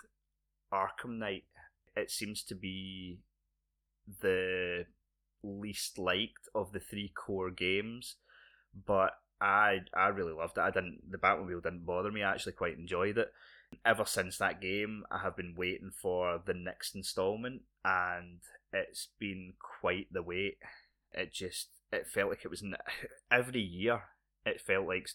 Arkham 0.72 1.18
Knight. 1.18 1.44
It 1.96 2.10
seems 2.10 2.42
to 2.44 2.54
be 2.54 3.20
the 4.20 4.86
least 5.42 5.98
liked 5.98 6.48
of 6.54 6.72
the 6.72 6.80
three 6.80 7.12
core 7.14 7.50
games, 7.50 8.16
but 8.86 9.12
I 9.40 9.80
I 9.94 10.08
really 10.08 10.32
loved 10.32 10.58
it. 10.58 10.62
I 10.62 10.70
didn't 10.70 11.10
the 11.10 11.18
Batmobile 11.18 11.62
didn't 11.62 11.86
bother 11.86 12.10
me. 12.10 12.22
I 12.22 12.32
actually 12.32 12.52
quite 12.52 12.78
enjoyed 12.78 13.18
it. 13.18 13.32
Ever 13.84 14.06
since 14.06 14.38
that 14.38 14.60
game, 14.60 15.04
I 15.10 15.18
have 15.18 15.36
been 15.36 15.54
waiting 15.56 15.90
for 15.94 16.40
the 16.44 16.54
next 16.54 16.94
installment, 16.94 17.62
and 17.84 18.40
it's 18.72 19.08
been 19.18 19.54
quite 19.80 20.06
the 20.10 20.22
wait. 20.22 20.58
It 21.12 21.32
just 21.32 21.68
it 21.92 22.06
felt 22.06 22.30
like 22.30 22.44
it 22.44 22.50
was 22.50 22.64
every 23.30 23.60
year. 23.60 24.02
It 24.46 24.60
felt 24.60 24.86
like 24.86 25.08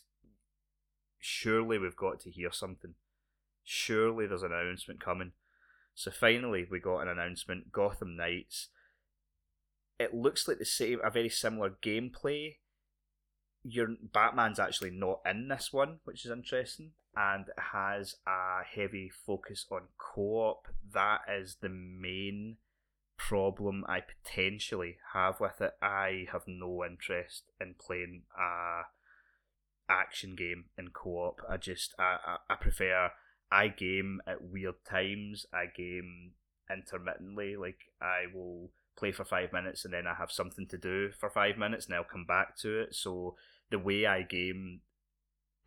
surely 1.24 1.78
we've 1.78 1.96
got 1.96 2.20
to 2.20 2.30
hear 2.30 2.52
something. 2.52 2.96
Surely 3.64 4.28
there's 4.28 4.44
an 4.44 4.52
announcement 4.52 5.00
coming. 5.00 5.32
So 5.96 6.12
finally, 6.12 6.68
we 6.70 6.82
got 6.82 7.00
an 7.00 7.08
announcement 7.08 7.72
Gotham 7.72 8.18
Knights. 8.18 8.68
It 9.98 10.14
looks 10.14 10.48
like 10.48 10.60
the 10.60 10.66
same, 10.66 11.00
a 11.02 11.10
very 11.10 11.30
similar 11.30 11.76
gameplay. 11.82 12.56
Your 13.64 13.88
Batman's 14.14 14.60
actually 14.60 14.92
not 14.92 15.22
in 15.26 15.48
this 15.48 15.72
one, 15.72 16.00
which 16.04 16.26
is 16.26 16.32
interesting, 16.32 16.92
and 17.16 17.46
it 17.48 17.64
has 17.72 18.16
a 18.28 18.64
heavy 18.66 19.10
focus 19.26 19.66
on 19.72 19.84
co-op. 19.98 20.68
That 20.94 21.22
is 21.34 21.58
the 21.62 21.70
main 21.70 22.58
problem 23.18 23.86
I 23.88 24.02
potentially 24.02 24.98
have 25.14 25.40
with 25.40 25.62
it. 25.62 25.72
I 25.82 26.26
have 26.34 26.44
no 26.48 26.84
interest 26.84 27.44
in 27.62 27.76
playing 27.80 28.24
a 28.38 28.82
action 29.94 30.36
game 30.36 30.66
in 30.78 30.90
co-op. 30.90 31.42
I 31.50 31.58
just 31.58 31.94
I, 32.00 32.18
I, 32.26 32.54
I 32.54 32.56
prefer 32.56 33.12
I 33.52 33.68
game 33.68 34.20
at 34.28 34.44
weird 34.44 34.84
times. 34.90 35.46
I 35.54 35.66
game 35.66 36.32
intermittently. 36.72 37.56
Like 37.56 37.80
I 38.02 38.26
will 38.34 38.72
play 38.98 39.12
for 39.12 39.26
five 39.26 39.54
minutes 39.54 39.86
and 39.86 39.94
then 39.94 40.08
I 40.08 40.16
have 40.16 40.32
something 40.32 40.68
to 40.68 40.78
do 40.78 41.12
for 41.20 41.30
five 41.30 41.58
minutes 41.58 41.86
and 41.86 41.96
I'll 41.96 42.04
come 42.04 42.26
back 42.26 42.58
to 42.60 42.82
it. 42.82 42.96
So 42.96 43.36
the 43.70 43.80
way 43.80 44.06
I 44.06 44.24
game 44.24 44.82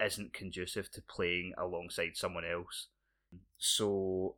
isn't 0.04 0.34
conducive 0.34 0.90
to 0.92 1.02
playing 1.02 1.52
alongside 1.56 2.16
someone 2.16 2.44
else. 2.44 2.88
So 3.58 4.36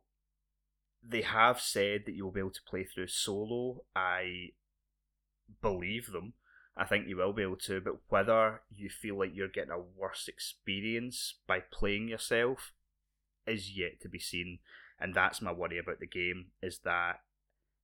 they 1.07 1.21
have 1.21 1.59
said 1.59 2.03
that 2.05 2.15
you'll 2.15 2.31
be 2.31 2.39
able 2.39 2.51
to 2.51 2.69
play 2.69 2.83
through 2.83 3.07
solo. 3.07 3.83
I 3.95 4.49
believe 5.61 6.11
them. 6.11 6.33
I 6.79 6.85
think 6.85 7.07
you 7.07 7.17
will 7.17 7.33
be 7.33 7.41
able 7.41 7.57
to, 7.57 7.81
but 7.81 7.97
whether 8.07 8.61
you 8.73 8.89
feel 8.89 9.19
like 9.19 9.31
you're 9.33 9.49
getting 9.49 9.71
a 9.71 9.77
worse 9.77 10.29
experience 10.29 11.35
by 11.45 11.59
playing 11.59 12.07
yourself 12.07 12.71
is 13.45 13.77
yet 13.77 13.99
to 14.01 14.07
be 14.07 14.17
seen. 14.17 14.59
And 14.97 15.13
that's 15.13 15.41
my 15.41 15.51
worry 15.51 15.77
about 15.77 15.99
the 15.99 16.07
game 16.07 16.51
is 16.63 16.79
that 16.85 17.19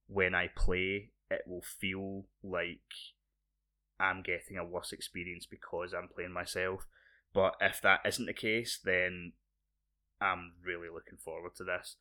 when 0.08 0.34
I 0.34 0.48
play, 0.48 1.10
it 1.30 1.42
will 1.46 1.62
feel 1.62 2.28
like 2.42 2.80
I'm 4.00 4.22
getting 4.22 4.58
a 4.58 4.66
worse 4.66 4.94
experience 4.94 5.46
because 5.46 5.94
I'm 5.94 6.08
playing 6.08 6.32
myself. 6.32 6.88
But 7.34 7.56
if 7.60 7.82
that 7.82 8.00
isn't 8.06 8.28
the 8.28 8.34
case, 8.34 8.80
then 8.82 9.34
I'm 10.22 10.54
really 10.64 10.88
looking 10.88 11.18
forward 11.18 11.56
to 11.58 11.66
this. 11.66 11.98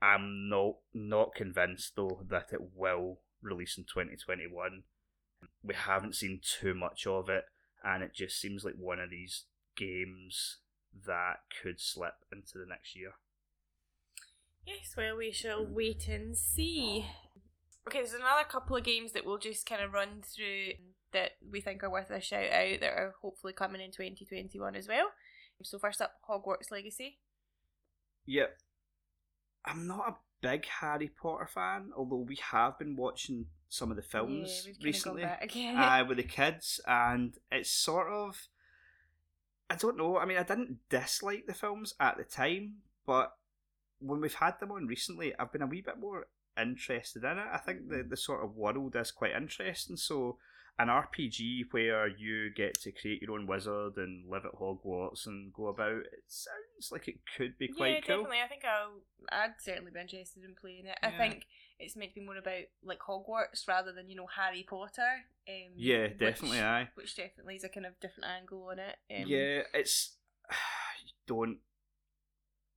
I'm 0.00 0.48
not 0.48 0.76
not 0.94 1.34
convinced 1.34 1.94
though 1.94 2.24
that 2.30 2.52
it 2.52 2.74
will 2.74 3.20
release 3.42 3.76
in 3.76 3.84
2021. 3.84 4.84
We 5.64 5.74
haven't 5.74 6.16
seen 6.16 6.40
too 6.42 6.74
much 6.74 7.06
of 7.06 7.28
it, 7.28 7.44
and 7.84 8.02
it 8.02 8.12
just 8.14 8.40
seems 8.40 8.64
like 8.64 8.74
one 8.76 8.98
of 8.98 9.10
these 9.10 9.44
games 9.76 10.58
that 11.06 11.40
could 11.62 11.80
slip 11.80 12.14
into 12.32 12.58
the 12.58 12.66
next 12.66 12.96
year. 12.96 13.12
Yes, 14.66 14.94
well, 14.96 15.16
we 15.16 15.32
shall 15.32 15.64
wait 15.64 16.08
and 16.08 16.36
see. 16.36 17.06
Okay, 17.86 17.98
there's 17.98 18.12
another 18.12 18.44
couple 18.48 18.76
of 18.76 18.84
games 18.84 19.12
that 19.12 19.26
we'll 19.26 19.38
just 19.38 19.66
kind 19.66 19.82
of 19.82 19.92
run 19.92 20.22
through 20.22 20.74
that 21.12 21.32
we 21.50 21.60
think 21.60 21.82
are 21.82 21.90
worth 21.90 22.10
a 22.10 22.20
shout 22.20 22.50
out 22.50 22.80
that 22.80 22.92
are 22.92 23.14
hopefully 23.20 23.52
coming 23.52 23.80
in 23.80 23.90
2021 23.90 24.74
as 24.76 24.88
well. 24.88 25.10
So, 25.62 25.78
first 25.78 26.00
up, 26.00 26.14
Hogwarts 26.28 26.70
Legacy. 26.70 27.18
Yep. 28.26 28.56
I'm 29.64 29.86
not 29.86 30.08
a 30.08 30.14
big 30.40 30.66
Harry 30.80 31.08
Potter 31.08 31.48
fan, 31.52 31.90
although 31.96 32.16
we 32.16 32.38
have 32.50 32.78
been 32.78 32.96
watching 32.96 33.46
some 33.72 33.90
of 33.90 33.96
the 33.96 34.02
films 34.02 34.66
yeah, 34.66 34.74
recently 34.84 35.24
uh, 35.24 36.04
with 36.08 36.18
the 36.18 36.22
kids, 36.22 36.78
and 36.86 37.38
it's 37.50 37.70
sort 37.70 38.12
of. 38.12 38.48
I 39.70 39.76
don't 39.76 39.96
know. 39.96 40.18
I 40.18 40.26
mean, 40.26 40.36
I 40.36 40.42
didn't 40.42 40.80
dislike 40.90 41.46
the 41.46 41.54
films 41.54 41.94
at 41.98 42.18
the 42.18 42.24
time, 42.24 42.74
but 43.06 43.32
when 43.98 44.20
we've 44.20 44.34
had 44.34 44.60
them 44.60 44.72
on 44.72 44.86
recently, 44.86 45.32
I've 45.38 45.50
been 45.50 45.62
a 45.62 45.66
wee 45.66 45.80
bit 45.80 45.98
more 45.98 46.26
interested 46.60 47.24
in 47.24 47.38
it. 47.38 47.46
I 47.50 47.56
think 47.56 47.88
the, 47.88 48.04
the 48.06 48.16
sort 48.16 48.44
of 48.44 48.56
world 48.56 48.94
is 48.94 49.10
quite 49.10 49.32
interesting. 49.32 49.96
So, 49.96 50.36
an 50.78 50.88
RPG 50.88 51.68
where 51.70 52.06
you 52.08 52.50
get 52.54 52.74
to 52.82 52.92
create 52.92 53.22
your 53.22 53.32
own 53.32 53.46
wizard 53.46 53.96
and 53.96 54.28
live 54.28 54.44
at 54.44 54.52
Hogwarts 54.52 55.26
and 55.26 55.50
go 55.54 55.68
about, 55.68 56.00
it 56.00 56.24
sounds 56.28 56.92
like 56.92 57.08
it 57.08 57.20
could 57.38 57.56
be 57.56 57.68
quite 57.68 57.94
yeah, 57.94 58.00
cool. 58.00 58.16
definitely. 58.16 58.42
I 58.44 58.48
think 58.48 58.64
I'll. 58.66 59.00
I'd 59.30 59.54
certainly 59.58 59.92
be 59.92 60.00
interested 60.00 60.44
in 60.44 60.54
playing 60.60 60.84
it. 60.84 60.98
I 61.02 61.10
think 61.12 61.46
it's 61.78 61.96
meant 61.96 62.12
to 62.14 62.20
be 62.20 62.26
more 62.26 62.36
about 62.36 62.62
like 62.84 63.00
Hogwarts 63.00 63.66
rather 63.68 63.92
than 63.92 64.08
you 64.08 64.16
know 64.16 64.26
Harry 64.26 64.64
Potter. 64.68 65.24
Um, 65.48 65.72
Yeah, 65.76 66.04
which- 66.08 66.18
definitely, 66.18 66.60
aye. 66.60 66.88
Which 66.94 67.16
definitely 67.16 67.56
is 67.56 67.64
a 67.64 67.68
kind 67.68 67.86
of 67.86 67.98
different 68.00 68.30
angle 68.30 68.68
on 68.70 68.78
it. 68.78 68.96
Um, 69.10 69.24
yeah, 69.26 69.62
it's. 69.74 70.16
Don't 71.26 71.58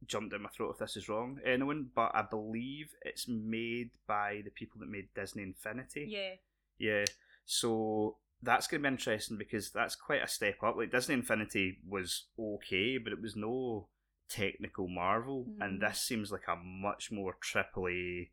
jump 0.05 0.31
down 0.31 0.43
my 0.43 0.49
throat 0.49 0.71
if 0.73 0.77
this 0.79 0.97
is 0.97 1.09
wrong, 1.09 1.39
anyone, 1.43 1.89
but 1.95 2.11
I 2.13 2.21
believe 2.21 2.91
it's 3.01 3.27
made 3.27 3.89
by 4.07 4.41
the 4.43 4.51
people 4.51 4.79
that 4.79 4.89
made 4.89 5.07
Disney 5.15 5.43
Infinity. 5.43 6.05
Yeah. 6.09 6.33
Yeah, 6.77 7.05
so 7.45 8.17
that's 8.43 8.67
going 8.67 8.83
to 8.83 8.87
be 8.89 8.93
interesting 8.93 9.37
because 9.37 9.71
that's 9.71 9.95
quite 9.95 10.21
a 10.21 10.27
step 10.27 10.61
up. 10.61 10.75
Like 10.77 10.91
Disney 10.91 11.15
Infinity 11.15 11.79
was 11.87 12.25
okay, 12.37 12.97
but 12.99 13.13
it 13.13 13.21
was 13.21 13.35
no 13.35 13.87
technical 14.29 14.87
marvel, 14.87 15.47
and 15.59 15.79
Mm. 15.81 15.87
this 15.89 16.01
seems 16.01 16.31
like 16.31 16.47
a 16.47 16.55
much 16.55 17.11
more 17.11 17.33
triple 17.41 17.87
A, 17.87 18.29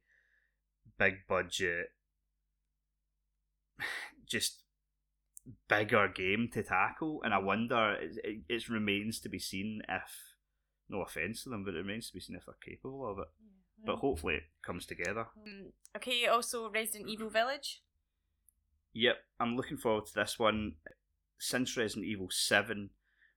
big 0.98 1.26
budget, 1.28 1.88
just 4.26 4.62
bigger 5.68 6.08
game 6.08 6.48
to 6.52 6.62
tackle. 6.62 7.20
And 7.24 7.34
I 7.34 7.38
wonder, 7.38 7.94
it, 7.94 8.18
it, 8.24 8.40
it 8.48 8.68
remains 8.68 9.20
to 9.20 9.28
be 9.28 9.38
seen 9.38 9.82
if, 9.88 10.36
no 10.88 11.02
offense 11.02 11.44
to 11.44 11.50
them, 11.50 11.64
but 11.64 11.74
it 11.74 11.78
remains 11.78 12.08
to 12.08 12.14
be 12.14 12.20
seen 12.20 12.36
if 12.36 12.46
they're 12.46 12.54
capable 12.74 13.10
of 13.10 13.18
it. 13.18 13.28
But 13.84 13.96
hopefully 13.96 14.34
it 14.34 14.42
comes 14.64 14.86
together. 14.86 15.26
Um, 15.44 15.72
okay, 15.96 16.26
also 16.26 16.70
Resident 16.70 17.08
Evil 17.08 17.30
Village. 17.30 17.82
Yep, 18.92 19.16
I'm 19.40 19.56
looking 19.56 19.76
forward 19.76 20.06
to 20.06 20.14
this 20.14 20.38
one. 20.38 20.74
Since 21.38 21.76
Resident 21.76 22.06
Evil 22.06 22.28
7, 22.30 22.90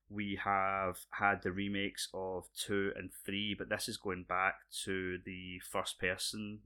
we 0.08 0.38
have 0.44 0.98
had 1.10 1.42
the 1.42 1.50
remakes 1.50 2.08
of 2.14 2.44
2 2.66 2.92
and 2.94 3.10
3, 3.24 3.56
but 3.58 3.68
this 3.68 3.88
is 3.88 3.96
going 3.96 4.24
back 4.28 4.54
to 4.84 5.18
the 5.24 5.60
first 5.70 5.98
person 5.98 6.60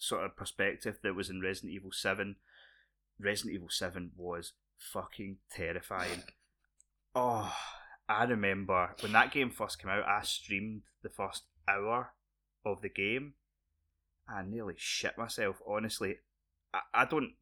sort 0.00 0.24
of 0.24 0.34
perspective 0.34 0.98
that 1.02 1.14
was 1.14 1.30
in 1.30 1.40
Resident 1.40 1.72
Evil 1.72 1.92
7. 1.92 2.36
Resident 3.20 3.54
Evil 3.54 3.68
7 3.68 4.10
was 4.16 4.54
fucking 4.76 5.36
terrifying. 5.52 6.24
Oh, 7.12 7.52
I 8.08 8.22
remember 8.22 8.94
when 9.00 9.10
that 9.10 9.32
game 9.32 9.50
first 9.50 9.82
came 9.82 9.90
out, 9.90 10.06
I 10.06 10.22
streamed 10.22 10.82
the 11.02 11.08
first 11.08 11.42
hour 11.66 12.12
of 12.64 12.82
the 12.82 12.88
game. 12.88 13.34
I 14.28 14.42
nearly 14.42 14.74
shit 14.76 15.18
myself, 15.18 15.56
honestly. 15.66 16.18
I, 16.72 16.82
I 16.94 17.04
don't 17.06 17.32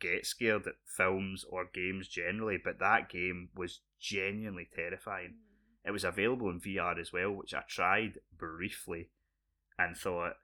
get 0.00 0.24
scared 0.24 0.66
at 0.66 0.76
films 0.86 1.44
or 1.50 1.68
games 1.74 2.08
generally, 2.08 2.56
but 2.62 2.78
that 2.78 3.10
game 3.10 3.50
was 3.54 3.80
genuinely 4.00 4.68
terrifying. 4.74 5.34
Hmm. 5.82 5.88
It 5.88 5.92
was 5.92 6.04
available 6.04 6.48
in 6.48 6.58
VR 6.58 6.98
as 6.98 7.12
well, 7.12 7.32
which 7.32 7.52
I 7.52 7.64
tried 7.68 8.20
briefly 8.34 9.10
and 9.78 9.94
thought, 9.94 10.36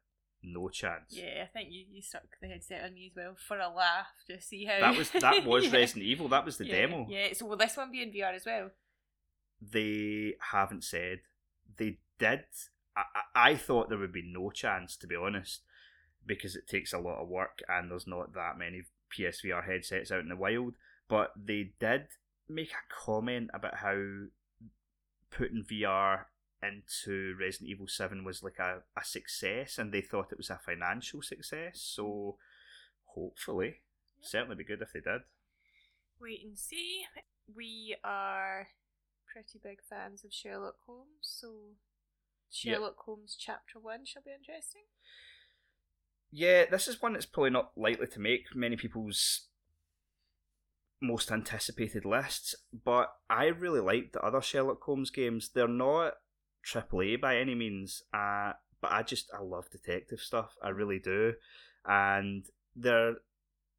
no 0.44 0.68
chance. 0.68 1.10
Yeah, 1.10 1.42
I 1.44 1.46
think 1.46 1.70
you, 1.72 1.84
you 1.90 2.02
stuck 2.02 2.22
the 2.40 2.48
headset 2.48 2.84
on 2.84 2.94
me 2.94 3.06
as 3.10 3.16
well 3.16 3.34
for 3.36 3.58
a 3.58 3.68
laugh 3.68 4.06
to 4.28 4.40
see 4.40 4.64
how 4.64 4.80
That 4.80 4.96
was 4.98 5.10
that 5.10 5.44
was 5.46 5.64
Yeah. 5.64 5.72
Resident 5.72 6.04
Evil. 6.04 6.28
That 6.28 6.44
was 6.44 6.56
the 6.58 6.66
yeah, 6.66 6.80
demo. 6.86 7.06
Yeah, 7.08 7.32
so 7.32 7.46
will 7.46 7.56
this 7.56 7.76
one 7.76 7.90
be 7.90 8.02
in 8.02 8.10
VR 8.12 8.34
as 8.34 8.44
well? 8.46 8.70
They 9.60 10.34
haven't 10.52 10.84
said. 10.84 11.20
They 11.76 11.98
did. 12.18 12.44
I, 12.96 13.02
I 13.34 13.50
I 13.50 13.56
thought 13.56 13.88
there 13.88 13.98
would 13.98 14.12
be 14.12 14.22
no 14.26 14.50
chance, 14.50 14.96
to 14.98 15.06
be 15.06 15.16
honest, 15.16 15.62
because 16.26 16.54
it 16.56 16.68
takes 16.68 16.92
a 16.92 16.98
lot 16.98 17.20
of 17.22 17.28
work 17.28 17.60
and 17.68 17.90
there's 17.90 18.06
not 18.06 18.34
that 18.34 18.58
many 18.58 18.82
PSVR 19.16 19.64
headsets 19.66 20.10
out 20.12 20.20
in 20.20 20.28
the 20.28 20.36
wild. 20.36 20.74
But 21.08 21.32
they 21.36 21.72
did 21.80 22.06
make 22.48 22.70
a 22.72 22.94
comment 23.04 23.50
about 23.54 23.76
how 23.76 23.96
putting 25.30 25.64
VR 25.64 26.24
into 26.66 27.34
Resident 27.38 27.70
Evil 27.70 27.86
7 27.88 28.24
was 28.24 28.42
like 28.42 28.58
a, 28.58 28.82
a 28.96 29.04
success 29.04 29.78
and 29.78 29.92
they 29.92 30.00
thought 30.00 30.32
it 30.32 30.38
was 30.38 30.50
a 30.50 30.58
financial 30.64 31.22
success. 31.22 31.80
So 31.80 32.36
hopefully, 33.14 33.76
certainly 34.20 34.56
be 34.56 34.64
good 34.64 34.82
if 34.82 34.92
they 34.92 35.00
did. 35.00 35.22
Wait 36.20 36.40
and 36.44 36.58
see. 36.58 37.04
We 37.54 37.96
are 38.02 38.68
pretty 39.32 39.60
big 39.62 39.78
fans 39.88 40.24
of 40.24 40.32
Sherlock 40.32 40.76
Holmes, 40.86 41.20
so 41.20 41.76
Yep. 42.62 42.76
Sherlock 42.76 42.96
Holmes 43.04 43.36
Chapter 43.38 43.78
1 43.80 44.04
shall 44.04 44.22
be 44.22 44.30
interesting. 44.30 44.82
Yeah, 46.30 46.64
this 46.70 46.88
is 46.88 47.02
one 47.02 47.12
that's 47.14 47.26
probably 47.26 47.50
not 47.50 47.72
likely 47.76 48.06
to 48.06 48.20
make 48.20 48.54
many 48.54 48.76
people's 48.76 49.48
most 51.02 51.30
anticipated 51.30 52.04
lists, 52.04 52.54
but 52.72 53.12
I 53.28 53.46
really 53.46 53.80
like 53.80 54.12
the 54.12 54.22
other 54.22 54.40
Sherlock 54.40 54.82
Holmes 54.82 55.10
games. 55.10 55.50
They're 55.54 55.68
not 55.68 56.14
AAA 56.66 57.20
by 57.20 57.36
any 57.36 57.54
means, 57.54 58.02
uh, 58.12 58.52
but 58.80 58.92
I 58.92 59.02
just 59.02 59.30
I 59.36 59.42
love 59.42 59.70
detective 59.70 60.20
stuff. 60.20 60.56
I 60.62 60.70
really 60.70 60.98
do, 60.98 61.34
and 61.86 62.44
they're 62.76 63.16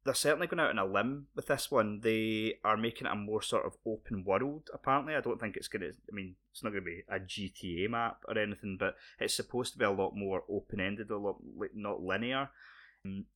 they're 0.06 0.14
certainly 0.14 0.46
going 0.46 0.60
out 0.60 0.70
on 0.70 0.78
a 0.78 0.86
limb 0.86 1.26
with 1.34 1.46
this 1.46 1.70
one. 1.70 2.00
They 2.00 2.54
are 2.64 2.76
making 2.76 3.06
it 3.08 3.12
a 3.12 3.16
more 3.16 3.42
sort 3.42 3.66
of 3.66 3.76
open 3.84 4.24
world. 4.24 4.68
Apparently, 4.72 5.14
I 5.14 5.20
don't 5.20 5.40
think 5.40 5.56
it's 5.56 5.68
going 5.68 5.82
to. 5.82 5.88
I 5.88 6.12
mean, 6.14 6.36
it's 6.52 6.62
not 6.62 6.70
going 6.70 6.84
to 6.84 6.90
be 6.90 7.02
a 7.08 7.18
GTA 7.18 7.90
map 7.90 8.18
or 8.28 8.38
anything, 8.38 8.76
but 8.78 8.94
it's 9.18 9.34
supposed 9.34 9.72
to 9.72 9.78
be 9.78 9.84
a 9.84 9.90
lot 9.90 10.12
more 10.14 10.44
open 10.48 10.80
ended, 10.80 11.10
a 11.10 11.18
lot 11.18 11.38
not 11.74 12.02
linear. 12.02 12.50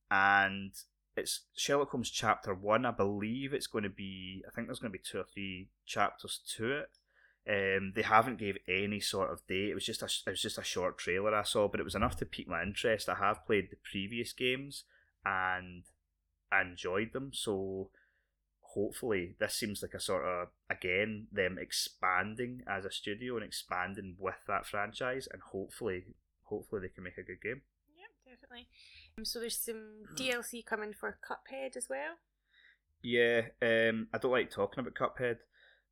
And 0.09 0.73
it's 1.17 1.41
Sherlock 1.55 1.91
Holmes 1.91 2.09
Chapter 2.09 2.53
One. 2.53 2.85
I 2.85 2.91
believe 2.91 3.53
it's 3.53 3.67
going 3.67 3.83
to 3.83 3.89
be. 3.89 4.43
I 4.47 4.51
think 4.51 4.67
there's 4.67 4.79
going 4.79 4.91
to 4.91 4.97
be 4.97 5.03
two 5.03 5.19
or 5.19 5.25
three 5.25 5.69
chapters 5.85 6.39
to 6.57 6.71
it. 6.71 6.89
Um, 7.49 7.93
they 7.95 8.03
haven't 8.03 8.37
gave 8.37 8.57
any 8.67 8.99
sort 8.99 9.31
of 9.31 9.45
date. 9.47 9.69
It 9.69 9.73
was 9.73 9.85
just 9.85 10.03
a 10.03 10.09
it 10.27 10.29
was 10.29 10.41
just 10.41 10.59
a 10.59 10.63
short 10.63 10.97
trailer 10.97 11.33
I 11.33 11.43
saw, 11.43 11.67
but 11.67 11.79
it 11.79 11.83
was 11.83 11.95
enough 11.95 12.15
to 12.17 12.25
pique 12.25 12.47
my 12.47 12.61
interest. 12.61 13.09
I 13.09 13.15
have 13.15 13.45
played 13.45 13.69
the 13.71 13.77
previous 13.77 14.31
games 14.31 14.83
and 15.25 15.83
I 16.51 16.61
enjoyed 16.61 17.13
them, 17.13 17.31
so 17.33 17.89
hopefully 18.61 19.35
this 19.39 19.55
seems 19.55 19.81
like 19.81 19.93
a 19.93 19.99
sort 19.99 20.23
of 20.23 20.49
again 20.69 21.27
them 21.31 21.57
expanding 21.59 22.61
as 22.67 22.85
a 22.85 22.91
studio 22.91 23.35
and 23.35 23.45
expanding 23.45 24.15
with 24.19 24.35
that 24.47 24.67
franchise, 24.67 25.27
and 25.31 25.41
hopefully 25.41 26.03
hopefully 26.43 26.81
they 26.81 26.89
can 26.89 27.03
make 27.03 27.17
a 27.17 27.23
good 27.23 27.41
game. 27.41 27.61
Yeah, 27.97 28.31
definitely. 28.31 28.67
Um, 29.17 29.25
so 29.25 29.39
there's 29.39 29.57
some 29.57 30.03
DLC 30.15 30.63
coming 30.63 30.93
for 30.93 31.17
Cuphead 31.27 31.75
as 31.75 31.89
well. 31.89 32.17
Yeah, 33.01 33.41
um, 33.61 34.07
I 34.13 34.19
don't 34.19 34.31
like 34.31 34.51
talking 34.51 34.79
about 34.79 34.93
Cuphead, 34.93 35.37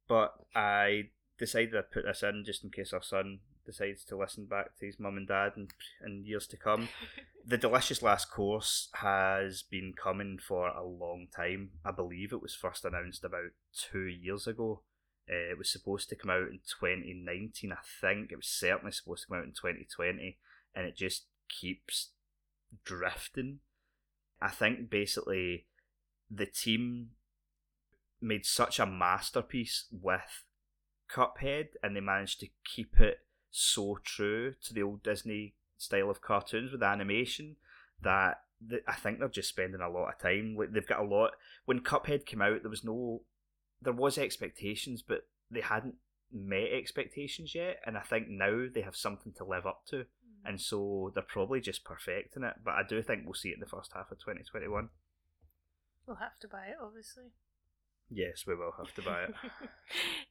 but 0.07 0.35
I 0.55 1.09
decided 1.39 1.75
I'd 1.75 1.91
put 1.91 2.05
this 2.05 2.21
in 2.21 2.43
just 2.45 2.63
in 2.63 2.69
case 2.69 2.93
our 2.93 3.01
son 3.01 3.39
decides 3.65 4.03
to 4.05 4.17
listen 4.17 4.45
back 4.45 4.77
to 4.77 4.85
his 4.85 4.99
mum 4.99 5.17
and 5.17 5.27
dad 5.27 5.53
in, 5.55 5.67
in 6.05 6.25
years 6.25 6.47
to 6.47 6.57
come. 6.57 6.89
the 7.45 7.57
Delicious 7.57 8.01
Last 8.01 8.29
Course 8.29 8.89
has 8.95 9.63
been 9.63 9.93
coming 9.93 10.37
for 10.37 10.67
a 10.67 10.83
long 10.83 11.27
time. 11.35 11.71
I 11.85 11.91
believe 11.91 12.31
it 12.31 12.41
was 12.41 12.55
first 12.55 12.85
announced 12.85 13.23
about 13.23 13.51
two 13.73 14.05
years 14.05 14.47
ago. 14.47 14.81
Uh, 15.29 15.51
it 15.51 15.57
was 15.57 15.69
supposed 15.69 16.09
to 16.09 16.15
come 16.15 16.31
out 16.31 16.49
in 16.49 16.59
2019, 16.79 17.71
I 17.71 17.75
think. 18.01 18.31
It 18.31 18.37
was 18.37 18.47
certainly 18.47 18.91
supposed 18.91 19.23
to 19.23 19.27
come 19.29 19.37
out 19.37 19.45
in 19.45 19.51
2020, 19.51 20.37
and 20.75 20.85
it 20.85 20.97
just 20.97 21.25
keeps 21.47 22.09
drifting. 22.83 23.59
I 24.41 24.49
think 24.49 24.89
basically 24.89 25.67
the 26.29 26.45
team 26.45 27.09
made 28.21 28.45
such 28.45 28.79
a 28.79 28.85
masterpiece 28.85 29.85
with 29.91 30.43
Cuphead, 31.13 31.69
and 31.81 31.95
they 31.95 32.01
managed 32.01 32.39
to 32.41 32.47
keep 32.63 32.99
it 32.99 33.19
so 33.51 33.97
true 34.03 34.53
to 34.63 34.73
the 34.73 34.83
old 34.83 35.03
Disney 35.03 35.55
style 35.77 36.09
of 36.09 36.21
cartoons 36.21 36.71
with 36.71 36.83
animation 36.83 37.55
that 38.01 38.41
I 38.87 38.95
think 38.95 39.19
they're 39.19 39.29
just 39.29 39.49
spending 39.49 39.81
a 39.81 39.89
lot 39.89 40.09
of 40.09 40.19
time. 40.19 40.55
Like 40.57 40.71
they've 40.71 40.85
got 40.85 40.99
a 40.99 41.07
lot. 41.07 41.31
When 41.65 41.79
Cuphead 41.79 42.25
came 42.25 42.41
out, 42.41 42.61
there 42.61 42.69
was 42.69 42.83
no, 42.83 43.21
there 43.81 43.93
was 43.93 44.17
expectations, 44.17 45.01
but 45.01 45.27
they 45.49 45.61
hadn't 45.61 45.95
met 46.31 46.71
expectations 46.73 47.55
yet. 47.55 47.77
And 47.85 47.97
I 47.97 48.01
think 48.01 48.27
now 48.29 48.67
they 48.73 48.81
have 48.81 48.95
something 48.95 49.33
to 49.37 49.45
live 49.45 49.65
up 49.65 49.85
to, 49.87 49.95
mm. 49.95 50.05
and 50.45 50.59
so 50.59 51.11
they're 51.13 51.23
probably 51.23 51.61
just 51.61 51.85
perfecting 51.85 52.43
it. 52.43 52.55
But 52.63 52.73
I 52.73 52.81
do 52.87 53.01
think 53.01 53.23
we'll 53.25 53.33
see 53.33 53.49
it 53.49 53.55
in 53.55 53.61
the 53.61 53.65
first 53.65 53.91
half 53.93 54.11
of 54.11 54.19
2021. 54.19 54.89
We'll 56.05 56.17
have 56.17 56.39
to 56.39 56.47
buy 56.47 56.65
it, 56.67 56.77
obviously. 56.81 57.31
Yes, 58.09 58.45
we 58.47 58.55
will 58.55 58.73
have 58.77 58.93
to 58.95 59.01
buy 59.01 59.23
it. 59.23 59.35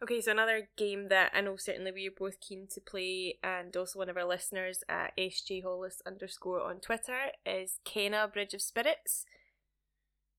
Okay, 0.00 0.20
so 0.20 0.30
another 0.30 0.68
game 0.76 1.08
that 1.08 1.32
I 1.34 1.40
know 1.40 1.56
certainly 1.56 1.90
we 1.90 2.06
are 2.06 2.12
both 2.16 2.40
keen 2.40 2.68
to 2.70 2.80
play, 2.80 3.38
and 3.42 3.76
also 3.76 3.98
one 3.98 4.08
of 4.08 4.16
our 4.16 4.26
listeners 4.26 4.84
at 4.88 5.16
SJ 5.18 5.64
Hollis 5.64 6.00
underscore 6.06 6.62
on 6.62 6.78
Twitter 6.78 7.32
is 7.44 7.80
Kena 7.84 8.32
Bridge 8.32 8.54
of 8.54 8.62
Spirits. 8.62 9.24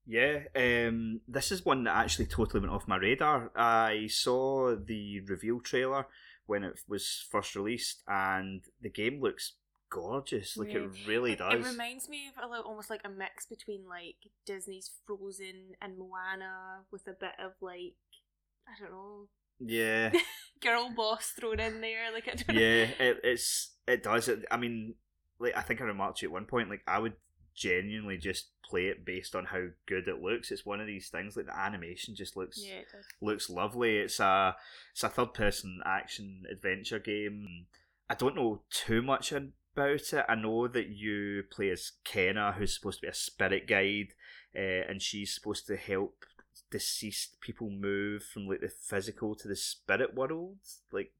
Yeah, 0.05 0.43
um, 0.55 1.20
this 1.28 1.51
is 1.51 1.66
one 1.66 1.84
that 1.84 1.97
actually 1.97 2.28
totally 2.28 2.62
went 2.62 2.72
off 2.72 2.88
my 2.88 2.95
radar. 2.95 3.51
I 3.53 4.07
saw 4.10 4.76
the 4.76 5.20
reveal 5.28 5.60
trailer 5.60 6.07
when 6.45 6.64
it 6.64 6.80
was 6.88 7.26
first 7.30 7.53
released, 7.53 8.01
and 8.07 8.64
the 8.82 8.89
game 8.89 9.20
looks 9.20 9.55
gorgeous. 9.91 10.55
Like 10.55 10.74
yeah. 10.74 10.80
it 10.80 10.91
really 11.05 11.36
does. 11.36 11.66
It 11.66 11.70
reminds 11.70 12.07
me 12.07 12.30
of 12.41 12.49
a 12.49 12.62
almost 12.62 12.89
like 12.89 13.01
a 13.03 13.10
mix 13.10 13.45
between 13.45 13.89
like 13.89 14.16
Disney's 14.45 14.89
Frozen 15.05 15.74
and 15.82 15.97
Moana, 15.97 16.86
with 16.91 17.07
a 17.07 17.14
bit 17.20 17.36
of 17.43 17.51
like 17.62 17.95
I 18.66 18.82
don't 18.82 18.91
know 18.91 19.28
yeah. 19.60 20.12
Girl 20.62 20.91
boss 20.95 21.34
thrown 21.39 21.60
in 21.60 21.80
there, 21.80 22.12
like 22.12 22.28
I 22.28 22.36
don't 22.36 22.57
yeah, 22.57 22.88
it, 22.99 23.20
it's 23.24 23.72
it 23.88 24.03
does. 24.03 24.28
It, 24.28 24.45
I 24.51 24.57
mean, 24.57 24.95
like 25.39 25.55
I 25.55 25.62
think 25.62 25.80
I 25.80 25.86
remarked 25.86 26.20
to 26.20 26.26
you 26.26 26.30
at 26.30 26.34
one 26.34 26.45
point, 26.45 26.70
like 26.70 26.82
I 26.86 26.99
would 26.99 27.14
genuinely 27.55 28.18
just 28.18 28.49
play 28.64 28.86
it 28.86 29.05
based 29.05 29.36
on 29.36 29.45
how 29.45 29.68
good 29.88 30.07
it 30.07 30.22
looks. 30.22 30.51
It's 30.51 30.66
one 30.66 30.80
of 30.80 30.88
these 30.88 31.10
things 31.10 31.36
like 31.36 31.47
the 31.47 31.57
animation 31.57 32.16
just 32.16 32.38
looks 32.38 32.64
yeah, 32.64 32.82
looks 33.22 33.49
lovely. 33.49 33.97
It's 33.97 34.20
a 34.20 34.55
it's 34.91 35.03
a 35.03 35.10
third 35.10 35.34
person 35.34 35.82
action 35.86 36.43
adventure 36.51 36.99
game. 36.99 37.68
I 38.10 38.16
don't 38.16 38.36
know 38.36 38.62
too 38.70 39.01
much 39.01 39.32
about 39.32 40.14
it. 40.14 40.26
I 40.28 40.36
know 40.36 40.68
that 40.68 40.89
you 40.89 41.43
play 41.51 41.70
as 41.70 41.93
Kena, 42.05 42.55
who's 42.55 42.76
supposed 42.76 42.99
to 42.99 43.07
be 43.07 43.12
a 43.12 43.14
spirit 43.14 43.68
guide, 43.68 44.14
uh, 44.55 44.89
and 44.89 45.01
she's 45.01 45.34
supposed 45.34 45.68
to 45.68 45.76
help 45.76 46.26
deceased 46.70 47.39
people 47.41 47.70
move 47.70 48.24
from 48.24 48.47
like 48.47 48.62
the 48.62 48.70
physical 48.70 49.36
to 49.36 49.47
the 49.47 49.55
spirit 49.55 50.16
world. 50.16 50.57
Like 50.91 51.12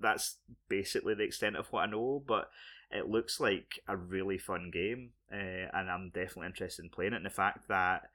that's 0.00 0.36
basically 0.68 1.14
the 1.14 1.24
extent 1.24 1.56
of 1.56 1.68
what 1.68 1.88
I 1.88 1.90
know, 1.90 2.22
but 2.26 2.50
it 2.90 3.08
looks 3.08 3.40
like 3.40 3.80
a 3.88 3.96
really 3.96 4.38
fun 4.38 4.70
game, 4.72 5.10
uh, 5.32 5.68
and 5.72 5.90
I'm 5.90 6.10
definitely 6.14 6.46
interested 6.46 6.84
in 6.84 6.90
playing 6.90 7.12
it. 7.12 7.16
And 7.16 7.26
the 7.26 7.30
fact 7.30 7.68
that 7.68 8.10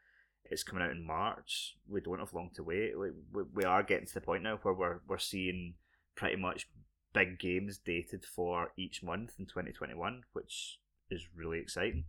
it's 0.45 0.63
coming 0.63 0.83
out 0.83 0.91
in 0.91 1.05
March, 1.05 1.75
we 1.87 2.01
don't 2.01 2.19
have 2.19 2.33
long 2.33 2.49
to 2.55 2.63
wait. 2.63 2.97
Like 2.97 3.13
we, 3.33 3.43
we 3.53 3.63
are 3.63 3.83
getting 3.83 4.07
to 4.07 4.13
the 4.13 4.21
point 4.21 4.43
now 4.43 4.59
where 4.61 4.73
we're 4.73 4.99
we're 5.07 5.17
seeing 5.17 5.75
pretty 6.15 6.37
much 6.37 6.67
big 7.13 7.39
games 7.39 7.77
dated 7.77 8.25
for 8.25 8.71
each 8.77 9.03
month 9.03 9.33
in 9.39 9.45
2021, 9.45 10.23
which 10.33 10.79
is 11.09 11.27
really 11.35 11.59
exciting. 11.59 12.05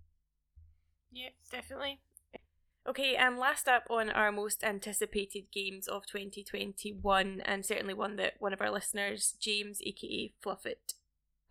Yeah, 1.12 1.30
definitely. 1.50 2.00
Okay, 2.90 3.14
and 3.14 3.38
last 3.38 3.68
up 3.68 3.84
on 3.88 4.10
our 4.10 4.32
most 4.32 4.64
anticipated 4.64 5.44
games 5.52 5.86
of 5.86 6.06
2021, 6.06 7.40
and 7.44 7.64
certainly 7.64 7.94
one 7.94 8.16
that 8.16 8.32
one 8.40 8.52
of 8.52 8.60
our 8.60 8.72
listeners, 8.72 9.36
James, 9.38 9.80
aka 9.82 10.32
Fluffit 10.44 10.94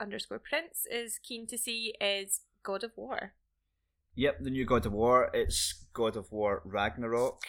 underscore 0.01 0.39
Prince, 0.39 0.85
is 0.91 1.17
keen 1.17 1.47
to 1.47 1.57
see 1.57 1.93
is 2.01 2.41
God 2.61 2.83
of 2.83 2.91
War. 2.97 3.35
Yep, 4.15 4.39
the 4.41 4.49
new 4.49 4.65
God 4.65 4.85
of 4.85 4.91
War. 4.91 5.29
It's 5.33 5.85
God 5.93 6.17
of 6.17 6.29
War 6.29 6.61
Ragnarok. 6.65 7.41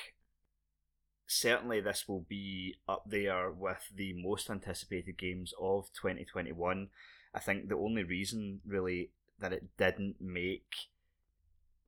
Certainly, 1.26 1.80
this 1.80 2.04
will 2.06 2.24
be 2.28 2.76
up 2.88 3.02
there 3.08 3.50
with 3.50 3.90
the 3.92 4.12
most 4.12 4.48
anticipated 4.48 5.18
games 5.18 5.52
of 5.60 5.88
2021. 6.00 6.90
I 7.34 7.40
think 7.40 7.68
the 7.68 7.74
only 7.74 8.04
reason, 8.04 8.60
really, 8.64 9.10
that 9.40 9.52
it 9.52 9.76
didn't 9.76 10.20
make 10.20 10.74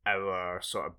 our 0.05 0.61
sort 0.61 0.87
of 0.87 0.93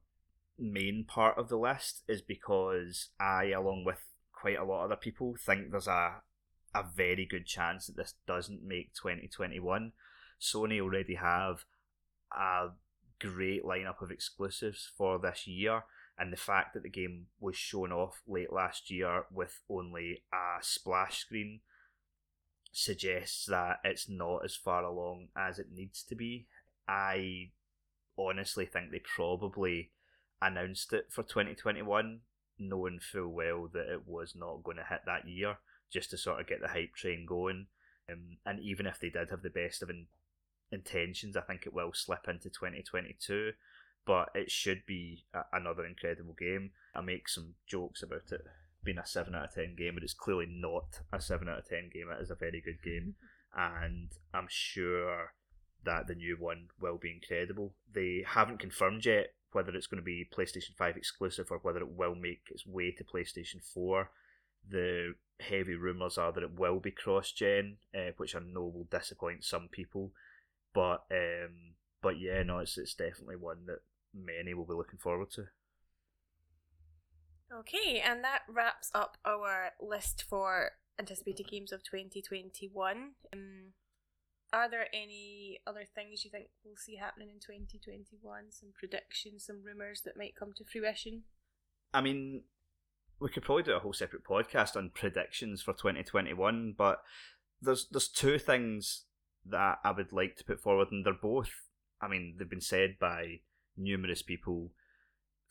main 0.64 1.06
part 1.08 1.38
of 1.38 1.50
the 1.50 1.58
list 1.58 2.04
is 2.08 2.22
because 2.22 3.10
I, 3.20 3.52
along 3.52 3.84
with 3.86 4.00
quite 4.32 4.58
a 4.58 4.64
lot 4.64 4.86
of 4.86 4.92
other 4.92 5.00
people, 5.00 5.36
think 5.38 5.72
there's 5.72 5.88
a 5.88 6.22
a 6.76 6.84
very 6.84 7.26
good 7.26 7.46
chance 7.46 7.88
that 7.88 7.96
this 7.96 8.16
doesn't 8.26 8.64
make 8.64 8.94
2021. 8.96 9.92
Sony 10.42 10.82
already 10.82 11.16
have 11.16 11.66
a 12.32 12.70
great 13.20 13.64
lineup 13.64 14.02
of 14.02 14.12
exclusives 14.12 14.90
for 14.98 15.20
this 15.20 15.46
year, 15.48 15.84
and 16.18 16.34
the 16.34 16.38
fact 16.38 16.74
that 16.74 16.84
the 16.84 16.90
game 16.90 17.28
was 17.40 17.56
shown 17.56 17.92
off 17.92 18.22
late 18.28 18.52
last 18.52 18.90
year 18.90 19.26
with 19.32 19.62
only 19.70 20.24
a 20.34 20.64
splash 20.64 21.20
screen 21.20 21.62
suggests 22.72 23.46
that 23.46 23.80
it's 23.84 24.10
not 24.10 24.44
as 24.44 24.56
far 24.56 24.84
along 24.84 25.28
as 25.38 25.60
it 25.60 25.68
needs 25.72 26.04
to 26.04 26.16
be. 26.16 26.48
I 26.88 27.52
honestly 28.18 28.66
think 28.66 28.92
they 28.92 29.02
probably 29.16 29.92
announced 30.48 30.94
it 30.94 31.08
for 31.10 31.24
2021, 31.24 32.20
knowing 32.60 33.00
full 33.00 33.30
well 33.30 33.70
that 33.74 33.92
it 33.92 34.08
was 34.08 34.36
not 34.36 34.64
going 34.64 34.78
to 34.78 34.84
hit 34.84 35.02
that 35.06 35.28
year, 35.28 35.58
just 35.92 36.10
to 36.12 36.18
sort 36.18 36.40
of 36.40 36.48
get 36.48 36.62
the 36.62 36.68
hype 36.68 36.94
train 36.96 37.26
going. 37.28 37.68
Um, 38.12 38.38
and 38.46 38.60
even 38.60 38.86
if 38.86 39.00
they 39.00 39.10
did 39.10 39.30
have 39.30 39.44
the 39.44 39.50
best 39.50 39.82
of 39.82 39.90
in- 39.90 40.08
intentions, 40.72 41.38
I 41.38 41.42
think 41.42 41.66
it 41.66 41.74
will 41.74 41.92
slip 41.94 42.28
into 42.28 42.50
2022. 42.50 43.52
But 44.06 44.30
it 44.36 44.52
should 44.52 44.86
be 44.86 45.24
a- 45.34 45.46
another 45.54 45.86
incredible 45.86 46.34
game. 46.34 46.72
I 46.94 47.02
make 47.02 47.30
some 47.30 47.56
jokes 47.66 48.04
about 48.04 48.32
it 48.32 48.42
being 48.84 48.98
a 48.98 49.06
7 49.06 49.34
out 49.34 49.46
of 49.46 49.54
10 49.54 49.76
game, 49.78 49.94
but 49.94 50.04
it's 50.04 50.14
clearly 50.14 50.48
not 50.50 51.00
a 51.14 51.22
7 51.22 51.48
out 51.48 51.60
of 51.60 51.70
10 51.70 51.90
game. 51.94 52.10
It 52.12 52.22
is 52.22 52.32
a 52.32 52.36
very 52.36 52.62
good 52.62 52.82
game. 52.84 53.16
And 53.56 54.10
I'm 54.34 54.48
sure 54.50 55.34
that 55.86 56.08
the 56.08 56.16
new 56.16 56.38
one 56.40 56.70
will 56.82 56.98
be 56.98 57.12
incredible. 57.12 57.76
They 57.94 58.24
haven't 58.26 58.58
confirmed 58.58 59.06
yet 59.06 59.36
whether 59.54 59.72
it's 59.72 59.88
going 59.88 60.02
to 60.02 60.06
be 60.06 60.28
PlayStation 60.36 60.76
5 60.78 60.98
exclusive 60.98 61.48
or 61.52 61.60
whether 61.60 61.80
it 61.80 61.92
will 61.92 62.16
make 62.16 62.44
its 62.50 62.66
way 62.66 62.92
to 62.92 63.04
PlayStation 63.04 63.64
4. 63.74 64.10
The 64.70 65.16
heavy 65.40 65.76
rumours 65.76 66.18
are 66.18 66.32
that 66.32 66.44
it 66.44 66.58
will 66.58 66.80
be 66.80 66.92
cross 66.92 67.32
gen, 67.32 67.78
uh, 67.96 68.12
which 68.18 68.36
I 68.36 68.40
know 68.40 68.64
will 68.64 68.88
disappoint 68.90 69.44
some 69.44 69.68
people. 69.70 70.12
But 70.74 71.04
um, 71.12 71.76
but 72.02 72.20
yeah, 72.20 72.44
no, 72.44 72.60
it's 72.60 72.78
it's 72.78 72.94
definitely 72.94 73.36
one 73.36 73.66
that 73.68 73.80
many 74.14 74.54
will 74.54 74.66
be 74.66 74.74
looking 74.74 75.00
forward 75.00 75.32
to. 75.32 75.46
Okay, 77.54 78.02
and 78.04 78.24
that 78.24 78.42
wraps 78.50 78.90
up 78.96 79.18
our 79.26 79.72
list 79.80 80.24
for 80.28 80.72
anticipated 81.00 81.48
games 81.50 81.72
of 81.72 81.84
2021. 81.84 83.12
Um, 83.32 83.74
are 84.54 84.70
there 84.70 84.86
any 84.94 85.60
other 85.66 85.84
things 85.96 86.24
you 86.24 86.30
think 86.30 86.46
we'll 86.64 86.76
see 86.78 86.96
happening 86.96 87.30
in 87.30 87.40
2021? 87.40 88.52
Some 88.52 88.70
predictions, 88.78 89.46
some 89.46 89.64
rumours 89.66 90.02
that 90.06 90.16
might 90.16 90.36
come 90.36 90.54
to 90.56 90.64
fruition? 90.64 91.24
I 91.92 92.02
mean, 92.02 92.44
we 93.20 93.30
could 93.30 93.44
probably 93.44 93.64
do 93.64 93.74
a 93.74 93.80
whole 93.80 93.94
separate 93.94 94.24
podcast 94.24 94.76
on 94.76 94.92
predictions 94.94 95.62
for 95.62 95.74
2021, 95.74 96.76
but 96.78 97.02
there's 97.62 97.88
there's 97.90 98.08
two 98.08 98.38
things 98.38 99.06
that 99.46 99.80
I 99.84 99.92
would 99.92 100.14
like 100.14 100.36
to 100.38 100.44
put 100.44 100.62
forward, 100.62 100.90
and 100.92 101.06
they're 101.06 101.14
both. 101.14 101.52
I 102.00 102.08
mean, 102.08 102.36
they've 102.38 102.50
been 102.50 102.62
said 102.62 102.98
by 103.00 103.40
numerous 103.76 104.22
people 104.22 104.72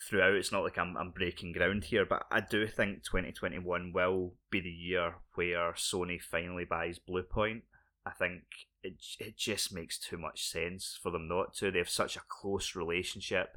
throughout. 0.09 0.35
It's 0.35 0.53
not 0.53 0.63
like 0.63 0.79
I'm 0.79 0.97
I'm 0.97 1.11
breaking 1.11 1.53
ground 1.53 1.85
here, 1.85 2.05
but 2.05 2.25
I 2.31 2.41
do 2.41 2.69
think 2.69 3.03
2021 3.05 3.93
will 3.93 4.35
be 4.51 4.61
the 4.61 4.69
year 4.69 5.17
where 5.35 5.73
Sony 5.73 6.21
finally 6.21 6.65
buys 6.65 7.01
Bluepoint. 7.01 7.63
I 8.05 8.11
think 8.11 8.43
it 8.83 8.95
it 9.19 9.37
just 9.37 9.73
makes 9.73 9.99
too 9.99 10.19
much 10.19 10.49
sense 10.49 10.99
for 11.01 11.11
them 11.11 11.29
not 11.29 11.55
to. 11.55 11.71
They 11.71 11.79
have 11.79 11.89
such 11.89 12.17
a 12.17 12.23
close 12.29 12.75
relationship. 12.75 13.57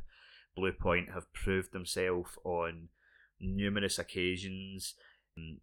Bluepoint 0.57 1.13
have 1.13 1.31
proved 1.33 1.73
themselves 1.73 2.31
on 2.43 2.89
numerous 3.39 3.99
occasions. 3.99 4.93
Mm, 5.37 5.57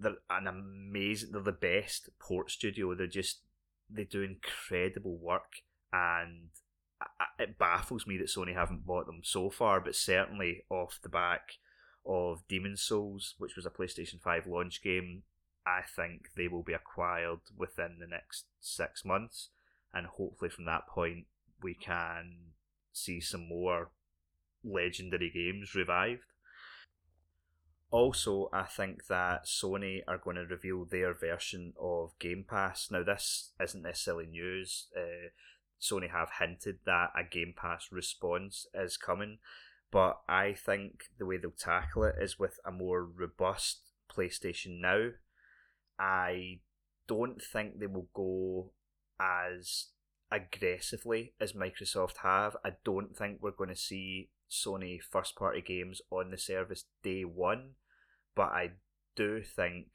they're 0.00 0.16
an 0.30 0.46
amazing. 0.46 1.32
They're 1.32 1.42
the 1.42 1.52
best 1.52 2.10
port 2.18 2.50
studio. 2.50 2.94
They're 2.94 3.06
just 3.06 3.40
they 3.88 4.04
do 4.04 4.22
incredible 4.22 5.16
work, 5.16 5.62
and 5.92 6.48
it 7.38 7.58
baffles 7.58 8.06
me 8.06 8.18
that 8.18 8.28
Sony 8.28 8.54
haven't 8.54 8.86
bought 8.86 9.06
them 9.06 9.20
so 9.22 9.50
far. 9.50 9.80
But 9.80 9.94
certainly 9.94 10.64
off 10.70 11.00
the 11.02 11.08
back 11.08 11.52
of 12.04 12.46
Demon 12.48 12.76
Souls, 12.76 13.34
which 13.38 13.56
was 13.56 13.66
a 13.66 13.70
PlayStation 13.70 14.20
Five 14.20 14.46
launch 14.46 14.82
game, 14.82 15.22
I 15.66 15.82
think 15.82 16.28
they 16.36 16.48
will 16.48 16.62
be 16.62 16.72
acquired 16.72 17.40
within 17.56 17.98
the 17.98 18.06
next 18.06 18.44
six 18.60 19.04
months, 19.04 19.48
and 19.92 20.06
hopefully 20.06 20.50
from 20.50 20.64
that 20.66 20.86
point 20.86 21.26
we 21.62 21.74
can 21.74 22.52
see 22.92 23.20
some 23.20 23.48
more 23.48 23.90
legendary 24.62 25.30
games 25.30 25.74
revived. 25.74 26.32
Also, 27.90 28.48
I 28.52 28.64
think 28.64 29.06
that 29.06 29.46
Sony 29.46 30.00
are 30.08 30.18
going 30.18 30.36
to 30.36 30.42
reveal 30.42 30.84
their 30.84 31.14
version 31.14 31.72
of 31.80 32.18
Game 32.18 32.44
Pass. 32.48 32.90
Now, 32.90 33.02
this 33.02 33.52
isn't 33.62 33.82
necessarily 33.82 34.26
news. 34.26 34.88
Uh, 34.96 35.30
Sony 35.80 36.10
have 36.10 36.30
hinted 36.38 36.78
that 36.84 37.10
a 37.16 37.22
Game 37.22 37.54
Pass 37.56 37.88
response 37.92 38.66
is 38.74 38.96
coming, 38.96 39.38
but 39.90 40.20
I 40.28 40.52
think 40.52 41.04
the 41.18 41.26
way 41.26 41.36
they'll 41.36 41.52
tackle 41.52 42.04
it 42.04 42.16
is 42.20 42.38
with 42.38 42.58
a 42.64 42.72
more 42.72 43.04
robust 43.04 43.80
PlayStation 44.10 44.80
Now. 44.80 45.10
I 45.98 46.60
don't 47.06 47.40
think 47.42 47.78
they 47.78 47.86
will 47.86 48.08
go 48.14 48.72
as 49.20 49.86
aggressively 50.30 51.34
as 51.40 51.52
Microsoft 51.52 52.18
have. 52.18 52.56
I 52.64 52.72
don't 52.84 53.16
think 53.16 53.38
we're 53.40 53.50
going 53.52 53.70
to 53.70 53.76
see 53.76 54.30
Sony 54.50 55.00
first 55.00 55.36
party 55.36 55.60
games 55.60 56.00
on 56.10 56.30
the 56.30 56.38
service 56.38 56.84
day 57.02 57.24
one, 57.24 57.72
but 58.34 58.48
I 58.48 58.72
do 59.14 59.42
think 59.42 59.86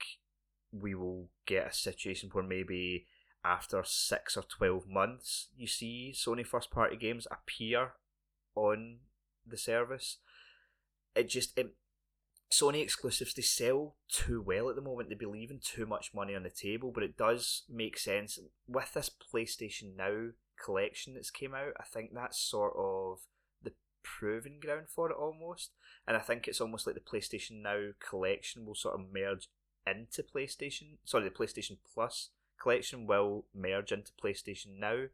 we 0.72 0.96
will 0.96 1.30
get 1.46 1.68
a 1.68 1.74
situation 1.74 2.30
where 2.32 2.44
maybe 2.44 3.06
after 3.44 3.84
six 3.84 4.38
or 4.38 4.44
twelve 4.44 4.88
months 4.88 5.50
you 5.58 5.68
see 5.68 6.14
Sony 6.16 6.46
first 6.46 6.72
party 6.72 6.96
games 6.96 7.28
appear 7.32 7.94
on 8.56 9.00
the 9.46 9.58
service. 9.58 10.18
It 11.16 11.30
just 11.30 11.58
it 11.58 11.76
Sony 12.52 12.82
exclusives 12.82 13.34
they 13.34 13.42
sell 13.42 13.96
too 14.10 14.42
well 14.42 14.70
at 14.70 14.76
the 14.76 14.82
moment. 14.82 15.10
They 15.10 15.16
be 15.16 15.26
leaving 15.26 15.62
too 15.64 15.86
much 15.86 16.14
money 16.14 16.36
on 16.36 16.44
the 16.44 16.50
table, 16.50 16.92
but 16.94 17.04
it 17.04 17.18
does 17.18 17.64
make 17.70 17.98
sense 17.98 18.38
with 18.68 18.94
this 18.94 19.10
PlayStation 19.10 19.96
Now 19.96 20.32
collection 20.64 21.14
that's 21.14 21.32
came 21.32 21.56
out. 21.56 21.74
I 21.80 21.84
think 21.84 22.12
that's 22.14 22.40
sort 22.40 22.74
of 22.78 23.20
the 23.64 23.72
proving 24.04 24.60
ground 24.60 24.88
for 24.94 25.10
it 25.10 25.16
almost. 25.18 25.72
And 26.06 26.18
I 26.18 26.20
think 26.20 26.48
it's 26.48 26.60
almost 26.60 26.86
like 26.86 26.96
the 26.96 27.02
PlayStation 27.02 27.62
Now 27.62 27.92
collection 28.00 28.66
will 28.66 28.76
sort 28.76 29.00
of 29.00 29.06
merge 29.14 29.48
into 29.88 30.22
PlayStation. 30.24 30.98
Sorry, 31.06 31.24
the 31.24 31.30
PlayStation 31.30 31.78
Plus 31.94 32.30
collection 32.62 33.08
will 33.08 33.46
merge 33.56 33.94
into 33.94 34.12
PlayStation 34.22 34.78
Now. 34.78 35.06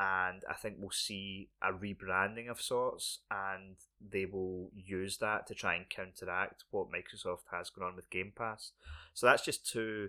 And 0.00 0.42
I 0.50 0.54
think 0.54 0.76
we'll 0.78 0.90
see 0.90 1.48
a 1.62 1.72
rebranding 1.72 2.50
of 2.50 2.60
sorts, 2.60 3.20
and 3.30 3.76
they 4.00 4.24
will 4.24 4.70
use 4.74 5.18
that 5.18 5.46
to 5.46 5.54
try 5.54 5.76
and 5.76 5.88
counteract 5.88 6.64
what 6.70 6.88
Microsoft 6.90 7.44
has 7.52 7.70
going 7.70 7.86
on 7.86 7.96
with 7.96 8.10
Game 8.10 8.32
Pass. 8.34 8.72
So 9.14 9.26
that's 9.26 9.44
just 9.44 9.70
two 9.70 10.08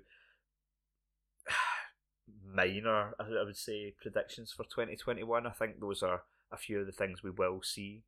minor, 2.46 3.14
I 3.20 3.44
would 3.44 3.58
say, 3.58 3.94
predictions 4.02 4.52
for 4.52 4.64
2021. 4.64 5.46
I 5.46 5.52
think 5.52 5.80
those 5.80 6.02
are 6.02 6.24
a 6.52 6.58
few 6.58 6.80
of 6.80 6.86
the 6.88 6.92
things 6.92 7.22
we 7.22 7.32
will 7.32 7.62
see 7.62 8.04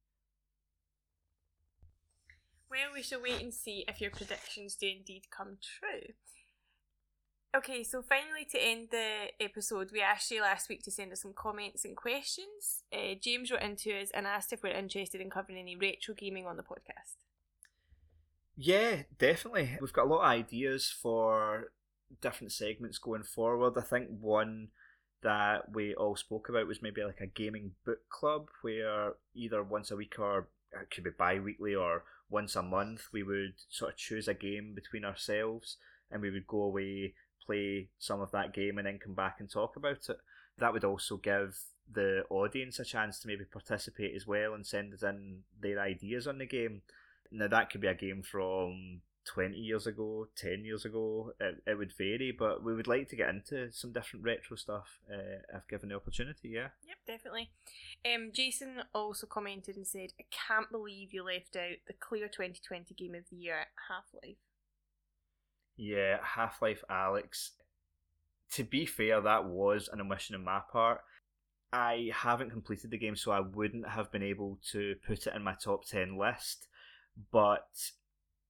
well, 2.76 2.94
we 2.94 3.04
shall 3.04 3.22
wait 3.22 3.42
and 3.42 3.54
see 3.54 3.86
if 3.88 4.02
your 4.02 4.12
predictions 4.12 4.76
do 4.76 4.88
indeed 4.88 5.30
come 5.32 5.58
true. 5.62 6.14
Okay, 7.56 7.84
so 7.84 8.02
finally 8.02 8.44
to 8.52 8.62
end 8.62 8.90
the 8.92 9.28
episode, 9.40 9.92
we 9.94 10.02
asked 10.02 10.30
you 10.30 10.42
last 10.42 10.68
week 10.68 10.84
to 10.84 10.92
send 10.92 11.14
us 11.14 11.22
some 11.22 11.32
comments 11.34 11.86
and 11.86 11.96
questions. 11.96 12.84
Uh, 12.92 13.16
James 13.22 13.50
wrote 13.50 13.62
into 13.62 13.98
us 13.98 14.10
and 14.14 14.28
asked 14.28 14.52
if 14.52 14.62
we're 14.62 14.74
interested 14.74 15.22
in 15.22 15.30
covering 15.30 15.58
any 15.58 15.74
retro 15.78 16.14
gaming 16.14 16.46
on 16.46 16.58
the 16.58 16.64
podcast. 16.64 17.16
Yeah, 18.58 19.04
definitely. 19.18 19.78
We've 19.80 19.94
got 19.94 20.08
a 20.08 20.10
lot 20.10 20.24
of 20.24 20.30
ideas 20.32 20.94
for 21.02 21.72
different 22.22 22.52
segments 22.52 22.98
going 22.98 23.24
forward. 23.24 23.78
I 23.78 23.84
think 23.84 24.10
one 24.20 24.70
that 25.24 25.74
we 25.74 25.96
all 25.96 26.18
spoke 26.18 26.50
about 26.50 26.68
was 26.68 26.82
maybe 26.82 27.06
like 27.06 27.22
a 27.22 27.28
gaming 27.28 27.72
book 27.86 28.10
club 28.10 28.50
where 28.64 29.14
either 29.34 29.64
once 29.64 29.92
a 29.92 29.96
week 29.96 30.16
or 30.20 30.50
it 30.74 30.92
could 30.94 31.06
be 31.06 31.10
bi 31.18 31.40
weekly 31.40 31.74
or 31.74 32.04
once 32.30 32.56
a 32.58 32.62
month 32.62 33.08
we 33.14 33.24
would 33.24 33.54
sort 33.70 33.94
of 33.94 33.98
choose 33.98 34.28
a 34.28 34.34
game 34.34 34.74
between 34.76 35.06
ourselves 35.06 35.78
and 36.12 36.22
we 36.22 36.30
would 36.30 36.48
go 36.48 36.62
away 36.62 37.14
play 37.46 37.90
some 38.00 38.22
of 38.22 38.32
that 38.32 38.54
game 38.54 38.78
and 38.78 38.88
then 38.88 39.00
come 39.00 39.14
back 39.14 39.38
and 39.40 39.50
talk 39.50 39.76
about 39.76 40.10
it 40.10 40.18
that 40.58 40.72
would 40.72 40.84
also 40.84 41.18
give 41.18 41.58
the 41.92 42.24
audience 42.30 42.80
a 42.80 42.86
chance 42.86 43.20
to 43.20 43.28
maybe 43.28 43.44
participate 43.46 44.16
as 44.16 44.26
well 44.26 44.54
and 44.54 44.66
send 44.66 44.94
us 44.94 45.04
in 45.04 45.42
their 45.60 45.80
ideas 45.80 46.28
on 46.28 46.38
the 46.38 46.46
game 46.46 46.82
now 47.32 47.48
that 47.48 47.70
could 47.70 47.82
be 47.82 47.88
a 47.88 47.94
game 47.94 48.24
from 48.24 49.02
20 49.26 49.58
years 49.58 49.88
ago, 49.88 50.28
10 50.36 50.64
years 50.64 50.86
ago. 50.86 51.34
It, 51.40 51.62
it 51.68 51.78
would 51.78 51.94
vary, 51.98 52.32
but 52.32 52.64
we 52.64 52.74
would 52.74 52.88
like 52.88 53.10
to 53.10 53.16
get 53.16 53.30
into 53.30 53.72
some 53.72 53.92
different 53.92 54.24
retro 54.24 54.56
stuff 54.56 55.00
uh, 55.12 55.42
if 55.58 55.68
given 55.68 55.90
the 55.90 55.96
opportunity, 55.96 56.50
yeah. 56.50 56.70
Yep, 56.88 56.98
definitely. 57.08 57.50
Um, 58.06 58.32
Jason 58.34 58.84
also 58.94 59.28
commented 59.28 59.76
and 59.76 59.88
said, 59.88 60.12
I 60.20 60.26
can't 60.32 60.72
believe 60.72 61.14
you 61.14 61.24
left 61.24 61.56
out 61.56 61.78
the 61.88 61.94
clear 61.94 62.28
2020 62.28 62.94
game 62.94 63.16
of 63.16 63.24
the 63.30 63.38
year, 63.38 63.66
Half 63.90 64.06
Life. 64.14 64.38
Yeah, 65.78 66.18
Half 66.24 66.62
Life 66.62 66.84
Alyx. 66.90 67.52
To 68.54 68.64
be 68.64 68.86
fair, 68.86 69.22
that 69.22 69.46
was 69.46 69.90
an 69.92 70.00
omission 70.00 70.36
on 70.36 70.44
my 70.44 70.62
part. 70.72 71.02
I 71.74 72.10
haven't 72.14 72.52
completed 72.52 72.92
the 72.92 72.98
game, 72.98 73.16
so 73.16 73.32
I 73.32 73.42
wouldn't 73.42 73.90
have 73.90 74.12
been 74.12 74.24
able 74.24 74.60
to 74.72 74.96
put 75.06 75.28
it 75.28 75.36
in 75.36 75.44
my 75.44 75.56
top 75.56 75.86
10 75.86 76.18
list. 76.18 76.68
But 77.32 77.68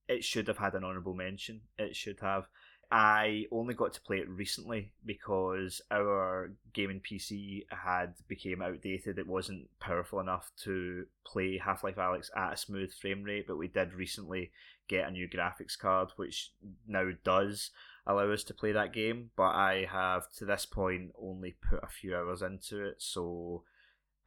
it 0.07 0.23
should 0.23 0.47
have 0.47 0.57
had 0.57 0.75
an 0.75 0.83
honourable 0.83 1.15
mention. 1.15 1.61
It 1.79 1.95
should 1.95 2.19
have. 2.19 2.45
I 2.91 3.45
only 3.51 3.73
got 3.73 3.93
to 3.93 4.01
play 4.01 4.17
it 4.17 4.29
recently 4.29 4.91
because 5.03 5.81
our 5.89 6.51
gaming 6.73 7.01
PC 7.01 7.65
had 7.69 8.13
became 8.27 8.61
outdated. 8.61 9.17
It 9.17 9.27
wasn't 9.27 9.69
powerful 9.79 10.19
enough 10.19 10.51
to 10.63 11.05
play 11.25 11.57
Half 11.57 11.83
Life 11.83 11.95
Alyx 11.95 12.29
at 12.37 12.53
a 12.53 12.57
smooth 12.57 12.93
frame 12.93 13.23
rate, 13.23 13.47
but 13.47 13.57
we 13.57 13.67
did 13.67 13.93
recently 13.93 14.51
get 14.87 15.07
a 15.07 15.11
new 15.11 15.27
graphics 15.27 15.77
card, 15.77 16.09
which 16.15 16.51
now 16.87 17.09
does 17.23 17.71
allow 18.07 18.31
us 18.31 18.43
to 18.45 18.53
play 18.53 18.71
that 18.71 18.93
game. 18.93 19.31
But 19.35 19.55
I 19.55 19.87
have 19.91 20.31
to 20.37 20.45
this 20.45 20.65
point 20.65 21.11
only 21.21 21.55
put 21.69 21.83
a 21.83 21.87
few 21.87 22.15
hours 22.15 22.41
into 22.41 22.85
it, 22.85 22.95
so 22.99 23.63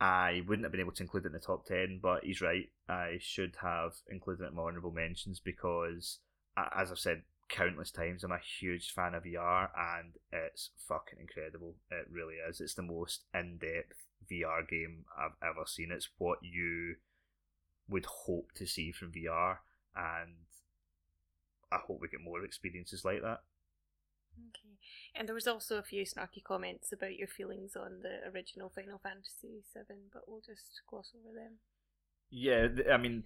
I 0.01 0.43
wouldn't 0.47 0.65
have 0.65 0.73
been 0.73 0.81
able 0.81 0.93
to 0.93 1.03
include 1.03 1.25
it 1.25 1.29
in 1.29 1.33
the 1.33 1.39
top 1.41 1.67
10, 1.67 2.01
but 2.03 2.25
he's 2.25 2.41
right. 2.41 2.69
I 2.89 3.19
should 3.21 3.57
have 3.63 3.95
included 4.11 4.45
it 4.45 4.49
in 4.49 4.55
my 4.55 4.63
honourable 4.63 4.93
mentions 4.93 5.41
because, 5.41 6.19
as 6.57 6.91
I've 6.91 6.99
said 6.99 7.23
countless 7.49 7.91
times, 7.91 8.25
I'm 8.25 8.33
a 8.33 8.39
huge 8.39 8.93
fan 8.93 9.15
of 9.15 9.25
VR 9.25 9.71
and 9.77 10.15
it's 10.33 10.71
fucking 10.87 11.19
incredible. 11.21 11.75
It 11.91 12.07
really 12.11 12.35
is. 12.49 12.61
It's 12.61 12.75
the 12.75 12.83
most 12.83 13.25
in 13.35 13.59
depth 13.59 13.97
VR 14.31 14.69
game 14.69 15.05
I've 15.19 15.37
ever 15.43 15.65
seen. 15.67 15.91
It's 15.91 16.11
what 16.19 16.39
you 16.43 16.97
would 17.89 18.05
hope 18.05 18.53
to 18.55 18.67
see 18.67 18.93
from 18.93 19.13
VR, 19.13 19.57
and 19.97 20.35
I 21.71 21.79
hope 21.87 21.99
we 22.01 22.09
get 22.09 22.21
more 22.21 22.45
experiences 22.45 23.05
like 23.05 23.23
that. 23.23 23.41
Okay. 24.39 24.79
And 25.15 25.29
there 25.29 25.35
was 25.35 25.47
also 25.47 25.79
a 25.79 25.83
few 25.83 26.05
snarky 26.05 26.43
comments 26.43 26.93
about 26.93 27.17
your 27.17 27.29
feelings 27.29 27.75
on 27.77 28.01
the 28.03 28.29
original 28.31 28.71
Final 28.75 29.01
Fantasy 29.03 29.63
VII, 29.75 29.97
but 30.13 30.23
we'll 30.27 30.41
just 30.41 30.81
gloss 30.89 31.13
over 31.15 31.35
them. 31.35 31.59
Yeah, 32.31 32.69
I 32.93 32.99
mean, 32.99 33.25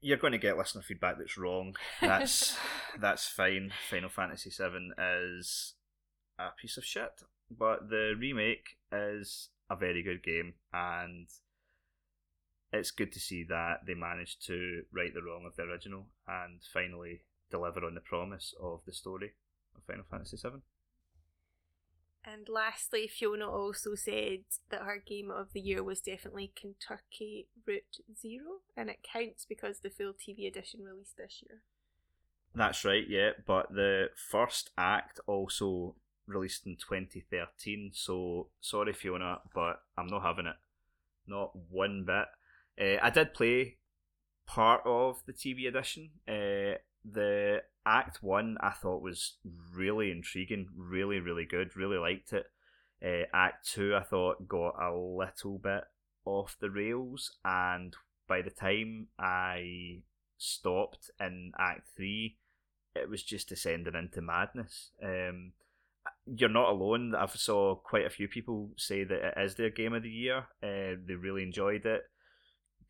you're 0.00 0.18
going 0.18 0.32
to 0.32 0.38
get 0.38 0.56
listener 0.56 0.82
feedback 0.82 1.18
that's 1.18 1.38
wrong. 1.38 1.74
That's 2.00 2.56
that's 3.00 3.26
fine. 3.26 3.72
Final 3.88 4.08
Fantasy 4.10 4.50
VII 4.50 4.92
is 4.98 5.74
a 6.38 6.48
piece 6.60 6.76
of 6.76 6.84
shit, 6.84 7.22
but 7.50 7.88
the 7.88 8.14
remake 8.18 8.76
is 8.92 9.48
a 9.70 9.76
very 9.76 10.02
good 10.02 10.22
game, 10.22 10.54
and 10.72 11.28
it's 12.72 12.90
good 12.90 13.12
to 13.12 13.20
see 13.20 13.44
that 13.48 13.80
they 13.86 13.94
managed 13.94 14.46
to 14.46 14.82
right 14.92 15.12
the 15.12 15.22
wrong 15.22 15.44
of 15.46 15.56
the 15.56 15.62
original 15.62 16.06
and 16.28 16.60
finally 16.72 17.22
deliver 17.50 17.84
on 17.84 17.94
the 17.94 18.00
promise 18.00 18.54
of 18.60 18.80
the 18.86 18.92
story 18.92 19.32
of 19.76 19.82
Final 19.84 20.04
Fantasy 20.10 20.36
VII. 20.36 20.60
And 22.24 22.48
lastly, 22.48 23.08
Fiona 23.08 23.48
also 23.48 23.94
said 23.94 24.40
that 24.70 24.82
her 24.82 25.02
game 25.04 25.30
of 25.30 25.52
the 25.52 25.60
year 25.60 25.82
was 25.82 26.00
definitely 26.00 26.52
Kentucky 26.54 27.48
Route 27.66 27.98
Zero, 28.20 28.60
and 28.76 28.90
it 28.90 28.98
counts 29.02 29.46
because 29.48 29.80
the 29.80 29.90
full 29.90 30.12
TV 30.12 30.46
edition 30.46 30.80
released 30.84 31.16
this 31.16 31.42
year. 31.48 31.62
That's 32.54 32.84
right, 32.84 33.04
yeah. 33.08 33.30
But 33.46 33.72
the 33.72 34.10
first 34.14 34.70
act 34.76 35.20
also 35.26 35.94
released 36.26 36.66
in 36.66 36.76
2013. 36.76 37.92
So 37.94 38.48
sorry, 38.60 38.92
Fiona, 38.92 39.40
but 39.54 39.82
I'm 39.96 40.08
not 40.08 40.22
having 40.22 40.46
it. 40.46 40.56
Not 41.26 41.52
one 41.70 42.04
bit. 42.04 42.26
Uh, 42.78 42.98
I 43.02 43.10
did 43.10 43.34
play 43.34 43.76
part 44.46 44.82
of 44.84 45.22
the 45.26 45.32
TV 45.32 45.68
edition. 45.68 46.10
Uh, 46.28 46.78
the 47.04 47.62
act 47.86 48.22
one 48.22 48.56
I 48.60 48.70
thought 48.70 49.02
was 49.02 49.38
really 49.74 50.10
intriguing, 50.10 50.68
really, 50.76 51.20
really 51.20 51.44
good. 51.44 51.76
Really 51.76 51.98
liked 51.98 52.32
it. 52.32 52.46
Uh, 53.04 53.26
act 53.32 53.66
two 53.66 53.94
I 53.96 54.02
thought 54.02 54.46
got 54.46 54.74
a 54.80 54.94
little 54.94 55.58
bit 55.58 55.84
off 56.24 56.56
the 56.60 56.70
rails, 56.70 57.36
and 57.44 57.96
by 58.28 58.42
the 58.42 58.50
time 58.50 59.08
I 59.18 60.02
stopped 60.36 61.10
in 61.20 61.52
Act 61.58 61.88
three, 61.96 62.36
it 62.94 63.08
was 63.08 63.22
just 63.22 63.48
descending 63.48 63.94
into 63.94 64.20
madness. 64.20 64.90
Um, 65.02 65.52
you're 66.26 66.48
not 66.48 66.70
alone. 66.70 67.14
I've 67.14 67.36
saw 67.36 67.74
quite 67.74 68.06
a 68.06 68.10
few 68.10 68.28
people 68.28 68.70
say 68.76 69.04
that 69.04 69.28
it 69.28 69.34
is 69.42 69.54
their 69.54 69.70
game 69.70 69.94
of 69.94 70.02
the 70.02 70.10
year. 70.10 70.46
Uh, 70.62 70.96
they 71.06 71.14
really 71.18 71.42
enjoyed 71.42 71.86
it. 71.86 72.02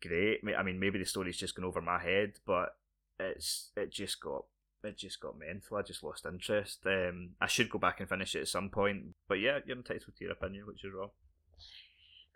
Great. 0.01 0.39
I 0.57 0.63
mean, 0.63 0.79
maybe 0.79 0.99
the 0.99 1.05
story's 1.05 1.37
just 1.37 1.55
gone 1.55 1.65
over 1.65 1.81
my 1.81 2.01
head, 2.01 2.33
but 2.45 2.75
it's 3.21 3.71
it 3.75 3.91
just 3.91 4.19
got 4.21 4.45
it 4.83 4.97
just 4.97 5.19
got 5.19 5.37
mental. 5.37 5.77
I 5.77 5.81
just 5.83 6.03
lost 6.03 6.25
interest. 6.25 6.79
Um, 6.85 7.31
I 7.39 7.47
should 7.47 7.69
go 7.69 7.79
back 7.79 7.99
and 7.99 8.09
finish 8.09 8.35
it 8.35 8.41
at 8.41 8.47
some 8.47 8.69
point, 8.69 9.15
but 9.27 9.35
yeah, 9.35 9.59
you're 9.65 9.77
entitled 9.77 10.15
to 10.17 10.23
your 10.23 10.33
opinion, 10.33 10.65
which 10.65 10.83
is 10.83 10.91
wrong. 10.93 11.11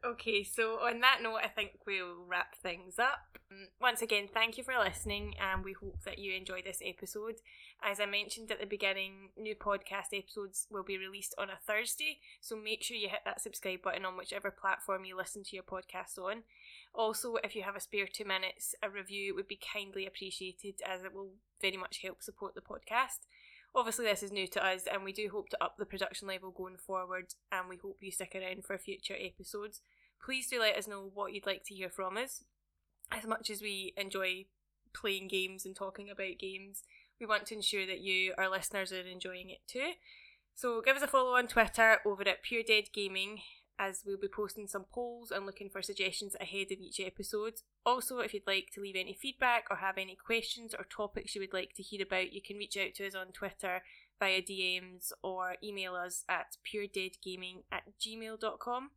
Okay, 0.05 0.43
so 0.43 0.73
on 0.81 0.99
that 0.99 1.21
note, 1.23 1.39
I 1.43 1.47
think 1.47 1.79
we'll 1.88 2.25
wrap 2.27 2.55
things 2.61 2.99
up. 2.99 3.39
Um, 3.49 3.69
Once 3.81 4.03
again, 4.03 4.27
thank 4.31 4.55
you 4.55 4.63
for 4.63 4.77
listening, 4.77 5.33
and 5.41 5.65
we 5.65 5.73
hope 5.73 6.03
that 6.05 6.19
you 6.19 6.36
enjoyed 6.36 6.65
this 6.65 6.81
episode. 6.86 7.36
As 7.81 7.99
I 7.99 8.05
mentioned 8.05 8.51
at 8.51 8.59
the 8.59 8.67
beginning, 8.67 9.29
new 9.36 9.55
podcast 9.55 10.13
episodes 10.13 10.67
will 10.69 10.83
be 10.83 10.99
released 10.99 11.33
on 11.39 11.49
a 11.49 11.57
Thursday, 11.65 12.19
so 12.39 12.55
make 12.55 12.83
sure 12.83 12.95
you 12.95 13.09
hit 13.09 13.21
that 13.25 13.41
subscribe 13.41 13.81
button 13.81 14.05
on 14.05 14.15
whichever 14.15 14.51
platform 14.51 15.05
you 15.05 15.17
listen 15.17 15.43
to 15.43 15.55
your 15.55 15.63
podcast 15.63 16.19
on. 16.19 16.43
Also, 16.97 17.35
if 17.43 17.55
you 17.55 17.63
have 17.63 17.75
a 17.75 17.81
spare 17.81 18.07
two 18.11 18.23
minutes, 18.23 18.73
a 18.81 18.89
review 18.89 19.35
would 19.35 19.47
be 19.47 19.59
kindly 19.73 20.05
appreciated 20.05 20.75
as 20.87 21.03
it 21.03 21.13
will 21.13 21.31
very 21.61 21.75
much 21.77 22.01
help 22.01 22.23
support 22.23 22.55
the 22.55 22.61
podcast. 22.61 23.27
Obviously, 23.75 24.05
this 24.05 24.23
is 24.23 24.31
new 24.31 24.47
to 24.47 24.65
us, 24.65 24.83
and 24.91 25.03
we 25.03 25.11
do 25.11 25.29
hope 25.29 25.49
to 25.49 25.61
up 25.61 25.75
the 25.77 25.85
production 25.85 26.29
level 26.29 26.51
going 26.51 26.77
forward, 26.77 27.33
and 27.51 27.67
we 27.67 27.75
hope 27.75 27.97
you 27.99 28.11
stick 28.11 28.33
around 28.33 28.63
for 28.63 28.77
future 28.77 29.17
episodes. 29.19 29.81
Please 30.23 30.47
do 30.47 30.59
let 30.61 30.77
us 30.77 30.87
know 30.87 31.11
what 31.13 31.33
you'd 31.33 31.45
like 31.45 31.65
to 31.65 31.75
hear 31.75 31.89
from 31.89 32.15
us. 32.15 32.45
As 33.11 33.25
much 33.25 33.49
as 33.49 33.61
we 33.61 33.93
enjoy 33.97 34.45
playing 34.93 35.27
games 35.27 35.65
and 35.65 35.75
talking 35.75 36.09
about 36.09 36.39
games, 36.39 36.83
we 37.19 37.25
want 37.25 37.45
to 37.47 37.55
ensure 37.55 37.85
that 37.85 37.99
you, 37.99 38.33
our 38.37 38.49
listeners, 38.49 38.93
are 38.93 39.01
enjoying 39.01 39.49
it 39.49 39.59
too. 39.67 39.91
So 40.55 40.81
give 40.81 40.95
us 40.95 41.03
a 41.03 41.07
follow 41.07 41.35
on 41.35 41.47
Twitter 41.47 41.97
over 42.05 42.21
at 42.27 42.43
Pure 42.43 42.63
Dead 42.65 42.85
Gaming, 42.93 43.41
as 43.78 44.03
we'll 44.05 44.17
be 44.17 44.28
posting 44.28 44.67
some 44.67 44.86
polls 44.91 45.32
and 45.32 45.45
looking 45.45 45.69
for 45.69 45.82
suggestions 45.82 46.36
ahead 46.39 46.67
of 46.71 46.80
each 46.80 46.99
episode. 46.99 47.55
Also, 47.86 48.19
if 48.19 48.34
you'd 48.34 48.47
like 48.47 48.69
to 48.73 48.82
leave 48.82 48.95
any 48.95 49.13
feedback 49.13 49.65
or 49.69 49.78
have 49.78 49.97
any 49.97 50.15
questions 50.15 50.73
or 50.73 50.86
topics 50.86 51.36
you 51.36 51.41
would 51.41 51.53
like 51.53 51.73
to 51.76 51.84
hear 51.84 52.03
about, 52.03 52.34
you 52.34 52.41
can 52.41 52.57
reach 52.57 52.78
out 52.78 52.93
to 52.95 53.05
us 53.05 53.15
on 53.15 53.28
Twitter 53.28 53.82
via 54.19 54.41
DMs 54.41 55.11
or 55.21 55.55
email 55.63 55.95
us 55.95 56.23
at 56.30 56.57
puredeadgaming 56.65 57.63
at 57.71 57.84
gmail.com. 57.99 58.91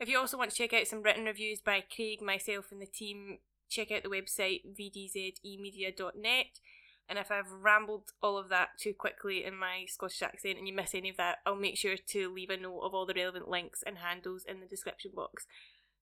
If 0.00 0.08
you 0.08 0.18
also 0.18 0.36
want 0.38 0.50
to 0.50 0.56
check 0.56 0.72
out 0.72 0.86
some 0.86 1.02
written 1.02 1.24
reviews 1.24 1.60
by 1.60 1.84
Craig, 1.94 2.20
myself, 2.20 2.72
and 2.72 2.80
the 2.80 2.86
team, 2.86 3.38
check 3.68 3.90
out 3.92 4.02
the 4.02 4.08
website 4.08 4.62
vdzemedia.net. 4.78 6.46
And 7.12 7.18
if 7.18 7.30
I've 7.30 7.52
rambled 7.52 8.14
all 8.22 8.38
of 8.38 8.48
that 8.48 8.78
too 8.78 8.94
quickly 8.94 9.44
in 9.44 9.54
my 9.54 9.84
Scottish 9.86 10.22
accent 10.22 10.56
and 10.56 10.66
you 10.66 10.72
miss 10.72 10.94
any 10.94 11.10
of 11.10 11.18
that, 11.18 11.40
I'll 11.44 11.54
make 11.54 11.76
sure 11.76 11.96
to 11.98 12.32
leave 12.32 12.48
a 12.48 12.56
note 12.56 12.80
of 12.80 12.94
all 12.94 13.04
the 13.04 13.12
relevant 13.12 13.50
links 13.50 13.84
and 13.86 13.98
handles 13.98 14.46
in 14.48 14.60
the 14.60 14.66
description 14.66 15.10
box. 15.14 15.46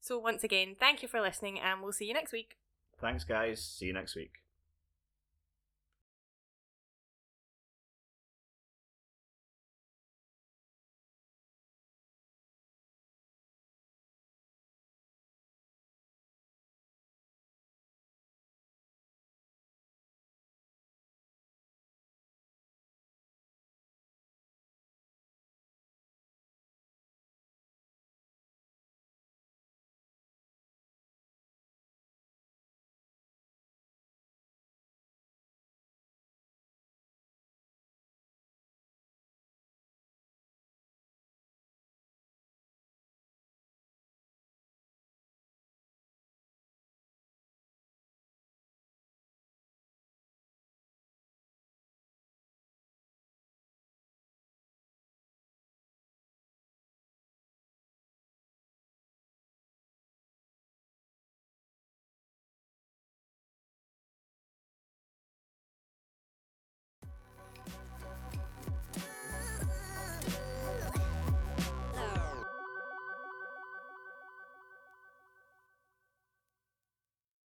So, 0.01 0.21
once 0.21 0.45
again, 0.45 0.77
thank 0.79 1.03
you 1.03 1.09
for 1.09 1.21
listening, 1.21 1.59
and 1.59 1.83
we'll 1.83 1.91
see 1.91 2.05
you 2.05 2.15
next 2.15 2.31
week. 2.31 2.59
Thanks, 3.01 3.25
guys. 3.25 3.61
See 3.61 3.87
you 3.87 3.93
next 3.93 4.15
week. 4.15 4.35